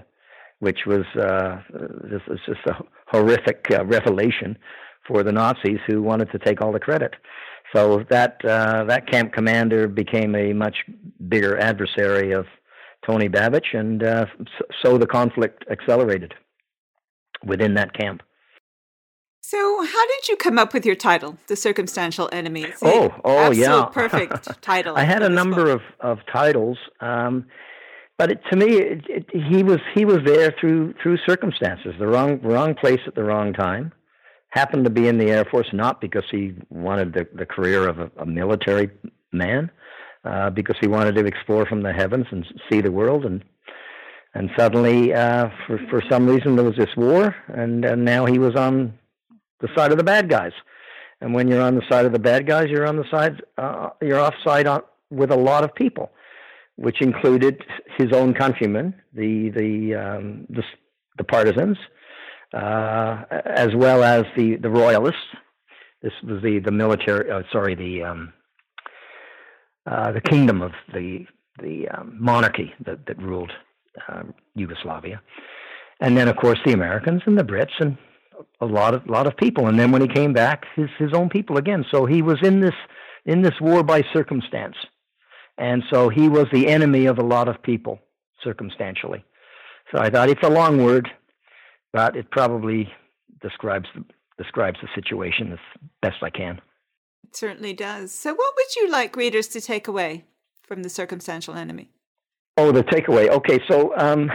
which 0.59 0.85
was 0.85 1.03
uh, 1.17 1.61
this 2.03 2.21
is 2.27 2.39
just 2.45 2.61
a 2.67 2.75
horrific 3.07 3.65
uh, 3.71 3.83
revelation 3.85 4.57
for 5.05 5.23
the 5.23 5.31
Nazis 5.31 5.79
who 5.87 6.01
wanted 6.01 6.31
to 6.31 6.39
take 6.39 6.61
all 6.61 6.71
the 6.71 6.79
credit. 6.79 7.15
So 7.75 8.05
that 8.09 8.37
uh, 8.45 8.85
that 8.85 9.07
camp 9.11 9.33
commander 9.33 9.87
became 9.87 10.35
a 10.35 10.53
much 10.53 10.77
bigger 11.27 11.57
adversary 11.57 12.31
of 12.31 12.45
Tony 13.09 13.27
Babic, 13.27 13.73
and 13.73 14.03
uh, 14.03 14.25
so 14.83 14.97
the 14.97 15.07
conflict 15.07 15.65
accelerated 15.71 16.33
within 17.43 17.73
that 17.73 17.97
camp. 17.97 18.21
So, 19.41 19.57
how 19.83 20.07
did 20.07 20.27
you 20.27 20.35
come 20.35 20.59
up 20.59 20.75
with 20.75 20.85
your 20.85 20.95
title, 20.95 21.37
"The 21.47 21.55
Circumstantial 21.55 22.29
Enemy"? 22.31 22.65
It's 22.65 22.83
oh, 22.83 23.15
oh, 23.25 23.51
yeah, 23.51 23.85
perfect 23.91 24.61
title. 24.61 24.95
I 24.95 25.05
had 25.05 25.23
a 25.23 25.29
number 25.29 25.71
of 25.71 25.81
of 26.01 26.19
titles, 26.31 26.77
um, 26.99 27.47
but 28.19 28.31
it, 28.31 28.41
to 28.51 28.55
me, 28.55 28.77
it, 28.77 29.01
it, 29.09 29.25
he 29.33 29.63
was 29.63 29.79
he 29.95 30.05
was 30.05 30.19
there 30.23 30.53
through 30.59 30.93
through 31.01 31.17
circumstances, 31.25 31.95
the 31.97 32.05
wrong 32.05 32.39
wrong 32.43 32.75
place 32.75 33.01
at 33.07 33.15
the 33.15 33.23
wrong 33.23 33.53
time 33.53 33.91
happened 34.49 34.83
to 34.83 34.91
be 34.91 35.07
in 35.07 35.17
the 35.17 35.31
Air 35.31 35.45
Force 35.45 35.69
not 35.73 36.01
because 36.01 36.23
he 36.29 36.53
wanted 36.69 37.13
the, 37.13 37.27
the 37.33 37.45
career 37.45 37.87
of 37.87 37.99
a, 37.99 38.11
a 38.17 38.25
military 38.25 38.89
man, 39.31 39.71
uh, 40.23 40.49
because 40.49 40.75
he 40.79 40.87
wanted 40.87 41.15
to 41.15 41.25
explore 41.25 41.65
from 41.65 41.81
the 41.81 41.93
heavens 41.93 42.25
and 42.31 42.45
see 42.71 42.81
the 42.81 42.91
world. 42.91 43.25
And 43.25 43.43
and 44.35 44.49
suddenly, 44.57 45.13
uh, 45.13 45.49
for 45.65 45.79
for 45.89 46.03
some 46.09 46.27
reason, 46.27 46.55
there 46.55 46.65
was 46.65 46.77
this 46.77 46.95
war, 46.95 47.35
and, 47.47 47.83
and 47.83 48.05
now 48.05 48.25
he 48.25 48.37
was 48.37 48.55
on 48.55 48.93
the 49.59 49.69
side 49.75 49.91
of 49.91 49.97
the 49.97 50.03
bad 50.03 50.29
guys. 50.29 50.53
And 51.21 51.33
when 51.33 51.47
you're 51.47 51.61
on 51.61 51.75
the 51.75 51.83
side 51.89 52.05
of 52.05 52.13
the 52.13 52.19
bad 52.19 52.47
guys, 52.47 52.69
you're 52.69 52.87
on 52.87 52.95
the 52.95 53.09
side 53.11 53.41
uh, 53.57 53.89
you're 54.01 54.19
offside 54.19 54.67
on, 54.67 54.83
with 55.09 55.31
a 55.31 55.35
lot 55.35 55.63
of 55.63 55.73
people, 55.73 56.11
which 56.75 57.01
included 57.01 57.63
his 57.97 58.13
own 58.13 58.33
countrymen, 58.33 58.93
the 59.13 59.49
the 59.49 59.95
um, 59.95 60.45
the, 60.49 60.63
the 61.17 61.23
partisans 61.23 61.77
uh, 62.53 63.23
as 63.45 63.69
well 63.75 64.03
as 64.03 64.25
the, 64.35 64.55
the 64.57 64.69
royalists. 64.69 65.21
This 66.01 66.13
was 66.23 66.41
the 66.41 66.59
the 66.59 66.71
military. 66.71 67.29
Uh, 67.29 67.43
sorry, 67.51 67.75
the 67.75 68.03
um, 68.03 68.33
uh, 69.89 70.11
the 70.11 70.21
kingdom 70.21 70.61
of 70.61 70.71
the 70.93 71.25
the 71.61 71.87
um, 71.89 72.15
monarchy 72.19 72.73
that 72.85 73.05
that 73.07 73.21
ruled 73.21 73.51
uh, 74.07 74.23
Yugoslavia, 74.55 75.21
and 75.99 76.15
then 76.15 76.27
of 76.27 76.37
course 76.37 76.59
the 76.65 76.73
Americans 76.73 77.21
and 77.25 77.37
the 77.37 77.43
Brits 77.43 77.73
and 77.79 77.97
a 78.61 78.65
lot 78.65 78.93
of 78.93 79.07
lot 79.07 79.27
of 79.27 79.35
people. 79.35 79.67
And 79.67 79.79
then 79.79 79.91
when 79.91 80.01
he 80.01 80.07
came 80.07 80.33
back, 80.33 80.65
his 80.75 80.89
his 80.97 81.13
own 81.13 81.29
people 81.29 81.57
again. 81.57 81.85
So 81.91 82.05
he 82.05 82.21
was 82.21 82.37
in 82.43 82.61
this 82.61 82.75
in 83.25 83.41
this 83.41 83.59
war 83.59 83.83
by 83.83 84.03
circumstance, 84.13 84.75
and 85.57 85.83
so 85.91 86.09
he 86.09 86.29
was 86.29 86.45
the 86.53 86.67
enemy 86.67 87.07
of 87.07 87.17
a 87.17 87.23
lot 87.23 87.47
of 87.47 87.61
people 87.63 87.99
circumstantially. 88.43 89.23
So 89.91 89.99
I 89.99 90.09
thought 90.09 90.29
it's 90.29 90.43
a 90.43 90.49
long 90.49 90.83
word, 90.83 91.09
but 91.91 92.15
it 92.15 92.29
probably 92.31 92.91
describes 93.41 93.87
describes 94.37 94.77
the 94.81 94.87
situation 94.95 95.51
as 95.51 95.59
best 96.01 96.21
I 96.21 96.29
can. 96.29 96.61
It 97.29 97.35
certainly 97.35 97.73
does. 97.73 98.11
So, 98.11 98.33
what 98.33 98.53
would 98.57 98.75
you 98.75 98.89
like 98.89 99.15
readers 99.15 99.47
to 99.49 99.61
take 99.61 99.87
away 99.87 100.25
from 100.63 100.81
the 100.81 100.89
circumstantial 100.89 101.53
enemy? 101.53 101.91
Oh, 102.57 102.71
the 102.71 102.83
takeaway. 102.83 103.29
Okay, 103.29 103.59
so, 103.69 103.95
um, 103.95 104.31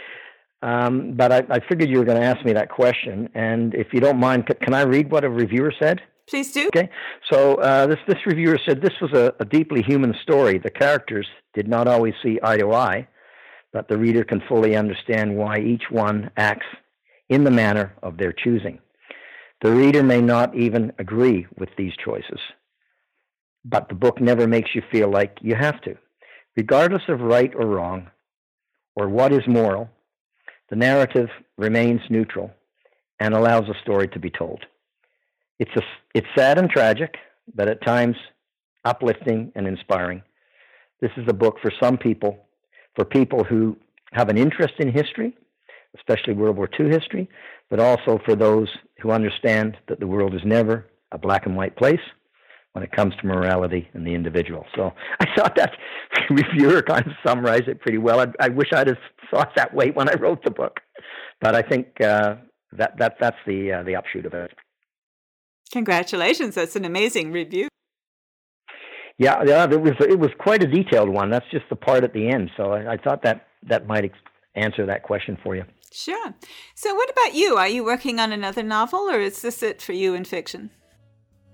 um, 0.62 1.12
but 1.12 1.32
I, 1.32 1.42
I, 1.50 1.60
figured 1.68 1.90
you 1.90 1.98
were 1.98 2.06
going 2.06 2.18
to 2.18 2.26
ask 2.26 2.42
me 2.42 2.54
that 2.54 2.70
question, 2.70 3.28
and 3.34 3.74
if 3.74 3.88
you 3.92 4.00
don't 4.00 4.18
mind, 4.18 4.48
can 4.62 4.72
I 4.72 4.82
read 4.84 5.12
what 5.12 5.22
a 5.22 5.28
reviewer 5.28 5.70
said? 5.78 6.00
Please 6.30 6.50
do. 6.50 6.68
Okay, 6.68 6.88
so 7.30 7.56
uh, 7.56 7.86
this 7.86 7.98
this 8.08 8.24
reviewer 8.24 8.58
said 8.66 8.80
this 8.80 8.98
was 9.02 9.12
a, 9.12 9.34
a 9.38 9.44
deeply 9.44 9.82
human 9.82 10.14
story. 10.22 10.56
The 10.56 10.70
characters 10.70 11.26
did 11.52 11.68
not 11.68 11.88
always 11.88 12.14
see 12.22 12.38
eye 12.42 12.56
to 12.56 12.72
eye, 12.72 13.06
but 13.74 13.86
the 13.88 13.98
reader 13.98 14.24
can 14.24 14.40
fully 14.48 14.76
understand 14.76 15.36
why 15.36 15.58
each 15.58 15.90
one 15.90 16.30
acts 16.38 16.66
in 17.28 17.44
the 17.44 17.50
manner 17.50 17.94
of 18.02 18.16
their 18.16 18.32
choosing. 18.32 18.78
The 19.62 19.70
reader 19.70 20.02
may 20.02 20.22
not 20.22 20.54
even 20.54 20.92
agree 20.98 21.46
with 21.58 21.68
these 21.76 21.92
choices, 22.02 22.40
but 23.64 23.88
the 23.88 23.94
book 23.94 24.20
never 24.20 24.46
makes 24.46 24.74
you 24.74 24.82
feel 24.90 25.10
like 25.10 25.36
you 25.42 25.54
have 25.54 25.80
to. 25.82 25.96
Regardless 26.56 27.02
of 27.08 27.20
right 27.20 27.52
or 27.54 27.66
wrong, 27.66 28.10
or 28.96 29.08
what 29.08 29.32
is 29.32 29.46
moral, 29.46 29.90
the 30.70 30.76
narrative 30.76 31.28
remains 31.58 32.00
neutral 32.08 32.50
and 33.18 33.34
allows 33.34 33.68
a 33.68 33.78
story 33.82 34.08
to 34.08 34.18
be 34.18 34.30
told. 34.30 34.64
It's, 35.58 35.76
a, 35.76 35.82
it's 36.14 36.26
sad 36.34 36.58
and 36.58 36.70
tragic, 36.70 37.16
but 37.54 37.68
at 37.68 37.84
times 37.84 38.16
uplifting 38.86 39.52
and 39.54 39.66
inspiring. 39.66 40.22
This 41.02 41.10
is 41.18 41.26
a 41.28 41.34
book 41.34 41.58
for 41.60 41.70
some 41.82 41.98
people, 41.98 42.46
for 42.94 43.04
people 43.04 43.44
who 43.44 43.76
have 44.12 44.30
an 44.30 44.38
interest 44.38 44.74
in 44.78 44.90
history 44.90 45.36
especially 45.96 46.34
World 46.34 46.56
War 46.56 46.68
II 46.78 46.88
history, 46.88 47.28
but 47.68 47.80
also 47.80 48.20
for 48.24 48.34
those 48.34 48.68
who 49.00 49.10
understand 49.10 49.76
that 49.88 50.00
the 50.00 50.06
world 50.06 50.34
is 50.34 50.42
never 50.44 50.86
a 51.12 51.18
black 51.18 51.46
and 51.46 51.56
white 51.56 51.76
place 51.76 52.00
when 52.72 52.84
it 52.84 52.92
comes 52.92 53.14
to 53.16 53.26
morality 53.26 53.88
and 53.94 54.06
the 54.06 54.14
individual. 54.14 54.64
So 54.76 54.92
I 55.20 55.26
thought 55.36 55.56
that 55.56 55.72
reviewer 56.30 56.82
kind 56.82 57.06
of 57.06 57.12
summarized 57.26 57.68
it 57.68 57.80
pretty 57.80 57.98
well. 57.98 58.20
I, 58.20 58.26
I 58.38 58.48
wish 58.48 58.68
I'd 58.72 58.86
have 58.86 58.98
thought 59.30 59.52
that 59.56 59.74
way 59.74 59.90
when 59.90 60.08
I 60.08 60.14
wrote 60.14 60.44
the 60.44 60.50
book, 60.50 60.80
but 61.40 61.54
I 61.54 61.62
think 61.62 62.00
uh, 62.00 62.36
that 62.72 62.96
that 62.98 63.16
that's 63.20 63.36
the 63.46 63.72
uh, 63.72 63.82
the 63.82 63.96
upshoot 63.96 64.26
of 64.26 64.34
it. 64.34 64.52
Congratulations! 65.72 66.54
That's 66.54 66.76
an 66.76 66.84
amazing 66.84 67.32
review. 67.32 67.68
Yeah, 69.18 69.42
yeah, 69.46 69.64
it 69.64 69.80
was 69.80 69.92
it 70.00 70.18
was 70.18 70.30
quite 70.38 70.62
a 70.62 70.66
detailed 70.66 71.08
one. 71.08 71.30
That's 71.30 71.46
just 71.50 71.64
the 71.68 71.76
part 71.76 72.04
at 72.04 72.12
the 72.12 72.28
end. 72.28 72.50
So 72.56 72.72
I, 72.72 72.92
I 72.92 72.96
thought 72.96 73.22
that 73.24 73.46
that 73.68 73.86
might 73.86 74.04
ex- 74.04 74.18
answer 74.54 74.86
that 74.86 75.02
question 75.02 75.36
for 75.42 75.54
you. 75.54 75.64
Sure. 75.92 76.34
So, 76.74 76.94
what 76.94 77.10
about 77.10 77.34
you? 77.34 77.56
Are 77.56 77.68
you 77.68 77.84
working 77.84 78.20
on 78.20 78.32
another 78.32 78.62
novel, 78.62 79.10
or 79.10 79.20
is 79.20 79.42
this 79.42 79.62
it 79.62 79.82
for 79.82 79.92
you 79.92 80.14
in 80.14 80.24
fiction? 80.24 80.70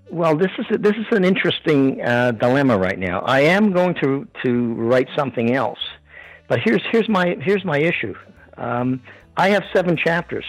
Well, 0.09 0.37
this 0.37 0.51
is 0.57 0.65
a, 0.71 0.77
this 0.77 0.95
is 0.95 1.05
an 1.11 1.25
interesting 1.25 2.01
uh, 2.01 2.31
dilemma 2.31 2.77
right 2.77 2.99
now. 2.99 3.21
I 3.21 3.41
am 3.41 3.73
going 3.73 3.95
to 3.95 4.27
to 4.45 4.73
write 4.75 5.07
something 5.15 5.55
else, 5.55 5.79
but 6.47 6.59
here's 6.63 6.83
here's 6.91 7.09
my 7.09 7.35
here's 7.41 7.65
my 7.65 7.79
issue. 7.79 8.13
Um, 8.57 9.01
I 9.35 9.49
have 9.49 9.63
seven 9.73 9.97
chapters 9.97 10.45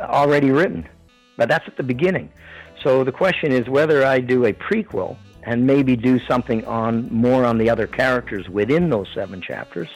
already 0.00 0.50
written, 0.50 0.88
but 1.36 1.48
that's 1.48 1.66
at 1.66 1.76
the 1.76 1.82
beginning. 1.82 2.30
So 2.82 3.04
the 3.04 3.12
question 3.12 3.52
is 3.52 3.68
whether 3.68 4.04
I 4.04 4.20
do 4.20 4.46
a 4.46 4.52
prequel 4.52 5.16
and 5.44 5.66
maybe 5.66 5.96
do 5.96 6.18
something 6.26 6.64
on 6.66 7.08
more 7.12 7.44
on 7.44 7.58
the 7.58 7.70
other 7.70 7.86
characters 7.86 8.48
within 8.48 8.90
those 8.90 9.06
seven 9.14 9.40
chapters, 9.40 9.88